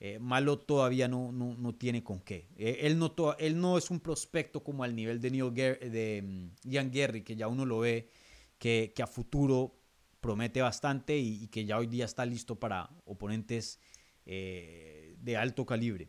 eh, 0.00 0.18
Malot 0.18 0.64
todavía 0.64 1.06
no, 1.06 1.32
no, 1.32 1.74
tiene 1.74 2.02
con 2.02 2.20
qué. 2.20 2.48
Eh, 2.56 2.78
él, 2.82 2.98
no 2.98 3.14
él 3.38 3.60
no 3.60 3.76
es 3.76 3.90
un 3.90 4.00
prospecto 4.00 4.64
como 4.64 4.84
al 4.84 4.96
nivel 4.96 5.20
de, 5.20 5.30
Neil 5.30 5.52
de 5.52 6.22
mm, 6.24 6.68
Ian 6.70 6.90
Gary, 6.90 7.22
que 7.22 7.36
ya 7.36 7.46
uno 7.46 7.66
lo 7.66 7.80
ve, 7.80 8.10
que, 8.58 8.94
que 8.96 9.02
a 9.02 9.06
futuro 9.06 9.83
promete 10.24 10.62
bastante 10.62 11.18
y, 11.18 11.48
que 11.48 11.66
ya 11.66 11.76
hoy 11.76 11.86
día 11.86 12.06
está 12.06 12.24
listo 12.24 12.58
para 12.58 12.88
oponentes 13.04 13.78
eh, 14.24 15.16
de 15.18 15.36
alto 15.36 15.66
calibre. 15.66 16.08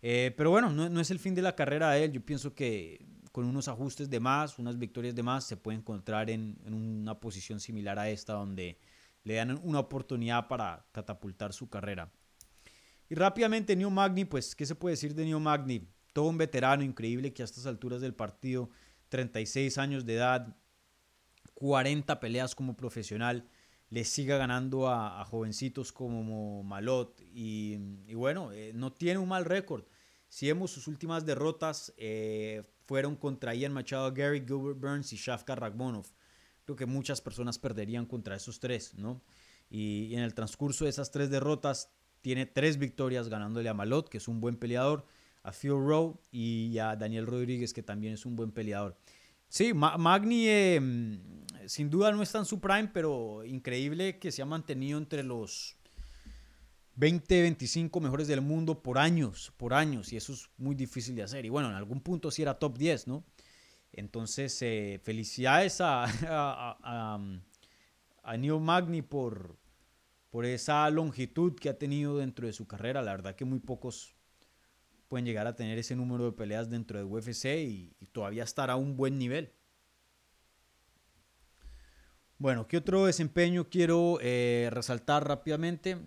Eh, 0.00 0.32
pero 0.38 0.48
bueno, 0.48 0.70
no, 0.70 0.98
es 0.98 1.10
el 1.10 1.18
fin 1.18 1.34
de 1.34 1.42
la 1.42 1.54
carrera 1.54 1.90
de 1.90 2.04
él. 2.04 2.12
Yo 2.12 2.24
pienso 2.24 2.54
que 2.54 3.04
con 3.30 3.44
unos 3.44 3.68
ajustes 3.68 4.08
de 4.08 4.20
más, 4.20 4.58
unas 4.58 4.78
victorias 4.78 5.14
de 5.14 5.22
más, 5.22 5.44
se 5.44 5.58
puede 5.58 5.76
encontrar 5.76 6.30
en, 6.30 6.56
una 6.64 7.20
posición 7.20 7.60
similar 7.60 7.98
a 7.98 8.08
esta 8.08 8.32
donde 8.32 8.78
le 9.22 9.34
dan 9.34 9.60
una 9.62 9.80
oportunidad 9.80 10.48
para 10.48 10.86
catapultar 10.90 11.52
su 11.52 11.68
carrera. 11.68 12.10
Y 13.10 13.14
rápidamente, 13.16 13.76
New 13.76 13.90
Magni, 13.90 14.24
pues, 14.24 14.56
¿qué 14.56 14.64
se 14.64 14.76
puede 14.76 14.94
decir 14.94 15.14
de 15.14 15.26
New 15.26 15.40
Magni? 15.40 15.90
Todo 16.14 16.24
un 16.30 16.38
veterano 16.38 16.82
increíble 16.84 17.34
que 17.34 17.42
a 17.42 17.44
estas 17.44 17.66
alturas 17.66 18.00
del 18.00 18.14
partido, 18.14 18.70
36 19.10 19.76
años 19.76 20.06
de 20.06 20.14
edad, 20.14 20.56
40 21.62 22.18
peleas 22.18 22.56
como 22.56 22.76
profesional, 22.76 23.48
le 23.88 24.02
siga 24.02 24.36
ganando 24.36 24.88
a, 24.88 25.24
jovencitos 25.24 25.92
como 25.92 26.64
Malot 26.64 27.20
y, 27.32 27.76
bueno, 28.14 28.50
eh, 28.50 28.72
no 28.74 28.92
tiene 28.92 29.20
un 29.20 29.28
mal 29.28 29.44
récord. 29.44 29.84
Si 30.28 30.48
vemos 30.48 30.72
sus 30.72 30.88
últimas 30.88 31.24
derrotas, 31.24 31.94
eh, 31.98 32.64
fueron 32.84 33.14
contra 33.14 33.54
Ian 33.54 33.72
Machado, 33.72 34.12
Gary 34.12 34.40
Gilbert 34.40 34.80
Burns 34.80 35.12
y 35.12 35.16
Shafkar 35.16 35.60
Ragmonov. 35.60 36.06
Creo 36.64 36.74
que 36.74 36.86
muchas 36.86 37.20
personas 37.20 37.60
perderían 37.60 38.06
contra 38.06 38.34
esos 38.34 38.58
tres, 38.58 38.94
¿no? 38.96 39.22
Y, 39.70 40.06
y 40.06 40.16
en 40.16 40.22
el 40.24 40.34
transcurso 40.34 40.82
de 40.82 40.90
esas 40.90 41.12
tres 41.12 41.30
derrotas, 41.30 41.92
tiene 42.22 42.44
tres 42.44 42.76
victorias 42.76 43.28
ganándole 43.28 43.68
a 43.68 43.74
Malot, 43.74 44.08
que 44.08 44.18
es 44.18 44.26
un 44.26 44.40
buen 44.40 44.56
peleador, 44.56 45.06
a 45.44 45.52
Phil 45.52 45.70
Rowe 45.70 46.18
y 46.32 46.76
a 46.78 46.96
Daniel 46.96 47.28
Rodríguez, 47.28 47.72
que 47.72 47.84
también 47.84 48.14
es 48.14 48.26
un 48.26 48.34
buen 48.34 48.50
peleador. 48.50 48.96
Sí, 49.52 49.74
Magni 49.74 50.48
em, 50.48 51.20
sin 51.66 51.90
duda 51.90 52.10
no 52.10 52.22
está 52.22 52.38
en 52.38 52.46
su 52.46 52.58
prime, 52.58 52.88
pero 52.88 53.44
increíble 53.44 54.18
que 54.18 54.32
se 54.32 54.40
ha 54.40 54.46
mantenido 54.46 54.96
entre 54.96 55.22
los 55.22 55.76
20, 56.94 57.42
25 57.42 58.00
mejores 58.00 58.28
del 58.28 58.40
mundo 58.40 58.82
por 58.82 58.96
años, 58.96 59.52
por 59.58 59.74
años, 59.74 60.10
y 60.10 60.16
eso 60.16 60.32
es 60.32 60.48
muy 60.56 60.74
difícil 60.74 61.14
de 61.16 61.24
hacer. 61.24 61.44
Y 61.44 61.50
bueno, 61.50 61.68
en 61.68 61.74
algún 61.74 62.00
punto 62.00 62.30
sí 62.30 62.40
era 62.40 62.58
top 62.58 62.78
10, 62.78 63.08
¿no? 63.08 63.24
Entonces, 63.92 64.56
eh, 64.62 64.98
felicidades 65.04 65.82
a, 65.82 66.04
a, 66.30 67.20
a, 68.22 68.36
Neil 68.38 68.58
Magni 68.58 69.02
por, 69.02 69.58
por 70.30 70.46
esa 70.46 70.88
longitud 70.88 71.56
que 71.56 71.68
ha 71.68 71.76
tenido 71.76 72.16
dentro 72.16 72.46
de 72.46 72.54
su 72.54 72.66
carrera. 72.66 73.02
La 73.02 73.10
verdad 73.10 73.36
que 73.36 73.44
muy 73.44 73.58
pocos 73.58 74.14
pueden 75.12 75.26
llegar 75.26 75.46
a 75.46 75.54
tener 75.54 75.76
ese 75.76 75.94
número 75.94 76.24
de 76.24 76.32
peleas 76.32 76.70
dentro 76.70 76.96
de 76.96 77.04
UFC 77.04 77.44
y, 77.68 77.94
todavía 78.12 78.44
estar 78.44 78.70
a 78.70 78.76
un 78.76 78.96
buen 78.96 79.18
nivel. 79.18 79.52
Bueno, 82.38 82.66
¿qué 82.66 82.78
otro 82.78 83.04
desempeño 83.04 83.68
quiero 83.68 84.16
eh, 84.22 84.70
resaltar 84.72 85.28
rápidamente? 85.28 85.98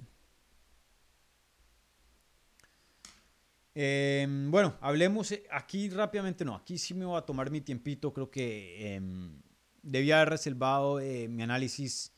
Em, 3.76 4.50
bueno, 4.50 4.76
hablemos 4.82 5.32
eh, 5.34 5.46
aquí 5.52 5.88
rápidamente, 5.90 6.44
no, 6.44 6.56
aquí 6.56 6.80
sí 6.80 6.96
me 6.96 7.06
voy 7.06 7.20
a 7.20 7.22
tomar 7.22 7.52
mi 7.52 7.62
tiempito, 7.62 8.12
creo 8.12 8.32
que 8.32 8.96
em, 8.96 9.40
debía 9.84 10.16
haber 10.16 10.30
reservado 10.30 11.00
eh, 11.00 11.28
mi 11.28 11.44
análisis 11.44 12.12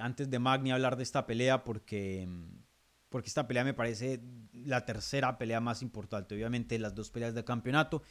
antes 0.00 0.30
de 0.30 0.38
Magni 0.38 0.70
hablar 0.70 0.96
de 0.96 1.02
esta 1.02 1.26
pelea 1.26 1.64
porque 1.64 2.22
em, 2.22 2.66
porque 3.08 3.28
esta 3.28 3.46
pelea 3.46 3.64
me 3.64 3.74
parece 3.74 4.20
la 4.66 4.84
tercera 4.84 5.38
pelea 5.38 5.60
más 5.60 5.82
importante. 5.82 6.34
Obviamente 6.34 6.78
las 6.78 6.94
dos 6.94 7.10
peleas 7.10 7.34
de 7.34 7.44
campeonato 7.44 8.02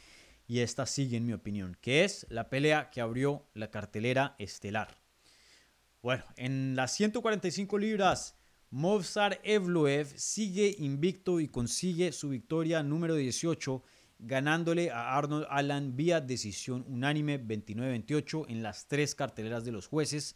y 0.47 0.59
esta 0.59 0.85
sigue 0.85 1.17
en 1.17 1.25
mi 1.25 1.33
opinión, 1.33 1.77
que 1.81 2.03
es 2.03 2.25
la 2.29 2.49
pelea 2.49 2.89
que 2.91 3.01
abrió 3.01 3.47
la 3.53 3.71
cartelera 3.71 4.35
estelar. 4.37 4.99
Bueno, 6.01 6.23
en 6.37 6.75
las 6.75 6.93
145 6.93 7.77
libras, 7.79 8.35
Movsar 8.69 9.39
Evloev 9.43 10.07
sigue 10.17 10.75
invicto 10.79 11.39
y 11.39 11.47
consigue 11.47 12.11
su 12.11 12.29
victoria 12.29 12.83
número 12.83 13.15
18, 13.15 13.83
ganándole 14.19 14.91
a 14.91 15.17
Arnold 15.17 15.47
Allen 15.49 15.95
vía 15.95 16.21
decisión 16.21 16.85
unánime 16.87 17.43
29-28 17.43 18.45
en 18.49 18.61
las 18.61 18.87
tres 18.87 19.15
carteleras 19.15 19.65
de 19.65 19.71
los 19.71 19.87
jueces. 19.87 20.35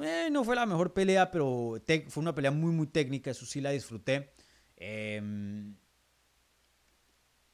Eh, 0.00 0.28
no 0.30 0.44
fue 0.44 0.56
la 0.56 0.66
mejor 0.66 0.92
pelea, 0.92 1.30
pero 1.30 1.80
fue 2.08 2.20
una 2.22 2.34
pelea 2.34 2.50
muy, 2.50 2.72
muy 2.72 2.86
técnica. 2.86 3.30
Eso 3.30 3.46
sí 3.46 3.60
la 3.60 3.70
disfruté. 3.70 4.32
Em, 4.76 5.74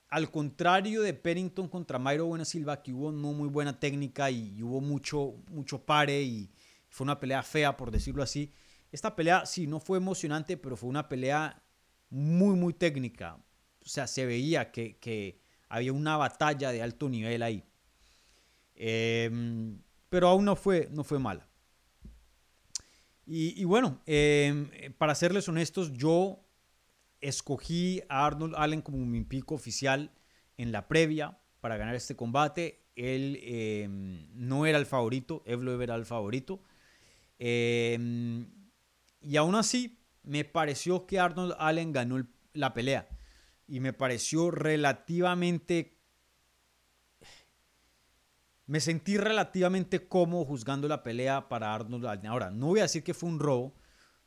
al 0.09 0.31
contrario 0.31 1.03
de 1.03 1.15
Pennington 1.15 1.69
contra 1.69 1.99
Mayro 1.99 2.27
Buena 2.27 2.45
Silva, 2.45 2.83
que 2.83 2.93
hubo 2.93 3.11
no 3.13 3.33
muy 3.33 3.49
buena 3.49 3.79
técnica 3.81 4.31
y, 4.31 4.63
hubo 4.63 4.81
mucho, 4.81 5.37
mucho 5.49 5.87
pare 5.87 6.23
y 6.23 6.51
fue 6.91 7.05
una 7.05 7.19
pelea 7.19 7.43
fea, 7.43 7.77
por 7.77 7.91
decirlo 7.91 8.23
así. 8.23 8.53
Esta 8.91 9.17
pelea 9.17 9.47
sí 9.47 9.67
no 9.67 9.81
fue 9.81 9.97
emocionante, 9.97 10.59
pero 10.59 10.77
fue 10.77 10.91
una 10.91 11.09
pelea 11.09 11.63
muy, 12.11 12.57
muy 12.57 12.75
técnica. 12.75 13.39
O 13.81 13.89
sea, 13.89 14.07
se 14.07 14.27
veía 14.27 14.71
que, 14.71 15.41
había 15.71 15.95
una 15.95 16.19
batalla 16.19 16.71
de 16.71 16.83
alto 16.83 17.09
nivel 17.09 17.43
ahí. 17.43 17.65
Em, 18.75 19.81
pero 20.11 20.29
aún 20.29 20.45
no 20.45 20.57
fue, 20.57 20.91
no 20.93 21.05
fue 21.05 21.19
mala. 21.19 21.49
Y, 23.25 23.65
bueno, 23.65 24.03
em, 24.05 24.69
para 24.99 25.15
serles 25.15 25.49
honestos, 25.49 25.91
yo 25.95 26.42
escogí 27.23 28.03
a 28.09 28.27
Arnold 28.27 28.55
Allen 28.57 28.83
como 28.83 28.99
mi 28.99 29.23
pico 29.23 29.55
oficial 29.55 30.11
en 30.59 30.73
la 30.73 30.89
previa 30.89 31.39
para 31.61 31.77
ganar 31.77 31.95
este 31.95 32.17
combate. 32.17 32.85
Él 32.95 33.39
em, 33.43 34.29
no 34.35 34.67
era 34.67 34.77
el 34.77 34.85
favorito, 34.85 35.43
Evlo 35.47 35.81
era 35.81 35.95
el 35.95 36.05
favorito. 36.05 36.63
Em, 37.39 38.49
y 39.23 39.37
aún 39.37 39.55
así, 39.55 39.99
me 40.23 40.45
pareció 40.45 41.07
que 41.07 41.19
Arnold 41.19 41.55
Allen 41.59 41.93
ganó 41.93 42.27
la 42.53 42.75
pelea. 42.75 43.09
Y 43.67 43.81
me 43.81 43.93
pareció 43.93 44.51
relativamente 44.51 45.97
me 48.67 48.81
sentí 48.81 49.19
relativamente 49.19 50.09
cómodo 50.09 50.45
juzgando 50.45 50.89
la 50.89 51.03
pelea 51.03 51.49
para 51.49 51.75
Arnold 51.75 52.07
Allen. 52.07 52.27
Ahora, 52.27 52.51
no 52.51 52.69
voy 52.69 52.79
a 52.81 52.85
decir 52.85 53.03
que 53.03 53.13
fue 53.13 53.29
un 53.29 53.39
robo, 53.39 53.75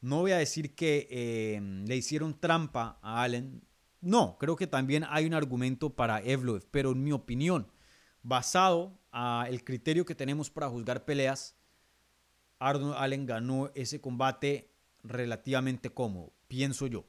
no 0.02 0.22
voy 0.22 0.32
a 0.32 0.38
decir 0.38 0.76
que 0.76 1.08
eh, 1.10 1.60
le 1.62 1.96
hicieron 1.96 2.39
trampa 2.39 3.00
a 3.02 3.24
Allen. 3.24 3.64
No, 4.02 4.38
creo 4.38 4.56
que 4.56 4.68
también 4.68 5.06
hay 5.10 5.26
un 5.26 5.34
argumento 5.34 5.96
para 5.96 6.22
Evloev, 6.22 6.68
pero 6.70 6.91
en 6.91 7.04
mi 7.04 7.12
opinión, 7.12 7.72
basado 8.22 9.00
a 9.12 9.48
el 9.50 9.64
criterio 9.64 10.06
que 10.06 10.16
tenemos 10.16 10.50
para 10.50 10.70
juzgar 10.70 11.06
peleas, 11.06 11.56
Arnold 12.60 12.96
Allen 12.98 13.26
ganó 13.26 13.72
ese 13.76 14.02
combate 14.02 14.72
relativamente 15.04 15.89
cómodo, 15.89 16.34
pienso 16.48 16.88
yo. 16.88 17.06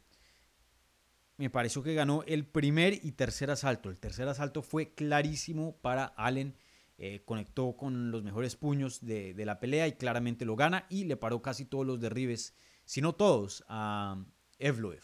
Me 1.39 1.51
pareció 1.51 1.83
que 1.83 1.95
ganó 1.95 2.23
el 2.27 2.47
primer 2.47 2.95
y 3.05 3.13
tercer 3.13 3.51
asalto. 3.51 3.91
El 3.91 4.01
tercer 4.01 4.27
asalto 4.27 4.63
fue 4.63 4.95
clarísimo 4.95 5.77
para 5.83 6.07
Allen. 6.07 6.57
Eh, 6.99 7.23
conectó 7.27 7.77
con 7.77 8.11
los 8.11 8.23
mejores 8.23 8.57
puños 8.57 9.05
de, 9.05 9.35
de, 9.35 9.45
la 9.45 9.61
pelea 9.61 9.87
y 9.87 9.93
claramente 9.93 10.47
lo 10.47 10.57
gana 10.57 10.87
y 10.89 11.05
le 11.05 11.19
paró 11.19 11.43
casi 11.43 11.67
todos 11.67 11.87
los 11.87 12.01
derribes, 12.01 12.55
si 12.87 13.03
no 13.03 13.15
todos, 13.15 13.65
a 13.69 14.25
Evloev. 14.59 15.03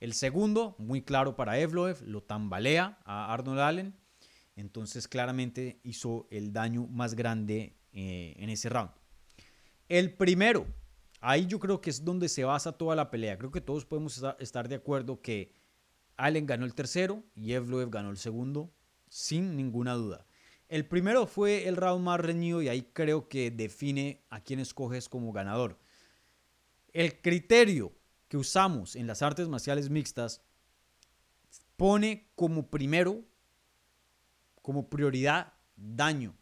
El 0.00 0.14
segundo, 0.14 0.76
muy 0.78 1.02
claro 1.02 1.36
para 1.36 1.58
Evloev, 1.58 2.00
lo 2.06 2.22
tambalea 2.22 2.98
a 3.04 3.34
Arnold 3.34 3.60
Allen. 3.60 3.94
Entonces 4.54 5.06
claramente 5.08 5.80
hizo 5.82 6.26
el 6.30 6.52
daño 6.52 6.86
más 6.86 7.14
grande 7.14 7.76
eh, 7.92 8.34
en 8.38 8.48
ese 8.48 8.68
round. 8.68 8.90
El 9.88 10.14
primero, 10.14 10.66
ahí 11.20 11.46
yo 11.46 11.58
creo 11.58 11.80
que 11.80 11.90
es 11.90 12.04
donde 12.04 12.28
se 12.28 12.44
basa 12.44 12.72
toda 12.72 12.94
la 12.94 13.10
pelea. 13.10 13.36
Creo 13.36 13.50
que 13.50 13.60
todos 13.60 13.84
podemos 13.84 14.22
estar 14.38 14.68
de 14.68 14.76
acuerdo 14.76 15.20
que 15.20 15.52
Allen 16.16 16.46
ganó 16.46 16.64
el 16.64 16.74
tercero 16.74 17.24
y 17.34 17.52
Evloev 17.52 17.90
ganó 17.90 18.10
el 18.10 18.18
segundo, 18.18 18.72
sin 19.08 19.56
ninguna 19.56 19.94
duda. 19.94 20.26
El 20.68 20.86
primero 20.86 21.26
fue 21.26 21.66
el 21.66 21.76
round 21.76 22.04
más 22.04 22.20
reñido 22.20 22.62
y 22.62 22.68
ahí 22.68 22.82
creo 22.92 23.28
que 23.28 23.50
define 23.50 24.22
a 24.28 24.40
quién 24.40 24.60
escoges 24.60 25.08
como 25.08 25.32
ganador. 25.32 25.78
El 26.98 27.20
criterio 27.20 27.92
que 28.26 28.36
usamos 28.36 28.96
en 28.96 29.06
las 29.06 29.22
artes 29.22 29.46
marciales 29.46 29.88
mixtas 29.88 30.42
pone 31.76 32.32
como 32.34 32.70
primero, 32.70 33.24
como 34.62 34.90
prioridad, 34.90 35.52
daño 35.76 36.34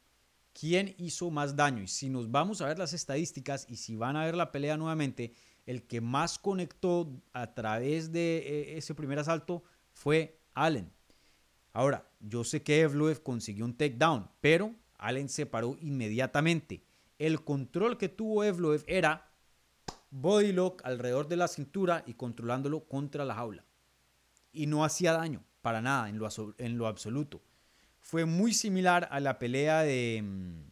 quién 0.58 0.94
hizo 0.96 1.30
más 1.30 1.56
daño. 1.56 1.82
Y 1.82 1.88
si 1.88 2.08
nos 2.08 2.30
vamos 2.30 2.62
a 2.62 2.68
ver 2.68 2.78
las 2.78 2.94
estadísticas 2.94 3.66
y 3.68 3.76
si 3.76 3.96
van 3.96 4.16
a 4.16 4.24
ver 4.24 4.34
la 4.34 4.50
pelea 4.50 4.78
nuevamente, 4.78 5.34
el 5.66 5.86
que 5.86 6.00
más 6.00 6.38
conectó 6.38 7.22
a 7.34 7.52
través 7.52 8.10
de 8.10 8.38
eh, 8.38 8.78
ese 8.78 8.94
primer 8.94 9.18
asalto 9.18 9.62
fue 9.92 10.40
Allen. 10.54 10.90
Ahora, 11.74 12.10
yo 12.18 12.44
sé 12.44 12.62
que 12.62 12.80
Evloev 12.80 13.22
consiguió 13.22 13.66
un 13.66 13.76
takedown, 13.76 14.30
pero 14.40 14.74
Allen 14.96 15.28
se 15.28 15.44
paró 15.44 15.76
inmediatamente. 15.82 16.82
El 17.18 17.44
control 17.44 17.98
que 17.98 18.08
tuvo 18.08 18.42
Evloev 18.42 18.84
era 18.86 19.35
body 20.10 20.52
lock 20.52 20.82
alrededor 20.84 21.28
de 21.28 21.36
la 21.36 21.48
cintura 21.48 22.02
y 22.06 22.14
controlándolo 22.14 22.84
contra 22.84 23.24
la 23.24 23.34
jaula. 23.34 23.64
Y 24.52 24.66
no 24.66 24.84
hacía 24.84 25.12
daño, 25.12 25.44
para 25.62 25.82
nada, 25.82 26.08
en 26.08 26.18
lo, 26.18 26.28
en 26.58 26.78
lo 26.78 26.86
absoluto 26.86 27.42
fue 28.06 28.24
muy 28.24 28.54
similar 28.54 29.08
a 29.10 29.18
la 29.18 29.36
pelea 29.36 29.82
de. 29.82 30.22
Mm, 30.22 30.70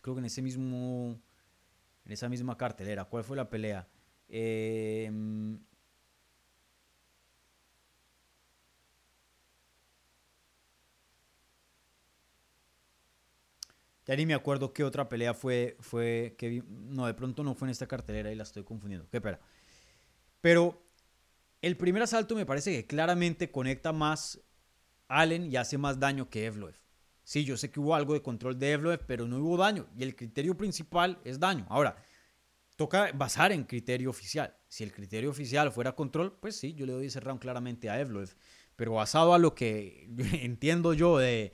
creo 0.00 0.14
que 0.14 0.20
en 0.20 0.24
ese 0.24 0.40
mismo. 0.40 1.20
En 2.06 2.12
esa 2.12 2.30
misma 2.30 2.56
cartelera. 2.56 3.04
¿Cuál 3.04 3.24
fue 3.24 3.36
la 3.36 3.50
pelea? 3.50 3.86
Eh, 4.30 5.10
ya 14.08 14.16
ni 14.16 14.24
me 14.24 14.32
acuerdo 14.32 14.72
qué 14.72 14.84
otra 14.84 15.06
pelea 15.06 15.34
fue, 15.34 15.76
fue 15.80 16.34
que 16.38 16.64
no, 16.66 17.06
de 17.06 17.12
pronto 17.12 17.44
no 17.44 17.54
fue 17.54 17.68
en 17.68 17.72
esta 17.72 17.86
cartelera 17.86 18.32
y 18.32 18.34
la 18.34 18.42
estoy 18.44 18.64
confundiendo. 18.64 19.06
Qué 19.10 19.20
pena. 19.20 19.38
Pero 20.40 20.82
el 21.60 21.76
primer 21.76 22.02
asalto 22.02 22.34
me 22.34 22.46
parece 22.46 22.72
que 22.72 22.86
claramente 22.86 23.50
conecta 23.50 23.92
más 23.92 24.40
Allen 25.08 25.52
y 25.52 25.56
hace 25.56 25.76
más 25.76 26.00
daño 26.00 26.30
que 26.30 26.46
Evloev. 26.46 26.74
Sí, 27.22 27.44
yo 27.44 27.58
sé 27.58 27.70
que 27.70 27.80
hubo 27.80 27.94
algo 27.94 28.14
de 28.14 28.22
control 28.22 28.58
de 28.58 28.72
Evloev, 28.72 29.04
pero 29.06 29.28
no 29.28 29.36
hubo 29.36 29.58
daño. 29.58 29.86
Y 29.94 30.04
el 30.04 30.16
criterio 30.16 30.56
principal 30.56 31.20
es 31.24 31.38
daño. 31.38 31.66
Ahora, 31.68 32.02
toca 32.76 33.12
basar 33.12 33.52
en 33.52 33.64
criterio 33.64 34.08
oficial. 34.08 34.56
Si 34.68 34.84
el 34.84 34.92
criterio 34.92 35.28
oficial 35.28 35.70
fuera 35.70 35.94
control, 35.94 36.38
pues 36.40 36.56
sí, 36.56 36.72
yo 36.72 36.86
le 36.86 36.94
doy 36.94 37.08
ese 37.08 37.20
round 37.20 37.42
claramente 37.42 37.90
a 37.90 38.00
Evloev. 38.00 38.34
Pero 38.74 38.94
basado 38.94 39.34
a 39.34 39.38
lo 39.38 39.54
que 39.54 40.08
entiendo 40.42 40.94
yo 40.94 41.18
de, 41.18 41.52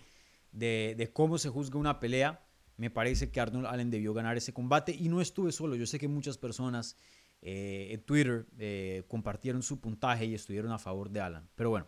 de, 0.55 1.11
cómo 1.13 1.39
se 1.39 1.49
juzga 1.49 1.79
una 1.79 2.01
pelea, 2.01 2.44
me 2.77 2.91
parece 2.91 3.31
que 3.31 3.41
Arnold 3.41 3.67
Allen 3.67 3.91
debió 3.91 4.15
ganar 4.15 4.37
ese 4.37 4.53
combate. 4.53 4.93
Y 4.93 5.09
no 5.09 5.21
estuve 5.21 5.53
solo. 5.53 5.77
Yo 5.77 5.87
sé 5.87 5.99
que 5.99 6.09
muchas 6.09 6.39
personas 6.39 6.97
eh, 7.43 7.89
en 7.91 8.01
Twitter 8.03 8.47
eh, 8.59 9.05
compartieron 9.09 9.63
su 9.63 9.81
puntaje 9.81 10.27
y 10.27 10.35
estuvieron 10.35 10.73
a 10.73 10.79
favor 10.79 11.11
de 11.11 11.21
Allen. 11.21 11.49
Pero 11.55 11.71
bueno. 11.71 11.87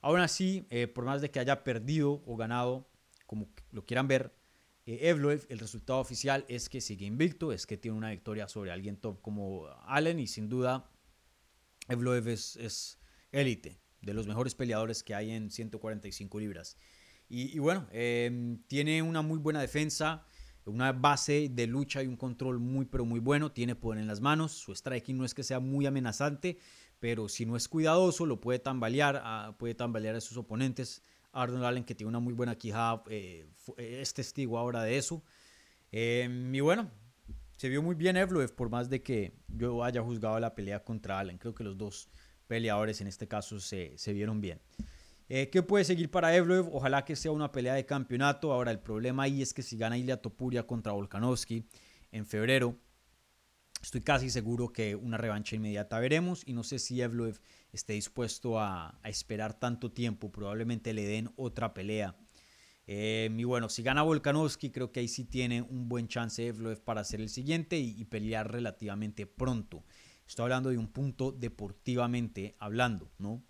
Aún 0.00 0.20
así, 0.20 0.66
eh, 0.70 0.86
por 0.86 1.04
más 1.04 1.20
de 1.20 1.30
que 1.30 1.40
haya 1.40 1.64
perdido 1.64 2.22
o 2.24 2.36
ganado, 2.36 2.88
como 3.26 3.48
lo 3.72 3.84
quieran 3.84 4.06
ver, 4.06 4.32
Evloev, 4.86 5.44
el 5.50 5.58
resultado 5.58 5.98
oficial 5.98 6.46
es 6.48 6.70
que 6.70 6.80
sigue 6.80 7.04
invicto, 7.04 7.52
es 7.52 7.66
que 7.66 7.76
tiene 7.76 7.98
una 7.98 8.10
victoria 8.10 8.48
sobre 8.48 8.70
alguien 8.70 8.96
top 8.96 9.20
como 9.20 9.66
Allen 9.84 10.18
y 10.18 10.26
sin 10.26 10.48
duda 10.48 10.88
Evloev 11.88 12.26
es 12.28 12.98
élite, 13.32 13.80
de 14.00 14.14
los 14.14 14.26
mejores 14.26 14.54
peleadores 14.54 15.02
que 15.02 15.14
hay 15.14 15.32
en 15.32 15.50
145 15.50 16.40
libras. 16.40 16.76
Y, 17.28 17.58
bueno, 17.58 17.86
em, 17.92 18.62
tiene 18.68 19.02
una 19.02 19.20
muy 19.20 19.38
buena 19.38 19.60
defensa, 19.60 20.24
una 20.64 20.92
base 20.92 21.48
de 21.50 21.66
lucha 21.66 22.02
y 22.02 22.06
un 22.06 22.16
control 22.16 22.58
muy 22.58 22.86
pero 22.86 23.04
muy 23.04 23.20
bueno, 23.20 23.52
tiene 23.52 23.74
poder 23.74 24.00
en 24.00 24.06
las 24.06 24.20
manos, 24.20 24.52
su 24.52 24.74
striking 24.74 25.16
no 25.16 25.24
es 25.24 25.34
que 25.34 25.42
sea 25.42 25.60
muy 25.60 25.86
amenazante, 25.86 26.58
pero 27.00 27.28
si 27.28 27.46
no 27.46 27.56
es 27.56 27.68
cuidadoso, 27.68 28.26
lo 28.26 28.40
puede 28.40 28.58
tambalear, 28.58 29.20
ah, 29.24 29.54
puede 29.58 29.74
tambalear 29.74 30.14
a 30.16 30.20
sus 30.20 30.36
oponentes. 30.36 31.02
Arnold 31.32 31.64
Allen, 31.64 31.84
que 31.84 31.94
tiene 31.94 32.08
una 32.08 32.20
muy 32.20 32.32
buena 32.32 32.56
quijada, 32.56 33.02
eh, 33.08 33.46
es 33.76 34.14
testigo 34.14 34.58
ahora 34.58 34.82
de 34.82 34.96
eso. 34.96 35.22
Em, 35.92 36.54
y 36.54 36.60
bueno, 36.60 36.90
se 37.56 37.68
vio 37.68 37.82
muy 37.82 37.94
bien 37.94 38.16
Evloev, 38.16 38.54
por 38.54 38.70
más 38.70 38.88
de 38.88 39.02
que 39.02 39.32
yo 39.48 39.84
haya 39.84 40.02
juzgado 40.02 40.40
la 40.40 40.54
pelea 40.54 40.82
contra 40.82 41.18
Allen. 41.18 41.38
Creo 41.38 41.54
que 41.54 41.64
los 41.64 41.76
dos 41.76 42.08
peleadores 42.46 43.00
en 43.00 43.06
este 43.06 43.28
caso 43.28 43.60
se, 43.60 43.96
se 43.96 44.12
vieron 44.12 44.40
bien. 44.40 44.60
Eh, 45.28 45.50
¿Qué 45.50 45.62
puede 45.62 45.84
seguir 45.84 46.10
para 46.10 46.34
Evloev? 46.34 46.74
Ojalá 46.74 47.04
que 47.04 47.16
sea 47.16 47.32
una 47.32 47.52
pelea 47.52 47.74
de 47.74 47.84
campeonato. 47.84 48.52
Ahora, 48.52 48.70
el 48.70 48.80
problema 48.80 49.24
ahí 49.24 49.42
es 49.42 49.52
que 49.52 49.62
si 49.62 49.76
gana 49.76 49.98
Ilya 49.98 50.22
Topuria 50.22 50.66
contra 50.66 50.92
Volkanovski 50.92 51.66
en 52.12 52.24
febrero, 52.24 52.78
Estoy 53.82 54.00
casi 54.00 54.28
seguro 54.28 54.72
que 54.72 54.96
una 54.96 55.18
revancha 55.18 55.54
inmediata 55.54 56.00
veremos 56.00 56.42
y 56.44 56.52
no 56.52 56.64
sé 56.64 56.78
si 56.78 57.00
Evloev 57.00 57.40
esté 57.72 57.92
dispuesto 57.92 58.58
a, 58.58 58.98
esperar 59.04 59.58
tanto 59.58 59.92
tiempo. 59.92 60.32
Probablemente 60.32 60.92
le 60.92 61.06
den 61.06 61.30
otra 61.36 61.74
pelea. 61.74 62.16
Eh, 62.86 63.30
y 63.36 63.44
bueno, 63.44 63.68
si 63.68 63.82
gana 63.82 64.02
Volkanovski, 64.02 64.70
creo 64.70 64.90
que 64.90 65.00
ahí 65.00 65.08
sí 65.08 65.24
tiene 65.24 65.62
un 65.62 65.88
buen 65.88 66.08
chance 66.08 66.44
Evloev 66.44 66.80
para 66.82 67.04
ser 67.04 67.20
el 67.20 67.28
siguiente 67.28 67.78
y, 67.78 68.04
pelear 68.06 68.50
relativamente 68.50 69.26
pronto. 69.26 69.84
Estoy 70.26 70.44
hablando 70.44 70.70
de 70.70 70.78
un 70.78 70.88
punto 70.88 71.30
deportivamente 71.30 72.56
hablando, 72.58 73.10
¿no? 73.18 73.44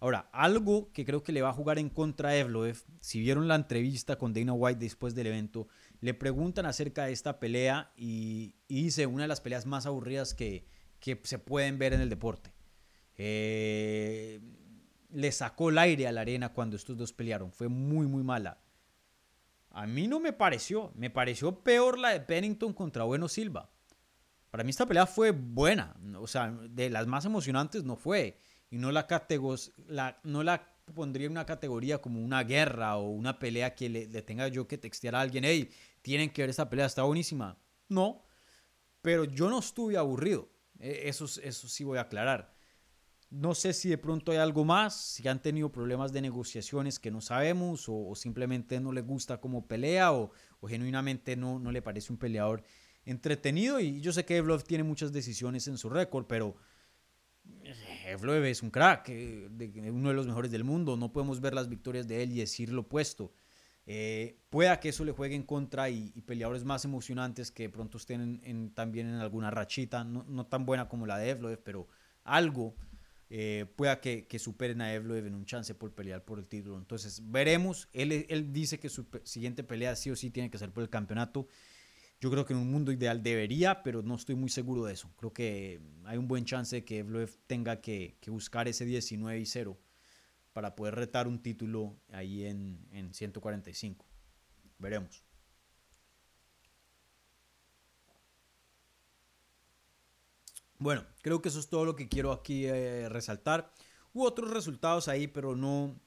Ahora, 0.00 0.30
algo 0.32 0.90
que 0.94 1.04
creo 1.04 1.22
que 1.22 1.30
le 1.30 1.42
va 1.42 1.50
a 1.50 1.52
jugar 1.52 1.78
en 1.78 1.90
contra 1.90 2.30
a 2.30 2.36
Evloev, 2.36 2.82
si 3.00 3.20
vieron 3.20 3.48
la 3.48 3.54
entrevista 3.54 4.16
con 4.16 4.32
Dana 4.32 4.54
White 4.54 4.80
después 4.80 5.14
del 5.14 5.26
evento, 5.26 5.68
le 6.00 6.14
preguntan 6.14 6.64
acerca 6.64 7.04
de 7.04 7.12
esta 7.12 7.38
pelea 7.38 7.92
y, 7.96 8.54
dice 8.66 9.04
una 9.04 9.24
de 9.24 9.28
las 9.28 9.42
peleas 9.42 9.66
más 9.66 9.84
aburridas 9.84 10.32
que, 10.32 10.66
se 11.00 11.38
pueden 11.38 11.78
ver 11.78 11.92
en 11.92 12.00
el 12.00 12.08
deporte. 12.08 12.54
Eh, 13.16 14.40
le 15.10 15.32
sacó 15.32 15.68
el 15.68 15.76
aire 15.76 16.06
a 16.06 16.12
la 16.12 16.22
arena 16.22 16.54
cuando 16.54 16.76
estos 16.76 16.96
dos 16.96 17.12
pelearon. 17.12 17.52
Fue 17.52 17.68
muy, 17.68 18.06
muy 18.06 18.22
mala. 18.22 18.58
A 19.70 19.86
mí 19.86 20.08
no 20.08 20.18
me 20.18 20.32
pareció. 20.32 20.92
Me 20.94 21.10
pareció 21.10 21.62
peor 21.62 21.98
la 21.98 22.10
de 22.10 22.20
Pennington 22.20 22.72
contra 22.72 23.04
Bueno 23.04 23.28
Silva. 23.28 23.70
Para 24.50 24.64
mí 24.64 24.70
esta 24.70 24.86
pelea 24.86 25.06
fue 25.06 25.30
buena. 25.30 25.94
O 26.18 26.26
sea, 26.26 26.50
de 26.50 26.88
las 26.88 27.06
más 27.06 27.24
emocionantes 27.24 27.84
no 27.84 27.96
fue. 27.96 28.38
Y 28.70 28.78
no 28.78 28.92
la, 28.92 29.06
la, 29.88 30.20
no 30.22 30.42
la 30.44 30.70
pondría 30.94 31.26
en 31.26 31.32
una 31.32 31.46
categoría 31.46 31.98
como 31.98 32.22
una 32.22 32.42
guerra 32.44 32.96
o 32.96 33.10
una 33.10 33.38
pelea 33.38 33.74
que 33.74 33.88
le, 33.88 34.06
tenga 34.22 34.48
yo 34.48 34.66
que 34.66 34.78
textear 34.78 35.14
a 35.14 35.20
alguien, 35.20 35.44
hey, 35.44 35.70
tienen 36.02 36.30
que 36.30 36.42
ver 36.42 36.50
esta 36.50 36.68
pelea, 36.68 36.86
está 36.86 37.02
buenísima. 37.02 37.58
No, 37.88 38.24
pero 39.02 39.24
yo 39.24 39.50
no 39.50 39.58
estuve 39.58 39.96
aburrido. 39.96 40.48
E, 40.78 41.08
eso, 41.08 41.24
eso 41.24 41.68
sí 41.68 41.84
voy 41.84 41.98
a 41.98 42.02
aclarar. 42.02 42.54
No 43.30 43.54
sé 43.54 43.72
si 43.72 43.88
de 43.88 43.98
pronto 43.98 44.32
hay 44.32 44.38
algo 44.38 44.64
más, 44.64 44.94
si 44.94 45.28
han 45.28 45.40
tenido 45.40 45.70
problemas 45.70 46.12
de 46.12 46.20
negociaciones 46.20 46.98
que 46.98 47.12
no 47.12 47.20
sabemos 47.20 47.84
o, 47.88 48.12
simplemente 48.16 48.80
no 48.80 48.90
le 48.92 49.02
gusta 49.02 49.40
cómo 49.40 49.68
pelea 49.68 50.12
o, 50.12 50.32
genuinamente 50.66 51.36
no, 51.36 51.58
no 51.58 51.70
le 51.70 51.80
parece 51.80 52.12
un 52.12 52.18
peleador 52.18 52.64
entretenido. 53.04 53.78
Y 53.78 54.00
yo 54.00 54.12
sé 54.12 54.24
que 54.24 54.36
Evlov 54.36 54.64
tiene 54.64 54.84
muchas 54.84 55.12
decisiones 55.12 55.68
en 55.68 55.78
su 55.78 55.88
récord, 55.88 56.26
pero 56.26 56.56
Evloev 58.06 58.44
es 58.44 58.62
un 58.62 58.70
crack, 58.70 59.08
eh, 59.08 59.48
uno 59.92 60.08
de 60.08 60.14
los 60.14 60.26
mejores 60.26 60.50
del 60.50 60.64
mundo. 60.64 60.96
No 60.96 61.12
podemos 61.12 61.40
ver 61.40 61.54
las 61.54 61.68
victorias 61.68 62.06
de 62.08 62.22
él 62.22 62.32
y 62.32 62.38
decir 62.38 62.72
lo 62.72 62.82
opuesto. 62.82 63.32
Eh, 63.86 64.38
pueda 64.50 64.78
que 64.78 64.90
eso 64.90 65.04
le 65.04 65.12
juegue 65.12 65.34
en 65.34 65.42
contra 65.42 65.90
y, 65.90 66.10
peleadores 66.26 66.64
más 66.64 66.84
emocionantes 66.84 67.50
que 67.50 67.64
de 67.64 67.70
pronto 67.70 67.98
estén 67.98 68.72
también 68.74 69.08
en 69.08 69.16
alguna 69.16 69.50
rachita, 69.50 70.04
no, 70.04 70.46
tan 70.46 70.64
buena 70.64 70.88
como 70.88 71.06
la 71.06 71.18
de 71.18 71.30
Evloev, 71.30 71.60
pero 71.62 71.88
algo 72.22 72.76
eh, 73.30 73.66
pueda 73.74 74.00
que, 74.00 74.38
superen 74.38 74.80
a 74.80 74.92
Evloev 74.92 75.26
en 75.26 75.34
un 75.34 75.44
chance 75.44 75.74
por 75.74 75.92
pelear 75.92 76.24
por 76.24 76.38
el 76.38 76.46
título. 76.46 76.78
Entonces 76.78 77.22
veremos, 77.32 77.88
él 77.92 78.52
dice 78.52 78.78
que 78.78 78.88
su 78.88 79.06
siguiente 79.24 79.64
pelea 79.64 79.96
sí 79.96 80.10
o 80.10 80.16
sí 80.16 80.30
tiene 80.30 80.50
que 80.50 80.58
ser 80.58 80.70
por 80.70 80.82
el 80.82 80.90
campeonato. 80.90 81.48
Yo 82.20 82.30
creo 82.30 82.44
que 82.44 82.52
en 82.52 82.58
un 82.58 82.70
mundo 82.70 82.92
ideal 82.92 83.22
debería, 83.22 83.82
pero 83.82 84.02
no 84.02 84.14
estoy 84.14 84.34
muy 84.34 84.50
seguro 84.50 84.84
de 84.84 84.92
eso. 84.92 85.10
Creo 85.16 85.32
que 85.32 85.80
hay 86.04 86.18
un 86.18 86.28
buen 86.28 86.44
chance 86.44 86.76
de 86.76 86.84
que 86.84 86.98
Evloev 86.98 87.34
tenga 87.46 87.80
que, 87.80 88.18
buscar 88.26 88.68
ese 88.68 88.84
19 88.84 89.40
y 89.40 89.46
0 89.46 89.78
para 90.52 90.76
poder 90.76 90.96
retar 90.96 91.26
un 91.26 91.42
título 91.42 91.96
ahí 92.12 92.44
en, 92.44 92.86
en 92.92 93.14
145. 93.14 94.04
Veremos. 94.78 95.24
Bueno, 100.78 101.06
creo 101.22 101.40
que 101.40 101.48
eso 101.48 101.58
es 101.58 101.68
todo 101.68 101.86
lo 101.86 101.96
que 101.96 102.08
quiero 102.08 102.32
aquí 102.32 102.66
eh, 102.66 103.08
resaltar. 103.08 103.72
Hubo 104.12 104.24
otros 104.24 104.50
resultados 104.50 105.08
ahí, 105.08 105.26
pero 105.26 105.56
no, 105.56 105.98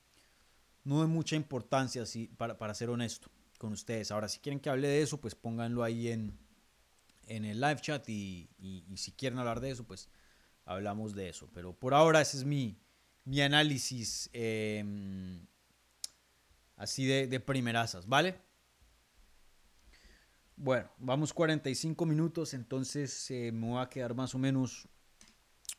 no 0.84 1.01
de 1.01 1.07
mucha 1.07 1.36
importancia, 1.36 2.03
para, 2.38 2.59
para 2.59 2.76
ser 2.76 2.91
honesto 2.91 3.32
con 3.64 3.72
ustedes. 3.72 4.11
Ahora, 4.11 4.28
si 4.28 4.39
quieren 4.39 4.59
que 4.59 4.70
hable 4.70 4.89
de 4.89 5.01
eso, 5.01 5.22
pues 5.22 5.36
pónganlo 5.36 5.86
ahí 5.86 6.09
en, 6.09 6.38
en 7.28 7.45
el 7.45 7.61
live 7.61 7.80
chat 7.80 8.09
y, 8.09 8.49
si 8.97 9.14
quieren 9.14 9.39
hablar 9.39 9.61
de 9.61 9.72
eso, 9.72 9.86
pues 9.86 10.09
hablamos 10.66 11.16
de 11.16 11.30
eso. 11.30 11.49
Pero 11.53 11.72
por 11.72 11.93
ahora 11.93 12.20
ese 12.20 12.36
es 12.36 12.43
mi, 12.43 12.78
mi 13.24 13.39
análisis 13.39 14.30
em, 14.34 15.47
así 16.76 17.05
de, 17.05 17.28
de 17.28 17.39
primerasas, 17.39 18.05
¿vale? 18.05 18.36
Bueno, 20.57 20.89
vamos 20.97 21.34
45 21.34 22.05
minutos, 22.05 22.53
entonces 22.53 23.32
eh, 23.32 23.53
me 23.53 23.68
voy 23.68 23.82
a 23.82 23.88
quedar 23.88 24.14
más 24.14 24.36
o 24.36 24.39
menos 24.39 24.89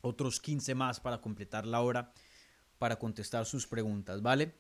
otros 0.00 0.40
15 0.40 0.74
más 0.74 1.00
para 1.00 1.20
completar 1.20 1.66
la 1.66 1.82
hora 1.82 2.14
para 2.78 2.98
contestar 2.98 3.44
sus 3.44 3.66
preguntas, 3.66 4.22
¿vale? 4.22 4.54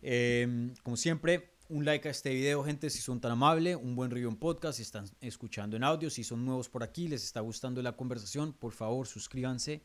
Em, 0.00 0.72
como 0.84 0.96
siempre, 0.96 1.58
un 1.70 1.84
like 1.84 2.08
a 2.08 2.10
este 2.10 2.34
video, 2.34 2.64
gente, 2.64 2.90
si 2.90 2.98
son 2.98 3.20
tan 3.20 3.30
amables, 3.30 3.76
un 3.76 3.94
buen 3.94 4.10
review 4.10 4.28
en 4.28 4.36
podcast, 4.36 4.76
si 4.78 4.82
están 4.82 5.06
escuchando 5.20 5.76
en 5.76 5.84
audio, 5.84 6.10
si 6.10 6.24
son 6.24 6.44
nuevos 6.44 6.68
por 6.68 6.82
aquí, 6.82 7.06
les 7.06 7.22
está 7.22 7.40
gustando 7.40 7.80
la 7.80 7.92
conversación, 7.92 8.52
por 8.52 8.72
favor 8.72 9.06
suscríbanse 9.06 9.84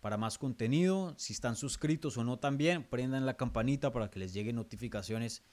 para 0.00 0.16
más 0.16 0.36
contenido. 0.36 1.14
Si 1.16 1.32
están 1.32 1.54
suscritos 1.54 2.16
o 2.16 2.24
no 2.24 2.40
también, 2.40 2.82
prendan 2.82 3.24
la 3.24 3.36
campanita 3.36 3.92
para 3.92 4.10
que 4.10 4.18
les 4.18 4.34
lleguen 4.34 4.56
notificaciones 4.56 5.44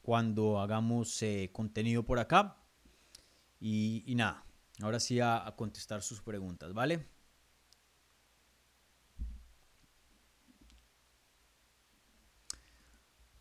cuando 0.00 0.58
hagamos 0.58 1.22
eh, 1.22 1.50
contenido 1.52 2.02
por 2.02 2.18
acá. 2.18 2.56
Y, 3.60 4.14
nada, 4.16 4.46
ahora 4.80 5.00
sí 5.00 5.20
a, 5.20 5.52
contestar 5.54 6.00
sus 6.00 6.22
preguntas, 6.22 6.72
¿vale? 6.72 7.06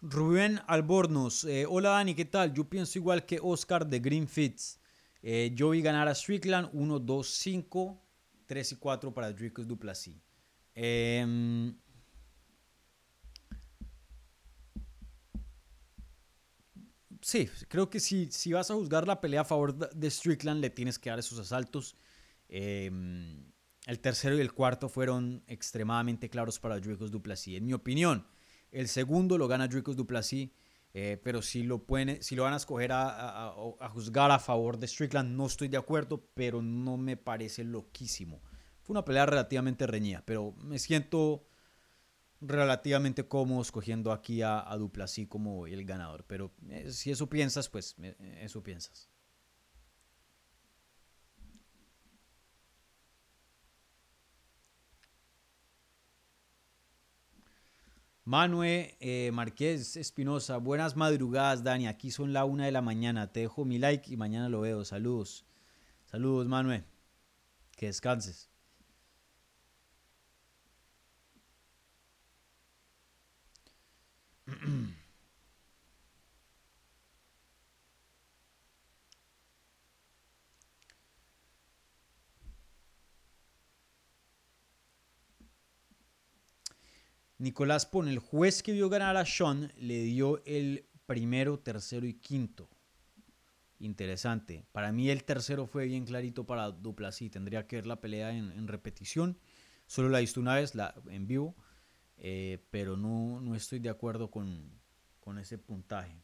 Rubén 0.02 0.62
Albornoz, 0.68 1.44
eh, 1.44 1.66
hola 1.68 1.90
Dani, 1.90 2.16
¿qué 2.16 2.24
tal? 2.24 2.54
Yo 2.54 2.70
pienso 2.70 2.98
igual 2.98 3.26
que 3.26 3.38
Oscar 3.42 3.86
de 3.86 4.00
Green 4.00 4.30
Fits. 4.30 4.80
Eh, 5.22 5.52
yo 5.54 5.72
vi 5.72 5.82
ganar 5.82 6.08
a 6.08 6.16
Strickland 6.16 6.70
1, 6.72 7.00
2, 7.00 7.28
5, 7.28 8.02
3 8.46 8.72
y 8.72 8.76
4 8.78 9.14
para 9.14 9.34
Dricus 9.34 9.68
Duplessis. 9.68 10.16
Em, 10.74 11.76
sí, 17.22 17.50
creo 17.68 17.90
que 17.90 18.00
si, 18.00 18.32
si 18.32 18.54
vas 18.54 18.72
a 18.72 18.76
juzgar 18.76 19.06
la 19.06 19.20
pelea 19.20 19.42
a 19.42 19.46
favor 19.46 19.76
de 19.76 20.10
Strickland, 20.10 20.62
le 20.62 20.70
tienes 20.70 20.98
que 20.98 21.10
dar 21.10 21.20
esos 21.20 21.38
asaltos. 21.40 21.98
Em, 22.48 23.52
el 23.86 24.00
tercero 24.00 24.38
y 24.38 24.40
el 24.40 24.54
cuarto 24.54 24.88
fueron 24.88 25.44
extremadamente 25.48 26.30
claros 26.30 26.58
para 26.58 26.80
Dricus 26.80 27.12
Duplessis. 27.12 27.58
En 27.58 27.66
mi 27.66 27.74
opinión, 27.74 28.26
el 28.72 28.88
segundo 28.88 29.38
lo 29.38 29.48
gana 29.48 29.68
Dricus 29.68 29.96
Duplessis, 29.96 30.50
eh, 30.94 31.20
pero 31.24 31.42
si 31.42 31.64
lo, 31.64 31.86
pueden, 31.86 32.22
si 32.24 32.36
lo 32.36 32.44
van 32.44 32.54
a 32.54 32.58
escoger 32.58 32.92
a, 32.92 33.50
a, 33.80 33.90
juzgar 33.90 34.32
a 34.32 34.40
favor 34.40 34.78
de 34.78 34.88
Strickland, 34.88 35.36
no 35.36 35.46
estoy 35.46 35.68
de 35.68 35.78
acuerdo, 35.78 36.26
pero 36.34 36.62
no 36.62 36.98
me 36.98 37.16
parece 37.16 37.64
loquísimo. 37.64 38.42
Fue 38.82 38.94
una 38.94 39.06
pelea 39.06 39.26
relativamente 39.26 39.86
reñida, 39.86 40.24
pero 40.26 40.54
me 40.58 40.80
siento 40.80 41.46
relativamente 42.42 43.28
cómodo 43.28 43.62
escogiendo 43.62 44.12
aquí 44.12 44.42
a, 44.42 44.60
a 44.60 44.78
como 45.28 45.68
el 45.68 45.86
ganador. 45.86 46.26
Pero 46.26 46.54
eh, 46.70 46.92
si 46.92 47.12
eso 47.12 47.30
piensas, 47.30 47.70
pues 47.70 47.96
eh, 48.02 48.16
eso 48.42 48.64
piensas. 48.64 49.09
Manuel 58.30 58.94
eh, 59.00 59.32
Márquez 59.34 59.98
Espinosa, 59.98 60.58
buenas 60.58 60.96
madrugadas, 60.96 61.64
Dani. 61.64 61.88
Aquí 61.88 62.12
son 62.12 62.32
la 62.32 62.46
una 62.46 62.66
de 62.66 62.72
la 62.72 62.84
mañana. 62.84 63.32
Te 63.32 63.40
dejo 63.40 63.66
mi 63.66 63.80
like 63.80 64.14
y 64.14 64.18
mañana 64.18 64.50
lo 64.50 64.62
veo. 64.62 64.86
Saludos. 64.86 65.46
Saludos, 66.06 66.48
Manuel. 66.48 66.86
Que 67.76 67.88
descanses. 67.88 68.52
Nicolás 87.40 87.86
pone, 87.86 88.12
el 88.12 88.20
juez 88.20 88.62
que 88.62 88.74
vio 88.74 88.90
ganar 88.90 89.16
a 89.16 89.26
Sean 89.26 89.72
le 89.78 90.04
dio 90.04 90.44
el 90.46 90.86
primero, 91.06 91.58
tercero 91.58 92.06
y 92.06 92.16
quinto. 92.16 92.70
Interesante. 93.80 94.66
Para 94.74 94.92
mí 94.92 95.10
el 95.10 95.24
tercero 95.24 95.66
fue 95.66 95.86
bien 95.86 96.06
clarito 96.06 96.46
para 96.46 96.70
Duplasí. 96.70 97.30
Tendría 97.30 97.66
que 97.66 97.78
ver 97.78 97.88
la 97.88 98.02
pelea 98.02 98.32
en, 98.34 98.68
repetición. 98.68 99.40
Solo 99.88 100.10
la 100.10 100.20
visto 100.20 100.42
una 100.42 100.56
vez 100.56 100.76
la, 100.76 100.94
en 101.08 101.28
vivo. 101.28 101.56
Eh, 102.18 102.66
pero 102.72 102.98
no, 102.98 103.40
no, 103.40 103.56
estoy 103.56 103.80
de 103.80 103.90
acuerdo 103.90 104.30
con, 104.30 104.78
con 105.22 105.38
ese 105.40 105.58
puntaje. 105.58 106.22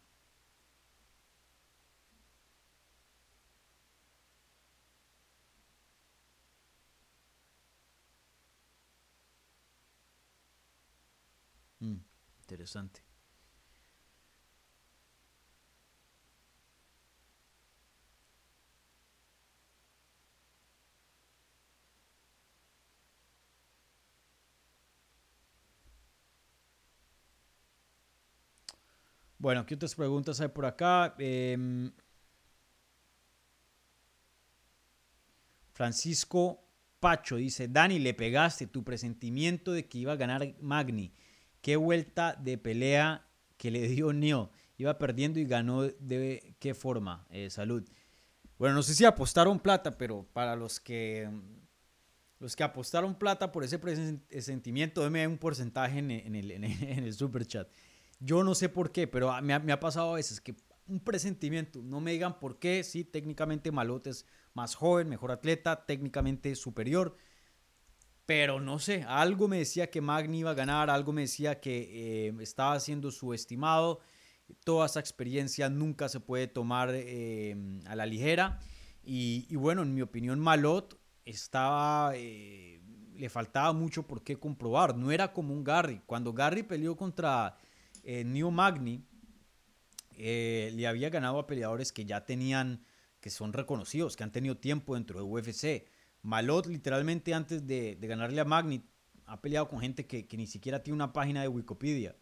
Mm, 11.82 12.00
interesante. 12.46 13.02
Bueno, 29.38 29.66
¿qué 29.66 29.76
otras 29.76 29.96
preguntas 29.96 30.40
hay 30.40 30.48
por 30.48 30.66
acá? 30.66 31.16
Em, 31.20 31.92
Francisco 35.74 36.64
Pacho 37.00 37.36
dice, 37.36 37.68
Dani, 37.68 38.00
le 38.00 38.14
pegaste 38.14 38.68
tu 38.68 38.84
presentimiento 38.84 39.72
de 39.72 39.88
que 39.88 39.98
iba 40.00 40.14
a 40.14 40.16
ganar 40.16 40.56
Magni. 40.62 41.14
Qué 41.66 41.78
vuelta 41.78 42.36
de 42.40 42.60
pelea 42.60 43.26
que 43.58 43.72
le 43.72 43.88
dio 43.88 44.14
Neo. 44.14 44.52
Iba 44.78 45.00
perdiendo 45.00 45.40
y 45.40 45.46
ganó 45.46 45.82
de 45.82 46.56
qué 46.60 46.76
forma. 46.76 47.26
Eh, 47.32 47.50
salud. 47.50 47.84
Bueno, 48.60 48.76
no 48.76 48.84
sé 48.84 48.94
si 48.94 49.04
apostaron 49.04 49.60
plata, 49.60 49.98
pero 49.98 50.28
para 50.32 50.56
los 50.56 50.80
que 50.80 51.28
los 52.38 52.56
que 52.56 52.64
apostaron 52.64 53.16
plata 53.16 53.52
por 53.52 53.64
ese 53.64 53.80
presentimiento, 53.80 55.02
denme 55.02 55.28
un 55.28 55.40
porcentaje 55.40 55.98
en, 55.98 56.12
el, 56.12 57.14
super 57.16 57.48
chat. 57.48 57.68
Yo 58.20 58.44
no 58.44 58.54
sé 58.54 58.70
por 58.70 58.92
qué, 58.92 59.08
pero 59.08 59.34
me 59.42 59.74
ha, 59.74 59.80
pasado 59.80 60.12
a 60.12 60.18
veces 60.18 60.40
que 60.40 60.56
un 60.86 61.00
presentimiento, 61.00 61.82
no 61.82 62.00
me 62.00 62.12
digan 62.12 62.38
por 62.38 62.60
qué, 62.60 62.84
sí, 62.84 63.04
técnicamente 63.04 63.72
Malote 63.72 64.12
es 64.12 64.28
más 64.54 64.76
joven, 64.76 65.10
mejor 65.10 65.32
atleta, 65.32 65.88
técnicamente 65.88 66.54
superior, 66.54 67.18
pero 68.26 68.60
no 68.60 68.80
sé, 68.80 69.04
algo 69.08 69.48
me 69.48 69.60
decía 69.60 69.90
que 69.90 70.02
Magni 70.02 70.40
iba 70.40 70.52
a 70.52 70.56
ganar, 70.56 70.90
algo 70.90 71.14
me 71.14 71.22
decía 71.22 71.60
que 71.60 72.28
eh, 72.28 72.34
estaba 72.40 72.80
siendo 72.80 73.12
subestimado, 73.12 74.00
toda 74.64 74.88
esa 74.88 75.00
experiencia 75.00 75.70
nunca 75.70 76.10
se 76.10 76.20
puede 76.20 76.48
tomar 76.48 76.90
eh, 76.94 77.56
a 77.86 77.96
la 77.96 78.06
ligera, 78.06 78.60
y, 79.08 79.56
bueno, 79.56 79.84
en 79.84 79.94
mi 79.94 80.02
opinión 80.02 80.40
Malot 80.40 81.00
estaba... 81.26 82.14
Eh, 82.16 82.82
le 83.16 83.30
faltaba 83.30 83.72
mucho 83.72 84.06
por 84.06 84.24
qué 84.24 84.36
comprobar, 84.38 84.98
no 84.98 85.10
era 85.10 85.32
como 85.32 85.54
un 85.54 85.64
Gary, 85.64 86.02
cuando 86.06 86.34
Gary 86.34 86.64
peleó 86.64 86.98
contra 86.98 87.56
eh, 88.04 88.26
New 88.26 88.52
Magni, 88.52 89.06
le 90.18 90.86
había 90.86 91.10
ganado 91.10 91.40
a 91.40 91.48
peleadores 91.48 91.94
que 91.94 92.04
ya 92.04 92.26
tenían, 92.26 92.84
que 93.22 93.30
son 93.30 93.54
reconocidos, 93.54 94.18
que 94.18 94.24
han 94.24 94.34
tenido 94.34 94.58
tiempo 94.58 94.96
dentro 94.96 95.20
de 95.20 95.24
UFC. 95.24 95.88
Malot, 96.26 96.66
literalmente 96.66 97.34
antes 97.34 97.68
de, 97.68 97.98
ganarle 98.02 98.42
a 98.42 98.46
Magni, 98.46 98.84
ha 99.28 99.40
peleado 99.42 99.70
con 99.70 99.80
gente 99.80 100.08
que, 100.08 100.28
ni 100.36 100.48
siquiera 100.48 100.82
tiene 100.82 100.96
una 100.96 101.14
página 101.14 101.42
de 101.42 101.48
Wikipedia. 101.48 102.16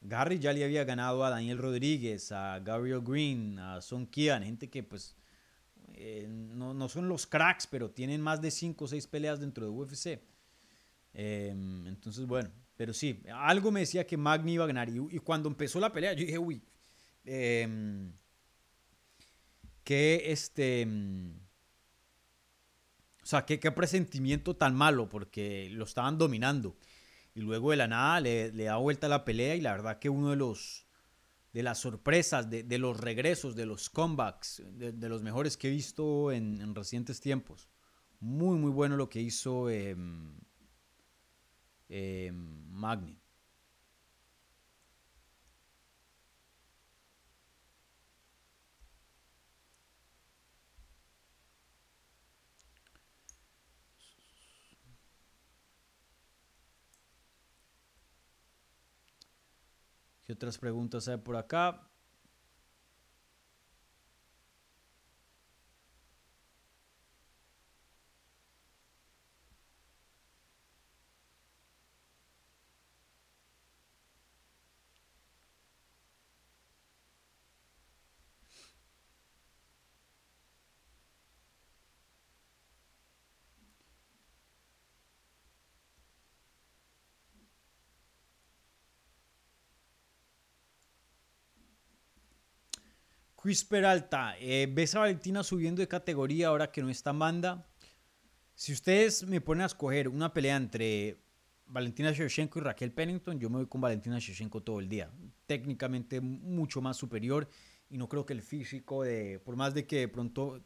Gary 0.00 0.38
ya 0.38 0.52
le 0.52 0.64
había 0.64 0.84
ganado 0.84 1.24
a 1.24 1.30
Daniel 1.30 1.58
Rodríguez, 1.58 2.32
a 2.32 2.58
Gabriel 2.58 3.00
Green, 3.00 3.58
a 3.58 3.80
Son 3.80 4.06
Kian, 4.06 4.42
gente 4.42 4.68
que 4.68 4.82
pues 4.82 5.16
eh, 5.94 6.26
no, 6.28 6.88
son 6.88 7.08
los 7.08 7.26
cracks, 7.26 7.66
pero 7.66 7.90
tienen 7.90 8.20
más 8.20 8.40
de 8.40 8.50
5 8.50 8.84
o 8.84 8.88
6 8.88 9.06
peleas 9.06 9.40
dentro 9.40 9.66
de 9.66 9.70
UFC. 9.70 10.20
Em, 11.14 11.86
entonces, 11.86 12.26
bueno, 12.26 12.50
pero 12.76 12.92
sí, 12.92 13.22
algo 13.32 13.70
me 13.70 13.80
decía 13.80 14.06
que 14.06 14.16
Magni 14.16 14.54
iba 14.54 14.64
a 14.64 14.68
ganar. 14.68 14.88
Y, 14.88 15.18
cuando 15.20 15.48
empezó 15.48 15.78
la 15.78 15.92
pelea, 15.92 16.12
yo 16.12 16.24
dije, 16.24 16.38
uy, 16.38 16.62
eh, 17.24 18.10
qué 19.86 20.32
este... 20.32 20.86
O 23.22 23.26
sea, 23.28 23.46
qué, 23.46 23.58
qué, 23.58 23.72
presentimiento 23.72 24.54
tan 24.56 24.74
malo, 24.74 25.08
porque 25.08 25.68
lo 25.70 25.84
estaban 25.84 26.18
dominando. 26.18 26.76
Y 27.34 27.40
luego 27.40 27.70
de 27.70 27.76
la 27.76 27.88
nada 27.88 28.20
le, 28.20 28.52
le 28.52 28.64
da 28.64 28.76
vuelta 28.76 29.08
la 29.08 29.24
pelea 29.24 29.56
y 29.56 29.60
la 29.60 29.72
verdad 29.72 29.98
que 29.98 30.08
uno 30.08 30.30
de 30.30 30.36
los 30.36 30.86
de 31.56 31.62
las 31.62 31.78
sorpresas, 31.78 32.50
de, 32.50 32.78
los 32.78 33.00
regresos, 33.00 33.56
de 33.56 33.64
los 33.64 33.88
comebacks, 33.88 34.62
de, 34.74 35.08
los 35.08 35.22
mejores 35.22 35.56
que 35.56 35.68
he 35.68 35.70
visto 35.70 36.30
en, 36.30 36.60
en, 36.60 36.74
recientes 36.74 37.18
tiempos. 37.18 37.70
Muy, 38.20 38.58
muy 38.58 38.70
bueno 38.70 38.98
lo 38.98 39.08
que 39.08 39.22
hizo 39.22 39.70
eh, 39.70 39.96
Magni. 42.30 43.18
¿Qué 60.26 60.32
otras 60.32 60.58
preguntas 60.58 61.06
hay 61.06 61.18
por 61.18 61.36
acá? 61.36 61.88
Luis 93.46 93.62
Peralta, 93.62 94.34
eh, 94.40 94.68
¿ves 94.68 94.96
a 94.96 94.98
Valentina 94.98 95.44
subiendo 95.44 95.78
de 95.80 95.86
categoría 95.86 96.48
ahora 96.48 96.72
que 96.72 96.82
no 96.82 96.88
está 96.88 97.12
Manda? 97.12 97.64
Si 98.56 98.72
ustedes 98.72 99.24
me 99.24 99.40
ponen 99.40 99.62
a 99.62 99.66
escoger 99.66 100.08
una 100.08 100.34
pelea 100.34 100.56
entre 100.56 101.22
Valentina 101.64 102.10
Shevchenko 102.10 102.58
y 102.58 102.62
Raquel 102.62 102.90
Pennington, 102.90 103.38
yo 103.38 103.48
me 103.48 103.58
voy 103.58 103.68
con 103.68 103.80
Valentina 103.80 104.18
Shevchenko 104.18 104.64
todo 104.64 104.80
el 104.80 104.88
día. 104.88 105.12
Técnicamente 105.46 106.20
mucho 106.20 106.80
más 106.80 106.96
superior 106.96 107.48
y 107.88 107.96
no 107.98 108.08
creo 108.08 108.26
que 108.26 108.32
el 108.32 108.42
físico 108.42 109.04
de, 109.04 109.38
por 109.38 109.54
más 109.54 109.74
de 109.74 109.86
que 109.86 110.00
de 110.00 110.08
pronto 110.08 110.60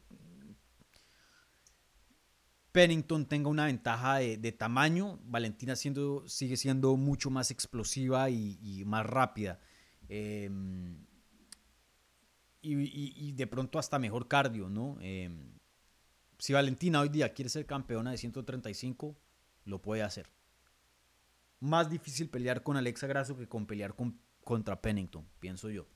Pennington 2.71 3.27
tenga 3.27 3.47
una 3.47 3.67
ventaja 3.67 4.15
de, 4.15 4.51
tamaño, 4.53 5.19
Valentina 5.25 5.75
siendo, 5.75 6.27
sigue 6.27 6.57
siendo 6.57 6.97
mucho 6.97 7.29
más 7.29 7.51
explosiva 7.51 8.31
y, 8.31 8.81
más 8.87 9.05
rápida. 9.05 9.59
Em, 10.09 10.97
y, 12.61 13.31
de 13.33 13.47
pronto 13.47 13.79
hasta 13.79 13.99
mejor 13.99 14.27
cardio, 14.27 14.69
¿no? 14.69 14.97
Em, 15.01 15.53
si 16.37 16.53
Valentina 16.53 17.01
hoy 17.01 17.09
día 17.09 17.33
quiere 17.33 17.49
ser 17.49 17.65
campeona 17.65 18.11
de 18.11 18.17
135, 18.17 19.15
lo 19.65 19.81
puede 19.81 20.03
hacer. 20.03 20.29
Más 21.59 21.89
difícil 21.89 22.29
pelear 22.29 22.63
con 22.63 22.77
Alexa 22.77 23.07
Grasso 23.07 23.37
que 23.37 23.47
con 23.47 23.65
pelear 23.65 23.95
con, 23.95 24.19
contra 24.43 24.81
Pennington, 24.81 25.27
pienso 25.39 25.69
yo. 25.69 25.87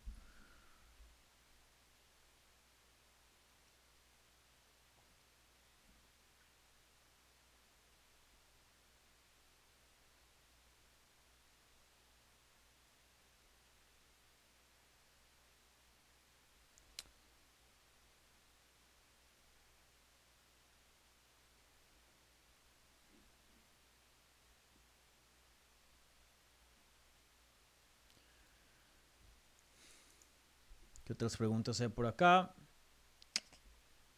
Otras 31.15 31.37
preguntas 31.37 31.81
hay 31.81 31.87
por 31.87 32.05
acá? 32.05 32.53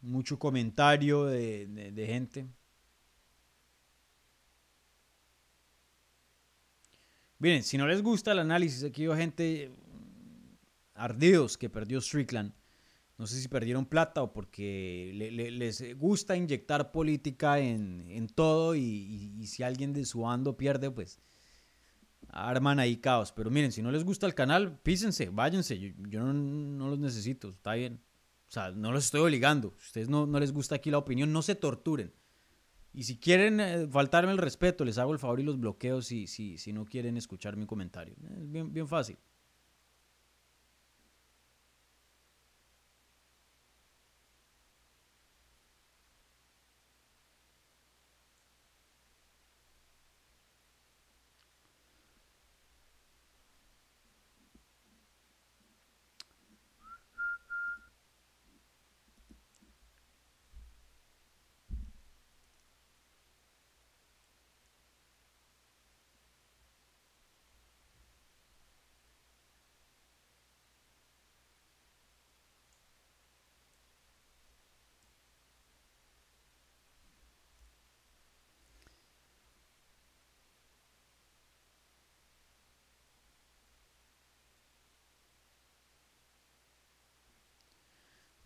Mucho 0.02 0.38
comentario 0.38 1.26
de, 1.26 2.06
gente. 2.08 2.48
Miren, 7.40 7.64
si 7.64 7.78
no 7.78 7.88
les 7.88 8.02
gusta 8.02 8.32
el 8.32 8.40
análisis, 8.40 8.84
aquí 8.84 9.06
hay 9.06 9.18
gente 9.18 9.72
ardidos 10.96 11.58
que 11.58 11.70
perdió 11.70 12.02
Strickland. 12.02 12.52
No 13.18 13.26
sé 13.26 13.40
si 13.40 13.48
perdieron 13.48 13.86
plata 13.86 14.22
o 14.24 14.34
porque 14.34 15.12
les 15.14 15.98
gusta 15.98 16.36
inyectar 16.36 16.92
política 16.92 17.60
en, 17.60 18.28
todo 18.34 18.76
y, 18.76 19.34
y, 19.40 19.48
si 19.48 19.64
alguien 19.64 19.94
de 19.94 20.06
su 20.06 20.22
bando 20.22 20.58
pierde, 20.58 20.92
pues 20.92 21.20
arman 22.30 22.80
ahí 22.80 22.98
caos. 22.98 23.32
Pero 23.32 23.50
miren, 23.50 23.72
si 23.72 23.82
no 23.82 23.92
les 23.92 24.04
gusta 24.04 24.26
el 24.26 24.36
canal, 24.36 24.80
písense, 24.80 25.30
váyanse. 25.30 25.80
Yo, 25.80 26.22
no, 26.24 26.90
los 26.90 27.00
necesito, 27.00 27.50
está 27.50 27.74
bien. 27.74 28.02
O 28.48 28.52
sea, 28.52 28.72
no 28.72 28.92
los 28.92 29.06
estoy 29.06 29.22
obligando. 29.22 29.74
Si 29.80 29.88
ustedes 29.88 30.10
no, 30.10 30.26
no 30.26 30.40
les 30.40 30.54
gusta 30.54 30.76
aquí 30.76 30.90
la 30.90 30.98
opinión, 30.98 31.34
no 31.34 31.42
se 31.42 31.56
torturen. 31.56 32.14
Y 32.94 33.04
si 33.04 33.18
quieren 33.18 33.60
eh, 33.60 33.88
faltarme 33.88 34.32
el 34.32 34.38
respeto, 34.38 34.84
les 34.86 34.98
hago 34.98 35.14
el 35.14 35.20
favor 35.20 35.40
y 35.40 35.44
los 35.44 35.60
bloqueo 35.60 36.02
si, 36.02 36.26
si, 36.28 36.58
si 36.58 36.74
no 36.74 36.86
quieren 36.86 37.18
escuchar 37.18 37.56
mi 37.56 37.66
comentario. 37.66 38.16
Es 38.40 38.50
bien, 38.50 38.74
bien 38.74 38.88
fácil. 38.88 39.18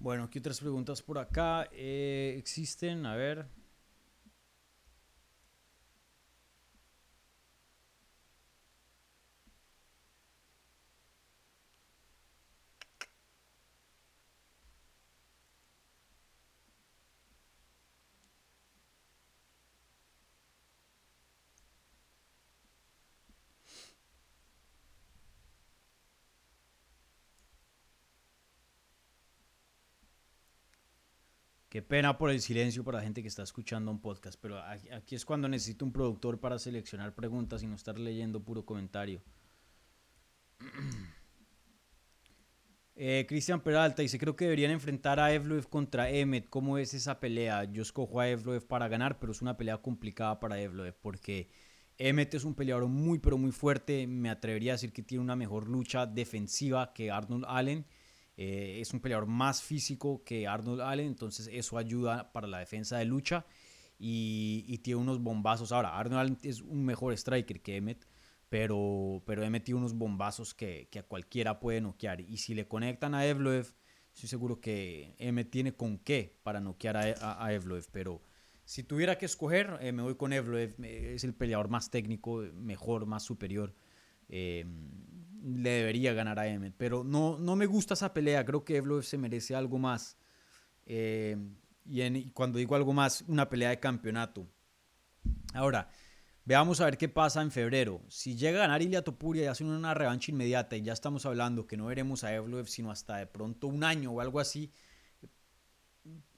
Bueno, 0.01 0.31
¿qué 0.31 0.39
otras 0.39 0.59
preguntas 0.59 1.03
por 1.03 1.19
acá 1.19 1.69
eh, 1.71 2.33
existen? 2.35 3.05
A 3.05 3.15
ver. 3.15 3.45
Qué 31.71 31.81
pena 31.81 32.17
por 32.17 32.29
el 32.29 32.41
silencio 32.41 32.83
para 32.83 32.97
la 32.97 33.05
gente 33.05 33.21
que 33.21 33.29
está 33.29 33.43
escuchando 33.43 33.91
un 33.91 34.01
podcast, 34.01 34.37
pero 34.41 34.61
aquí 34.61 35.15
es 35.15 35.23
cuando 35.23 35.47
necesito 35.47 35.85
un 35.85 35.93
productor 35.93 36.37
para 36.37 36.59
seleccionar 36.59 37.15
preguntas 37.15 37.63
y 37.63 37.67
no 37.67 37.75
estar 37.75 37.97
leyendo 37.97 38.43
puro 38.43 38.65
comentario. 38.65 39.23
Eh, 43.03 43.25
Cristian 43.27 43.61
Peralta 43.61 44.03
dice, 44.03 44.19
creo 44.19 44.35
que 44.35 44.43
deberían 44.43 44.69
enfrentar 44.69 45.19
a 45.19 45.33
Evloev 45.33 45.67
contra 45.69 46.11
Emmet. 46.11 46.49
¿Cómo 46.49 46.77
es 46.77 46.93
esa 46.93 47.19
pelea? 47.19 47.63
Yo 47.63 47.81
escojo 47.81 48.19
a 48.19 48.29
Evloev 48.29 48.67
para 48.67 48.89
ganar, 48.89 49.17
pero 49.17 49.31
es 49.31 49.41
una 49.41 49.57
pelea 49.57 49.77
complicada 49.77 50.39
para 50.39 50.61
Evloev 50.61 50.93
porque 51.01 51.49
Emmet 51.97 52.31
es 52.35 52.43
un 52.43 52.53
peleador 52.53 52.87
muy, 52.87 53.17
pero 53.17 53.39
muy 53.39 53.51
fuerte. 53.51 54.05
Me 54.05 54.29
atrevería 54.29 54.73
a 54.73 54.75
decir 54.75 54.93
que 54.93 55.01
tiene 55.01 55.23
una 55.23 55.37
mejor 55.37 55.67
lucha 55.67 56.05
defensiva 56.05 56.93
que 56.93 57.09
Arnold 57.09 57.45
Allen. 57.47 57.87
Eh, 58.43 58.81
es 58.81 58.91
un 58.91 58.99
peleador 59.01 59.27
más 59.27 59.61
físico 59.61 60.23
que 60.23 60.47
Arnold 60.47 60.81
Allen, 60.81 61.05
entonces 61.05 61.47
eso 61.53 61.77
ayuda 61.77 62.33
para 62.33 62.47
la 62.47 62.57
defensa 62.57 62.97
de 62.97 63.05
lucha 63.05 63.45
y, 63.99 64.79
tiene 64.79 64.99
unos 64.99 65.21
bombazos. 65.21 65.71
Ahora, 65.71 65.95
Arnold 65.95 66.19
Allen 66.19 66.37
es 66.41 66.61
un 66.61 66.83
mejor 66.83 67.13
striker 67.13 67.61
que 67.61 67.77
Emmet, 67.77 68.07
pero, 68.49 69.21
pero 69.27 69.43
Emmet 69.43 69.63
tiene 69.63 69.77
unos 69.77 69.93
bombazos 69.93 70.55
que, 70.55 70.89
a 70.97 71.03
cualquiera 71.03 71.59
puede 71.59 71.81
noquear. 71.81 72.21
Y 72.21 72.37
si 72.37 72.55
le 72.55 72.67
conectan 72.67 73.13
a 73.13 73.27
Evloev, 73.27 73.75
estoy 74.11 74.27
seguro 74.27 74.59
que 74.59 75.13
Emmet 75.19 75.51
tiene 75.51 75.75
con 75.75 75.99
qué 75.99 76.39
para 76.41 76.59
noquear 76.59 76.97
a, 76.97 77.45
a, 77.45 77.53
Evloev, 77.53 77.85
pero 77.91 78.23
si 78.65 78.81
tuviera 78.81 79.19
que 79.19 79.27
escoger, 79.27 79.77
eh, 79.81 79.91
me 79.91 80.01
voy 80.01 80.15
con 80.15 80.33
Evloev, 80.33 80.83
es 80.83 81.23
el 81.23 81.35
peleador 81.35 81.69
más 81.69 81.91
técnico, 81.91 82.37
mejor, 82.55 83.05
más 83.05 83.21
superior. 83.21 83.75
Eh, 84.29 84.65
le 85.41 85.69
debería 85.69 86.13
ganar 86.13 86.39
a 86.39 86.47
Emmet. 86.47 86.73
Pero 86.77 87.03
no, 87.03 87.37
no 87.37 87.55
me 87.55 87.65
gusta 87.65 87.93
esa 87.93 88.13
pelea. 88.13 88.45
Creo 88.45 88.63
que 88.63 88.77
Evloev 88.77 89.03
se 89.03 89.17
merece 89.17 89.55
algo 89.55 89.77
más. 89.77 90.17
Eh, 90.85 91.37
y, 91.85 92.31
cuando 92.31 92.59
digo 92.59 92.75
algo 92.75 92.93
más, 92.93 93.23
una 93.27 93.49
pelea 93.49 93.69
de 93.69 93.79
campeonato. 93.79 94.47
Ahora, 95.53 95.89
veamos 96.45 96.81
a 96.81 96.85
ver 96.85 96.97
qué 96.97 97.09
pasa 97.09 97.41
en 97.41 97.51
febrero. 97.51 98.01
Si 98.07 98.35
llega 98.35 98.59
a 98.59 98.67
ganar 98.67 98.81
Ilia 98.81 99.03
Topuria 99.03 99.43
y 99.43 99.47
hace 99.47 99.63
una 99.63 99.93
revancha 99.93 100.31
inmediata, 100.31 100.75
y 100.75 100.83
ya 100.83 100.93
estamos 100.93 101.25
hablando 101.25 101.67
que 101.67 101.77
no 101.77 101.85
veremos 101.85 102.23
a 102.23 102.33
Evloev 102.33 102.67
sino 102.67 102.91
hasta 102.91 103.17
de 103.17 103.27
pronto 103.27 103.67
un 103.67 103.83
año 103.83 104.11
o 104.11 104.21
algo 104.21 104.39
así. 104.39 104.71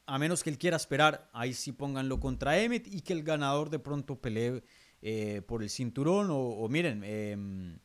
A 0.06 0.18
menos 0.18 0.44
que 0.44 0.50
él 0.50 0.58
quiera 0.58 0.76
esperar, 0.76 1.30
ahí 1.34 1.54
sí 1.54 1.72
pónganlo 1.72 2.20
contra 2.20 2.60
Emmet 2.60 2.88
y 2.88 3.02
que 3.02 3.14
el 3.14 3.24
ganador 3.24 3.70
de 3.70 3.80
pronto 3.80 4.20
pelee 4.20 4.62
eh, 5.02 5.42
por 5.48 5.64
el 5.64 5.70
cinturón. 5.70 6.28
O, 6.30 6.68
miren, 6.68 7.04
em, 7.06 7.80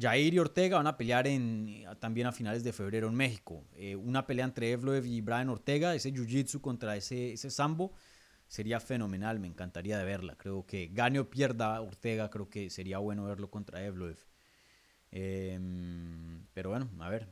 Jair 0.00 0.34
y 0.34 0.38
Ortega 0.38 0.76
van 0.76 0.86
a 0.86 0.96
pelear 0.96 1.26
en, 1.26 1.84
también 2.00 2.26
a 2.26 2.32
finales 2.32 2.64
de 2.64 2.72
febrero 2.72 3.08
en 3.08 3.14
México. 3.14 3.64
Eh, 3.76 3.96
una 3.96 4.26
pelea 4.26 4.44
entre 4.44 4.72
Evloev 4.72 5.06
y 5.06 5.20
Brian 5.20 5.48
Ortega, 5.48 5.94
ese 5.94 6.12
jiu-jitsu 6.12 6.60
contra 6.60 6.96
ese, 6.96 7.32
ese 7.32 7.50
sambo, 7.50 7.92
sería 8.48 8.80
fenomenal, 8.80 9.40
me 9.40 9.46
encantaría 9.46 9.98
de 9.98 10.04
verla. 10.04 10.36
Creo 10.36 10.66
que 10.66 10.88
gane 10.92 11.20
o 11.20 11.30
pierda 11.30 11.80
Ortega, 11.80 12.30
creo 12.30 12.48
que 12.50 12.70
sería 12.70 12.98
bueno 12.98 13.24
verlo 13.24 13.50
contra 13.50 13.84
Evloev. 13.84 14.18
Em, 15.10 16.46
pero 16.52 16.70
bueno, 16.70 16.90
a 17.00 17.08
ver, 17.08 17.28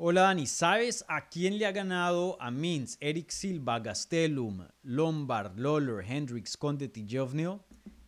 Hola 0.00 0.20
Dani, 0.20 0.46
¿sabes 0.46 1.04
a 1.08 1.28
quién 1.28 1.58
le 1.58 1.66
ha 1.66 1.72
ganado 1.72 2.40
a 2.40 2.52
Mintz, 2.52 2.96
Eric 3.00 3.30
Silva, 3.30 3.80
Gastelum, 3.80 4.64
Lombard, 4.84 5.58
Lawler, 5.58 6.04
Hendrix, 6.08 6.56
Conde 6.56 6.88
y 6.94 7.02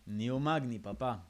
Neo 0.07 0.39
Magni, 0.39 0.79
papá. 0.79 1.29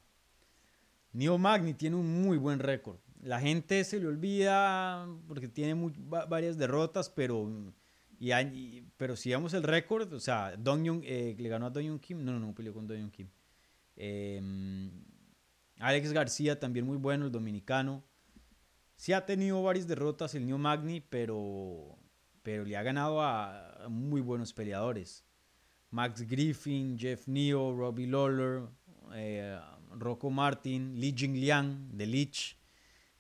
Neo 1.14 1.38
Magni 1.38 1.72
tiene 1.72 1.96
un 1.96 2.22
muy 2.22 2.36
buen 2.36 2.58
récord. 2.58 2.98
La 3.22 3.40
gente 3.40 3.82
se 3.84 3.98
le 3.98 4.06
olvida 4.06 5.08
porque 5.26 5.48
tiene 5.48 5.74
varias 6.28 6.58
derrotas, 6.58 7.08
pero, 7.08 7.48
y, 8.18 8.82
pero 8.98 9.16
si 9.16 9.30
vemos 9.30 9.54
el 9.54 9.62
récord, 9.62 10.12
o 10.12 10.20
sea, 10.20 10.54
Dong 10.58 11.00
eh, 11.04 11.36
le 11.38 11.48
ganó 11.48 11.64
a 11.64 11.70
Dong 11.70 11.98
Kim, 12.00 12.22
no, 12.22 12.32
no, 12.32 12.38
no 12.38 12.54
peleó 12.54 12.74
con 12.74 12.86
Dong 12.86 13.10
Kim. 13.10 13.30
Em, 13.96 14.90
Alex 15.78 16.12
García 16.12 16.60
también 16.60 16.84
muy 16.84 16.98
bueno, 16.98 17.24
el 17.24 17.32
dominicano. 17.32 18.04
Sí 19.00 19.14
ha 19.14 19.24
tenido 19.24 19.62
varias 19.62 19.86
derrotas 19.86 20.34
el 20.34 20.44
New 20.44 20.58
Magni, 20.58 21.00
pero, 21.00 21.96
pero 22.42 22.66
le 22.66 22.76
ha 22.76 22.82
ganado 22.82 23.22
a, 23.22 23.86
muy 23.88 24.20
buenos 24.20 24.52
peleadores. 24.52 25.24
Max 25.88 26.20
Griffin, 26.28 26.98
Jeff 26.98 27.26
Neo, 27.26 27.74
Robbie 27.74 28.06
Lawler, 28.06 28.68
eh, 29.14 29.58
Rocco 29.92 30.28
Martin, 30.28 31.00
Li 31.00 31.14
Jingliang, 31.16 31.96
The 31.96 32.04
Lich, 32.04 32.58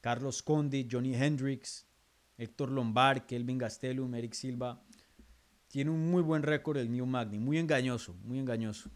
Carlos 0.02 0.42
Conde, 0.42 0.86
Johnny 0.86 1.14
Hendricks, 1.14 1.86
Héctor 2.36 2.72
Lombard, 2.72 3.24
Kelvin 3.24 3.56
Gastelum, 3.56 4.14
Eric 4.14 4.34
Silva. 4.34 4.82
Tiene 5.68 5.92
un 5.92 6.10
muy 6.10 6.20
buen 6.20 6.42
récord 6.42 6.76
el 6.76 6.92
New 6.92 7.06
Magni, 7.06 7.38
muy 7.38 7.56
engañoso, 7.56 8.12
muy 8.22 8.38
engañoso. 8.38 8.90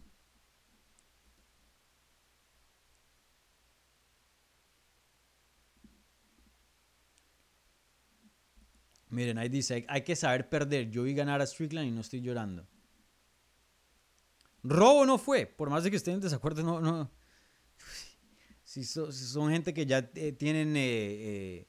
Miren, 9.15 9.39
ahí 9.39 9.49
dice, 9.49 9.87
hay 9.89 10.03
que 10.03 10.17
saber 10.17 10.49
perder. 10.49 10.91
Yo 10.91 11.05
vi 11.05 11.15
ganar 11.15 11.41
a 11.41 11.47
Strickland 11.47 11.87
y 11.87 11.93
no 11.93 12.01
estoy 12.01 12.21
llorando. 12.21 12.67
Robo 14.65 15.07
no 15.07 15.19
fue, 15.19 15.47
por 15.47 15.71
más 15.71 15.85
de 15.85 15.91
que 15.91 15.97
estén 15.97 16.15
en 16.15 16.21
desacuerdo, 16.21 16.62
no, 16.62 16.81
no. 16.81 17.11
Si, 18.65 18.83
son 18.83 19.53
gente 19.53 19.73
que 19.73 19.87
ya 19.87 20.11
eh, 20.17 20.33
tienen, 20.33 20.77
eh, 20.77 20.81
eh, 20.83 21.69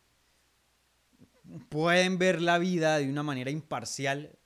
pueden 1.70 2.18
ver 2.18 2.41
la 2.41 2.58
vida 2.58 2.98
de 2.98 3.08
una 3.08 3.22
manera 3.22 3.52
imparcial, 3.52 4.39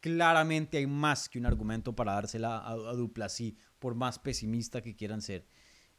claramente 0.00 0.76
hay 0.76 0.86
más 0.86 1.30
que 1.30 1.38
un 1.38 1.46
argumento 1.46 1.96
para 1.96 2.12
dársela 2.12 2.58
a, 2.58 2.72
a 2.72 2.92
Duplessis, 2.92 3.54
por 3.78 3.94
más 3.94 4.18
pesimista 4.18 4.82
que 4.82 4.94
quieran 4.94 5.22
ser. 5.22 5.46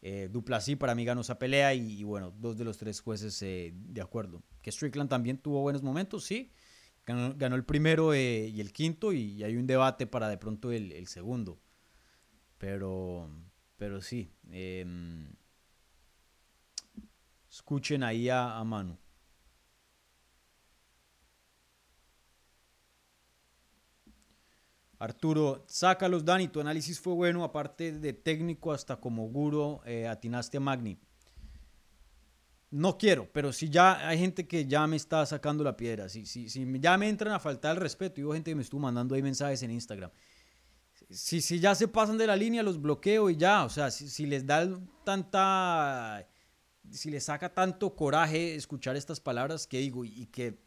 Eh, 0.02 0.30
Duplasí 0.32 0.76
para 0.76 0.94
mí 0.94 1.04
ganó 1.04 1.22
esa 1.22 1.40
pelea 1.40 1.74
y, 1.74 2.04
bueno, 2.04 2.32
dos 2.32 2.58
de 2.58 2.64
los 2.64 2.78
tres 2.78 3.02
jueces 3.02 3.42
eh, 3.42 3.74
de 3.74 4.02
acuerdo. 4.02 4.44
Que 4.62 4.72
Strickland 4.72 5.10
también 5.10 5.38
tuvo 5.38 5.62
buenos 5.62 5.84
momentos, 5.84 6.24
sí. 6.24 6.52
Ganó, 7.06 7.56
el 7.56 7.66
primero 7.66 8.14
eh, 8.14 8.48
y 8.48 8.62
el 8.62 8.74
quinto 8.74 9.14
y, 9.14 9.44
hay 9.44 9.56
un 9.58 9.68
debate 9.68 10.08
para 10.08 10.28
de 10.28 10.38
pronto 10.38 10.72
el, 10.72 11.08
segundo. 11.08 11.60
Pero, 12.58 13.30
pero 13.78 14.02
sí. 14.02 14.32
Em, 14.50 15.34
escuchen 17.50 18.04
ahí 18.04 18.30
a, 18.30 18.58
a 18.58 18.64
Manu. 18.64 18.98
Arturo, 25.00 25.64
sácalos, 25.68 26.24
Dani. 26.24 26.48
Tu 26.48 26.60
análisis 26.60 27.00
fue 27.00 27.14
bueno, 27.14 27.44
aparte 27.44 27.92
de 27.92 28.14
técnico, 28.14 28.72
hasta 28.72 28.98
como 28.98 29.28
guro, 29.28 29.82
eh, 29.86 30.08
atinaste 30.08 30.58
a 30.58 30.60
Magni. 30.60 30.98
No 32.72 32.98
quiero, 32.98 33.32
pero 33.32 33.54
si 33.54 33.70
ya 33.70 34.08
hay 34.08 34.18
gente 34.18 34.48
que 34.48 34.66
ya 34.66 34.86
me 34.88 34.96
está 34.96 35.26
sacando 35.26 35.64
la 35.64 35.78
piedra, 35.78 36.10
si, 36.10 36.26
si, 36.26 36.50
si 36.50 36.68
ya 36.80 36.98
me 36.98 37.08
entran 37.08 37.34
a 37.34 37.40
faltar 37.40 37.76
el 37.76 37.82
respeto, 37.82 38.20
y 38.20 38.24
hubo 38.24 38.34
gente 38.34 38.52
que 38.52 38.56
me 38.56 38.64
estuvo 38.64 38.82
mandando 38.82 39.16
ahí 39.16 39.22
mensajes 39.22 39.64
en 39.64 39.72
Instagram. 39.72 40.12
Si, 41.10 41.42
si 41.42 41.60
ya 41.60 41.76
se 41.76 41.88
pasan 41.88 42.18
de 42.18 42.28
la 42.28 42.36
línea, 42.36 42.64
los 42.64 42.82
bloqueo 42.82 43.30
y 43.30 43.38
ya. 43.38 43.66
O 43.66 43.70
sea, 43.70 43.92
si, 43.92 44.26
les 44.26 44.46
da 44.46 44.68
tanta. 45.04 46.28
Si 46.90 47.10
les 47.10 47.24
saca 47.26 47.54
tanto 47.54 47.96
coraje 47.96 48.56
escuchar 48.56 48.96
estas 48.96 49.20
palabras 49.20 49.68
que 49.68 49.80
digo 49.80 50.06
y, 50.06 50.28
que. 50.28 50.60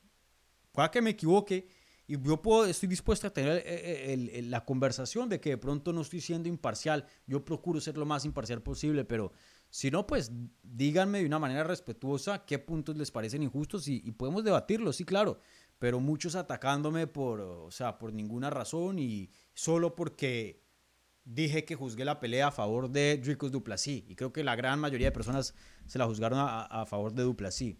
Pueda 0.73 0.91
que 0.91 1.03
me 1.03 1.11
equivoque 1.11 1.69
y 2.11 2.19
yo 2.23 2.41
puedo, 2.41 2.65
estoy 2.65 2.89
dispuesto 2.89 3.27
a 3.27 3.31
tener 3.31 3.59
eh, 3.67 4.15
eh, 4.15 4.43
la 4.45 4.65
conversación 4.65 5.29
de 5.29 5.41
que 5.41 5.51
de 5.51 5.59
pronto 5.59 5.93
no 5.93 6.01
estoy 6.01 6.23
siendo 6.23 6.49
imparcial. 6.49 7.05
Yo 7.27 7.45
procuro 7.45 7.83
ser 7.83 7.99
lo 7.99 8.07
más 8.07 8.25
imparcial 8.25 8.63
posible, 8.63 9.05
pero 9.05 9.31
si 9.69 9.91
no, 9.91 10.07
pues 10.07 10.33
díganme 10.63 11.19
de 11.19 11.27
una 11.27 11.39
manera 11.39 11.65
respetuosa 11.65 12.47
qué 12.47 12.59
puntos 12.59 12.97
les 12.97 13.11
parecen 13.11 13.43
injustos 13.43 13.89
y, 13.89 14.11
podemos 14.13 14.43
debatirlo, 14.43 14.91
sí, 14.95 15.05
claro. 15.05 15.39
Pero 15.79 16.01
muchos 16.01 16.35
atacándome 16.35 17.07
por, 17.07 17.43
o 17.43 17.71
sea, 17.71 17.99
por 17.99 18.15
ninguna 18.15 18.49
razón 18.49 18.99
y 18.99 19.29
solo 19.53 19.95
porque 19.95 20.65
dije 21.25 21.67
que 21.67 21.75
juzgué 21.75 22.07
la 22.07 22.21
pelea 22.21 22.49
a 22.49 22.53
favor 22.53 22.89
de 22.91 23.19
Dricos 23.19 23.53
Duplassi. 23.53 24.07
Y 24.09 24.15
creo 24.15 24.33
que 24.33 24.43
la 24.43 24.57
gran 24.57 24.81
mayoría 24.81 25.09
de 25.09 25.13
personas 25.13 25.55
se 25.85 25.99
la 25.99 26.07
juzgaron 26.07 26.39
a, 26.39 26.63
a 26.63 26.87
favor 26.87 27.13
de 27.13 27.25
Duplassi. 27.25 27.79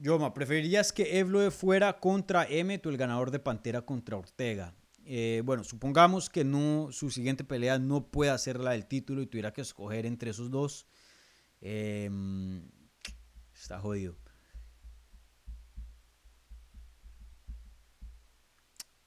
Yoma, 0.00 0.34
¿preferirías 0.34 0.92
que 0.92 1.18
Evloe 1.18 1.52
fuera 1.52 2.00
contra 2.00 2.44
Emmet 2.44 2.84
o 2.86 2.90
el 2.90 2.96
ganador 2.96 3.30
de 3.30 3.38
Pantera 3.38 3.82
contra 3.82 4.16
Ortega? 4.16 4.74
eh, 5.12 5.42
bueno, 5.44 5.64
supongamos 5.64 6.30
que 6.30 6.44
no, 6.44 6.92
su 6.92 7.10
siguiente 7.10 7.42
pelea 7.42 7.80
no 7.80 8.12
pueda 8.12 8.38
ser 8.38 8.60
la 8.60 8.72
del 8.72 8.86
título 8.86 9.22
y 9.22 9.26
tuviera 9.26 9.52
que 9.52 9.60
escoger 9.60 10.06
entre 10.06 10.30
esos 10.30 10.52
dos. 10.52 10.86
Em, 11.60 12.62
está 13.52 13.80
jodido. 13.80 14.16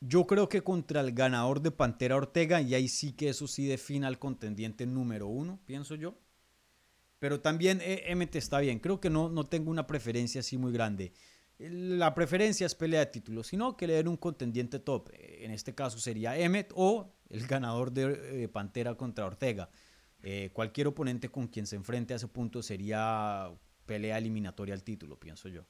Yo 0.02 0.28
creo 0.28 0.50
que 0.50 0.62
contra 0.62 1.00
el 1.00 1.14
ganador 1.14 1.62
de 1.62 1.72
Pantera 1.72 2.18
Ortega, 2.18 2.60
y 2.60 2.76
ahí 2.76 2.90
sí 2.90 3.14
que 3.14 3.30
eso 3.30 3.48
sí 3.48 3.66
define 3.66 4.06
al 4.06 4.20
contendiente 4.20 4.86
número 4.86 5.28
uno, 5.28 5.62
pienso 5.66 5.96
yo. 5.96 6.18
Pero 7.24 7.40
también 7.40 7.80
eh, 7.82 8.14
MT 8.14 8.36
está 8.36 8.60
bien. 8.60 8.80
Creo 8.80 9.00
que 9.00 9.10
no, 9.10 9.30
no 9.30 9.46
tengo 9.46 9.72
una 9.72 9.88
preferencia 9.88 10.42
así 10.42 10.58
muy 10.58 10.74
grande. 10.74 11.14
La 11.58 12.14
preferencia 12.14 12.66
es 12.66 12.76
pelea 12.76 13.00
de 13.00 13.06
títulos, 13.06 13.48
sino 13.48 13.78
que 13.78 13.88
le 13.88 13.94
den 13.94 14.10
un 14.10 14.18
contendiente 14.18 14.78
top. 14.80 15.10
En 15.14 15.52
este 15.52 15.74
caso 15.74 16.00
sería 16.00 16.38
Emmet 16.38 16.74
o 16.76 17.16
el 17.30 17.48
ganador 17.48 17.94
de 17.94 18.44
eh, 18.44 18.50
Pantera 18.50 18.96
contra 18.96 19.26
Ortega. 19.26 19.70
Eh, 20.22 20.50
cualquier 20.52 20.88
oponente 20.88 21.30
con 21.30 21.48
quien 21.48 21.66
se 21.66 21.78
enfrente 21.78 22.12
a 22.12 22.18
ese 22.18 22.28
punto 22.28 22.62
sería 22.62 23.50
pelea 23.86 24.18
eliminatoria 24.18 24.76
al 24.76 24.84
título, 24.84 25.18
pienso 25.18 25.48
yo. 25.48 25.66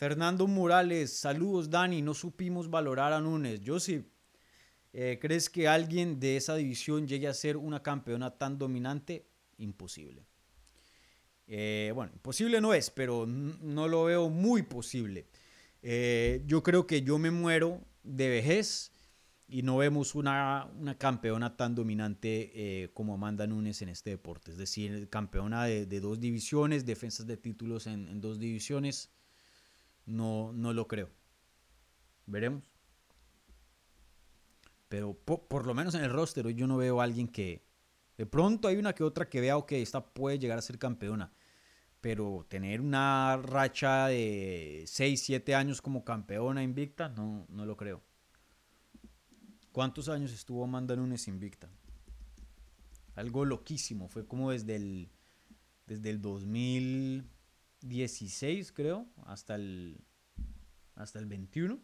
Fernando 0.00 0.46
Morales, 0.46 1.12
saludos 1.12 1.68
Dani, 1.68 2.00
no 2.00 2.14
supimos 2.14 2.70
valorar 2.70 3.12
a 3.12 3.20
Núñez. 3.20 3.60
Yo 3.60 3.78
sí. 3.78 4.02
Eh, 4.94 5.18
¿Crees 5.20 5.50
que 5.50 5.68
alguien 5.68 6.18
de 6.18 6.38
esa 6.38 6.54
división 6.54 7.06
llegue 7.06 7.28
a 7.28 7.34
ser 7.34 7.58
una 7.58 7.82
campeona 7.82 8.30
tan 8.30 8.56
dominante? 8.56 9.26
Imposible. 9.58 10.24
Eh, 11.46 11.92
bueno, 11.94 12.12
imposible 12.14 12.62
no 12.62 12.72
es, 12.72 12.88
pero 12.88 13.26
no 13.26 13.88
lo 13.88 14.04
veo 14.04 14.30
muy 14.30 14.62
posible. 14.62 15.26
Eh, 15.82 16.44
yo 16.46 16.62
creo 16.62 16.86
que 16.86 17.02
yo 17.02 17.18
me 17.18 17.30
muero 17.30 17.82
de 18.02 18.30
vejez 18.30 18.92
y 19.48 19.60
no 19.60 19.76
vemos 19.76 20.14
una, 20.14 20.66
una 20.78 20.96
campeona 20.96 21.58
tan 21.58 21.74
dominante 21.74 22.90
como 22.94 23.12
Amanda 23.12 23.46
Nunes 23.46 23.82
en 23.82 23.90
este 23.90 24.08
deporte. 24.08 24.52
Es 24.52 24.56
decir, 24.56 25.10
campeona 25.10 25.66
de, 25.66 26.00
dos 26.00 26.18
divisiones, 26.20 26.86
defensas 26.86 27.26
de 27.26 27.36
títulos 27.36 27.86
en 27.86 28.18
dos 28.22 28.38
divisiones 28.38 29.10
no, 30.10 30.52
no 30.52 30.72
lo 30.72 30.86
creo. 30.86 31.08
Veremos. 32.26 32.62
Pero 34.88 35.14
por, 35.14 35.66
lo 35.66 35.74
menos 35.74 35.94
en 35.94 36.02
el 36.02 36.10
roster 36.10 36.46
hoy 36.46 36.54
yo 36.54 36.66
no 36.66 36.76
veo 36.76 37.00
a 37.00 37.04
alguien 37.04 37.28
que... 37.28 37.64
De 38.18 38.26
pronto 38.26 38.68
hay 38.68 38.76
una 38.76 38.92
que 38.92 39.04
otra 39.04 39.28
que 39.28 39.40
vea, 39.40 39.54
que 39.66 39.80
esta 39.80 40.04
puede 40.04 40.38
llegar 40.38 40.58
a 40.58 40.62
ser 40.62 40.78
campeona. 40.78 41.32
Pero 42.00 42.44
tener 42.48 42.80
una 42.80 43.36
racha 43.36 44.08
de 44.08 44.84
6, 44.86 45.22
7 45.22 45.54
años 45.54 45.80
como 45.80 46.04
campeona 46.04 46.62
invicta, 46.62 47.08
no, 47.08 47.46
no 47.48 47.64
lo 47.64 47.76
creo. 47.76 48.02
¿Cuántos 49.72 50.08
años 50.08 50.32
estuvo 50.32 50.64
Amanda 50.64 50.96
Nunes 50.96 51.28
invicta? 51.28 51.70
Algo 53.14 53.44
loquísimo. 53.44 54.08
Fue 54.08 54.26
como 54.26 54.50
desde 54.50 54.76
el, 54.76 55.08
desde 55.86 56.10
el 56.10 56.20
2000... 56.20 57.30
16, 57.82 58.72
creo, 58.72 59.06
hasta 59.26 59.54
el, 59.54 59.98
hasta 60.94 61.18
el 61.18 61.26
21. 61.26 61.80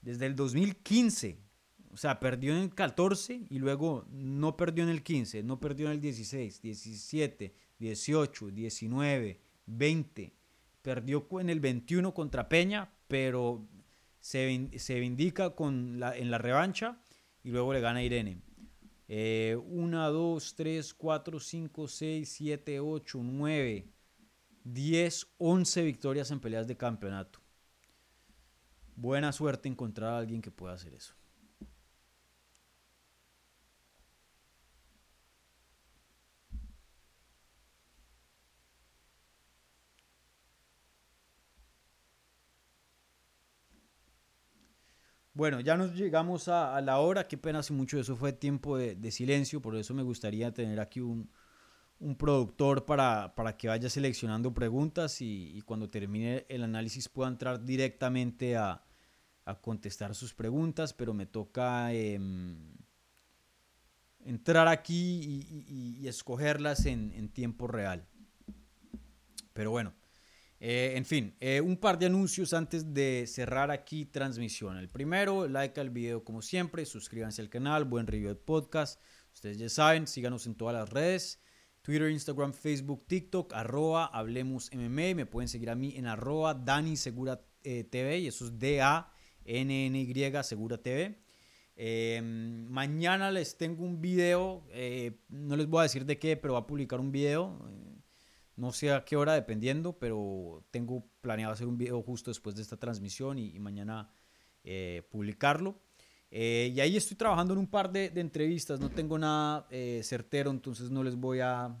Desde 0.00 0.26
el 0.26 0.36
2015. 0.36 1.38
O 1.92 1.96
sea, 1.96 2.18
perdió 2.20 2.56
en 2.56 2.62
el 2.62 2.74
14 2.74 3.46
y 3.50 3.58
luego 3.58 4.06
no 4.10 4.56
perdió 4.56 4.82
en 4.82 4.90
el 4.90 5.02
15, 5.02 5.42
no 5.42 5.60
perdió 5.60 5.86
en 5.86 5.92
el 5.92 6.00
16, 6.00 6.62
17, 6.62 7.54
18, 7.78 8.50
19, 8.50 9.40
20. 9.66 10.34
Perdió 10.80 11.28
en 11.38 11.50
el 11.50 11.60
21 11.60 12.14
contra 12.14 12.48
Peña, 12.48 12.90
pero 13.08 13.68
se, 14.20 14.70
se 14.78 15.00
vindica 15.00 15.50
con 15.50 16.00
la, 16.00 16.16
en 16.16 16.30
la 16.30 16.38
revancha 16.38 16.98
y 17.44 17.50
luego 17.50 17.74
le 17.74 17.80
gana 17.80 17.98
a 17.98 18.02
Irene. 18.02 18.40
1, 19.08 20.12
2, 20.12 20.54
3, 20.54 20.94
4, 20.94 21.40
5, 21.40 21.88
6, 21.88 22.28
7, 22.28 22.80
8, 22.80 23.20
9, 23.22 23.91
10, 24.64 25.26
11 25.38 25.82
victorias 25.82 26.30
en 26.30 26.40
peleas 26.40 26.66
de 26.66 26.76
campeonato. 26.76 27.40
Buena 28.94 29.32
suerte 29.32 29.68
encontrar 29.68 30.14
a 30.14 30.18
alguien 30.18 30.42
que 30.42 30.50
pueda 30.50 30.74
hacer 30.74 30.94
eso. 30.94 31.14
Bueno, 45.34 45.60
ya 45.60 45.76
nos 45.78 45.94
llegamos 45.94 46.48
a, 46.48 46.78
la 46.82 46.98
hora. 46.98 47.26
Qué 47.26 47.38
pena 47.38 47.62
si 47.62 47.72
mucho 47.72 47.96
de 47.96 48.02
eso 48.02 48.16
fue 48.16 48.32
tiempo 48.32 48.76
de 48.76 49.10
silencio. 49.10 49.62
Por 49.62 49.76
eso 49.76 49.94
me 49.94 50.02
gustaría 50.02 50.52
tener 50.52 50.78
aquí 50.78 51.00
un, 51.00 51.30
un 52.02 52.16
productor 52.16 52.84
para, 52.84 53.32
que 53.56 53.68
vaya 53.68 53.88
seleccionando 53.88 54.52
preguntas 54.52 55.20
y, 55.20 55.62
cuando 55.64 55.88
termine 55.88 56.44
el 56.48 56.64
análisis 56.64 57.08
pueda 57.08 57.30
entrar 57.30 57.64
directamente 57.64 58.56
a, 58.56 58.82
contestar 59.60 60.14
sus 60.14 60.34
preguntas, 60.34 60.92
pero 60.92 61.14
me 61.14 61.26
toca 61.26 61.92
em, 61.92 62.76
entrar 64.24 64.68
aquí 64.68 65.46
y, 65.68 66.06
escogerlas 66.06 66.86
en, 66.86 67.28
tiempo 67.30 67.66
real. 67.66 68.06
Pero 69.52 69.70
bueno, 69.70 69.94
eh, 70.58 70.94
en 70.96 71.04
fin, 71.04 71.36
eh, 71.40 71.60
un 71.60 71.76
par 71.76 71.98
de 71.98 72.06
anuncios 72.06 72.52
antes 72.52 72.94
de 72.94 73.26
cerrar 73.28 73.70
aquí 73.70 74.06
transmisión. 74.06 74.76
El 74.76 74.88
primero, 74.88 75.46
like 75.46 75.80
al 75.80 75.90
video 75.90 76.24
como 76.24 76.42
siempre, 76.42 76.84
suscríbanse 76.84 77.42
al 77.42 77.48
canal, 77.48 77.84
buen 77.84 78.06
review 78.06 78.28
del 78.28 78.38
podcast. 78.38 79.00
Ustedes 79.32 79.58
ya 79.58 79.68
saben, 79.68 80.06
síganos 80.06 80.46
en 80.46 80.54
todas 80.54 80.74
las 80.74 80.88
redes. 80.88 81.42
Twitter, 81.82 82.08
Instagram, 82.10 82.52
Facebook, 82.52 83.06
TikTok, 83.08 83.52
arroba 83.54 84.06
Hablemos 84.06 84.70
MMA. 84.72 85.16
Me 85.16 85.26
pueden 85.26 85.48
seguir 85.48 85.68
a 85.68 85.74
mí 85.74 85.94
en 85.96 86.06
arroba 86.06 86.54
Dani 86.54 86.96
Segura 86.96 87.40
eh, 87.64 87.82
TV 87.82 88.20
y 88.20 88.28
eso 88.28 88.44
es 88.44 88.56
D-A-N-N-Y 88.56 90.42
Segura 90.44 90.78
TV. 90.78 91.18
Em, 91.74 92.66
mañana 92.68 93.32
les 93.32 93.56
tengo 93.56 93.84
un 93.84 94.00
video, 94.00 94.64
eh, 94.70 95.22
no 95.28 95.56
les 95.56 95.66
voy 95.66 95.80
a 95.80 95.82
decir 95.82 96.06
de 96.06 96.20
qué, 96.20 96.36
pero 96.36 96.54
va 96.54 96.60
a 96.60 96.66
publicar 96.68 97.00
un 97.00 97.10
video. 97.10 97.58
Eh, 97.68 97.98
no 98.54 98.70
sé 98.70 98.92
a 98.92 99.04
qué 99.04 99.16
hora, 99.16 99.34
dependiendo, 99.34 99.98
pero 99.98 100.64
tengo 100.70 101.04
planeado 101.20 101.52
hacer 101.52 101.66
un 101.66 101.78
video 101.78 102.00
justo 102.02 102.30
después 102.30 102.54
de 102.54 102.62
esta 102.62 102.76
transmisión 102.76 103.38
y 103.40 103.58
mañana 103.58 104.12
publicarlo. 105.10 105.80
Eh, 106.34 106.72
y 106.74 106.80
ahí 106.80 106.96
estoy 106.96 107.14
trabajando 107.14 107.52
en 107.52 107.58
un 107.58 107.66
par 107.66 107.92
de, 107.92 108.06
entrevistas, 108.14 108.80
no 108.80 108.88
tengo 108.88 109.18
nada 109.18 109.66
eh, 109.70 110.00
certero, 110.02 110.50
entonces 110.50 110.90
no 110.90 111.04
les 111.04 111.14
voy 111.14 111.40
a... 111.40 111.76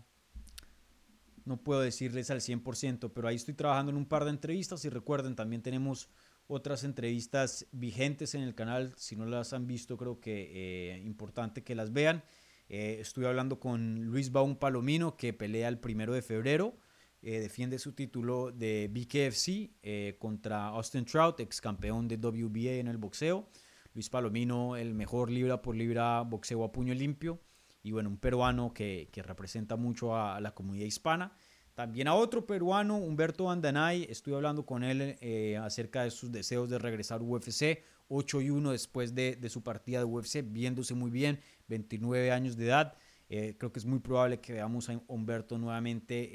No 1.46 1.56
puedo 1.56 1.80
decirles 1.80 2.30
al 2.30 2.40
100%, 2.40 3.10
pero 3.14 3.26
ahí 3.26 3.36
estoy 3.36 3.54
trabajando 3.54 3.90
en 3.90 3.96
un 3.96 4.04
par 4.04 4.24
de 4.24 4.30
entrevistas 4.30 4.84
y 4.84 4.90
recuerden, 4.90 5.34
también 5.34 5.62
tenemos 5.62 6.10
otras 6.48 6.84
entrevistas 6.84 7.66
vigentes 7.72 8.34
en 8.34 8.42
el 8.42 8.54
canal, 8.54 8.92
si 8.96 9.16
no 9.16 9.24
las 9.24 9.54
han 9.54 9.66
visto 9.66 9.96
creo 9.96 10.20
que 10.20 10.42
es 10.42 10.98
eh, 10.98 11.02
importante 11.02 11.64
que 11.64 11.74
las 11.74 11.92
vean. 11.94 12.22
estoy 12.68 13.24
hablando 13.24 13.58
con 13.58 14.04
Luis 14.04 14.30
Baum 14.30 14.56
Palomino, 14.56 15.16
que 15.16 15.32
pelea 15.32 15.68
el 15.68 15.78
primero 15.78 16.12
de 16.12 16.20
febrero, 16.20 16.76
defiende 17.22 17.78
su 17.78 17.92
título 17.92 18.52
de 18.52 18.90
BKFC 18.92 20.18
contra 20.18 20.66
Austin 20.66 21.06
Trout, 21.06 21.40
ex 21.40 21.60
campeón 21.60 22.06
de 22.06 22.16
WBA 22.16 22.74
en 22.74 22.88
el 22.88 22.98
boxeo. 22.98 23.48
Luis 23.94 24.08
Palomino, 24.08 24.76
el 24.76 24.94
mejor 24.94 25.30
libra 25.30 25.60
por 25.62 25.76
libra 25.76 26.22
boxeo 26.22 26.64
a 26.64 26.72
puño 26.72 26.94
limpio. 26.94 27.40
Y 27.82 27.92
bueno, 27.92 28.08
un 28.08 28.16
peruano 28.16 28.72
que, 28.72 29.08
representa 29.24 29.76
mucho 29.76 30.16
a, 30.16 30.40
la 30.40 30.54
comunidad 30.54 30.86
hispana. 30.86 31.32
También 31.74 32.06
a 32.08 32.14
otro 32.14 32.46
peruano, 32.46 32.96
Humberto 32.96 33.50
Andanay, 33.50 34.06
estoy 34.08 34.34
hablando 34.34 34.64
con 34.66 34.84
él 34.84 35.16
eh, 35.20 35.56
acerca 35.56 36.04
de 36.04 36.10
sus 36.10 36.30
deseos 36.30 36.68
de 36.68 36.78
regresar 36.78 37.20
a 37.20 37.24
UFC, 37.24 37.82
8 38.08 38.40
y 38.42 38.50
1 38.50 38.72
después 38.72 39.14
de, 39.14 39.38
su 39.48 39.62
partida 39.62 39.98
de 39.98 40.04
UFC, 40.04 40.44
viéndose 40.44 40.94
muy 40.94 41.10
bien, 41.10 41.40
29 41.68 42.30
años 42.30 42.56
de 42.56 42.66
edad. 42.66 42.94
Eh, 43.30 43.56
creo 43.58 43.72
que 43.72 43.78
es 43.78 43.86
muy 43.86 44.00
probable 44.00 44.40
que 44.40 44.52
veamos 44.52 44.90
a 44.90 45.00
Humberto 45.08 45.56
nuevamente 45.56 46.30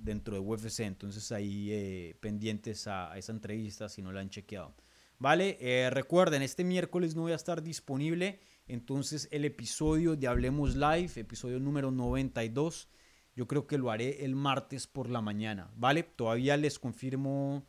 dentro 0.00 0.34
de 0.34 0.40
UFC, 0.40 0.80
entonces 0.80 1.32
ahí 1.32 1.70
eh, 1.72 2.16
pendientes 2.20 2.86
a, 2.86 3.16
esa 3.16 3.32
entrevista 3.32 3.88
si 3.88 4.02
no 4.02 4.12
la 4.12 4.20
han 4.20 4.30
chequeado. 4.30 4.74
¿Vale? 5.18 5.56
Eh, 5.60 5.90
recuerden, 5.90 6.42
este 6.42 6.64
miércoles 6.64 7.14
no 7.14 7.22
voy 7.22 7.32
a 7.32 7.36
estar 7.36 7.62
disponible. 7.62 8.40
Entonces 8.66 9.28
el 9.30 9.44
episodio 9.44 10.16
de 10.16 10.26
Hablemos 10.26 10.74
Live, 10.74 11.12
episodio 11.16 11.60
número 11.60 11.90
92, 11.90 12.88
yo 13.36 13.46
creo 13.46 13.66
que 13.66 13.78
lo 13.78 13.90
haré 13.90 14.24
el 14.24 14.34
martes 14.34 14.86
por 14.86 15.10
la 15.10 15.20
mañana. 15.20 15.70
¿Vale? 15.76 16.02
Todavía 16.02 16.56
les 16.56 16.78
confirmo. 16.78 17.66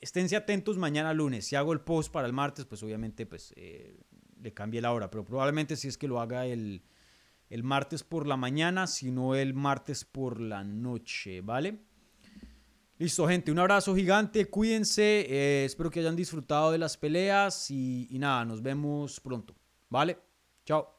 Esténse 0.00 0.36
atentos 0.36 0.76
mañana 0.76 1.14
lunes. 1.14 1.46
Si 1.46 1.56
hago 1.56 1.72
el 1.72 1.80
post 1.80 2.12
para 2.12 2.26
el 2.26 2.32
martes, 2.32 2.66
pues 2.66 2.82
obviamente 2.82 3.24
pues, 3.26 3.54
eh, 3.56 3.98
le 4.40 4.52
cambie 4.52 4.82
la 4.82 4.92
hora. 4.92 5.10
Pero 5.10 5.24
probablemente 5.24 5.76
si 5.76 5.88
es 5.88 5.96
que 5.96 6.08
lo 6.08 6.20
haga 6.20 6.46
el, 6.46 6.82
el 7.48 7.62
martes 7.62 8.04
por 8.04 8.26
la 8.26 8.36
mañana, 8.36 8.86
sino 8.86 9.34
el 9.34 9.54
martes 9.54 10.04
por 10.04 10.40
la 10.40 10.64
noche, 10.64 11.40
¿vale? 11.40 11.87
Listo, 12.98 13.28
gente, 13.28 13.52
un 13.52 13.60
abrazo 13.60 13.94
gigante, 13.94 14.46
cuídense, 14.46 15.20
eh, 15.28 15.64
espero 15.64 15.88
que 15.88 16.00
hayan 16.00 16.16
disfrutado 16.16 16.72
de 16.72 16.78
las 16.78 16.96
peleas 16.96 17.70
y, 17.70 18.08
y 18.10 18.18
nada, 18.18 18.44
nos 18.44 18.60
vemos 18.60 19.20
pronto, 19.20 19.54
¿vale? 19.88 20.18
Chao. 20.64 20.97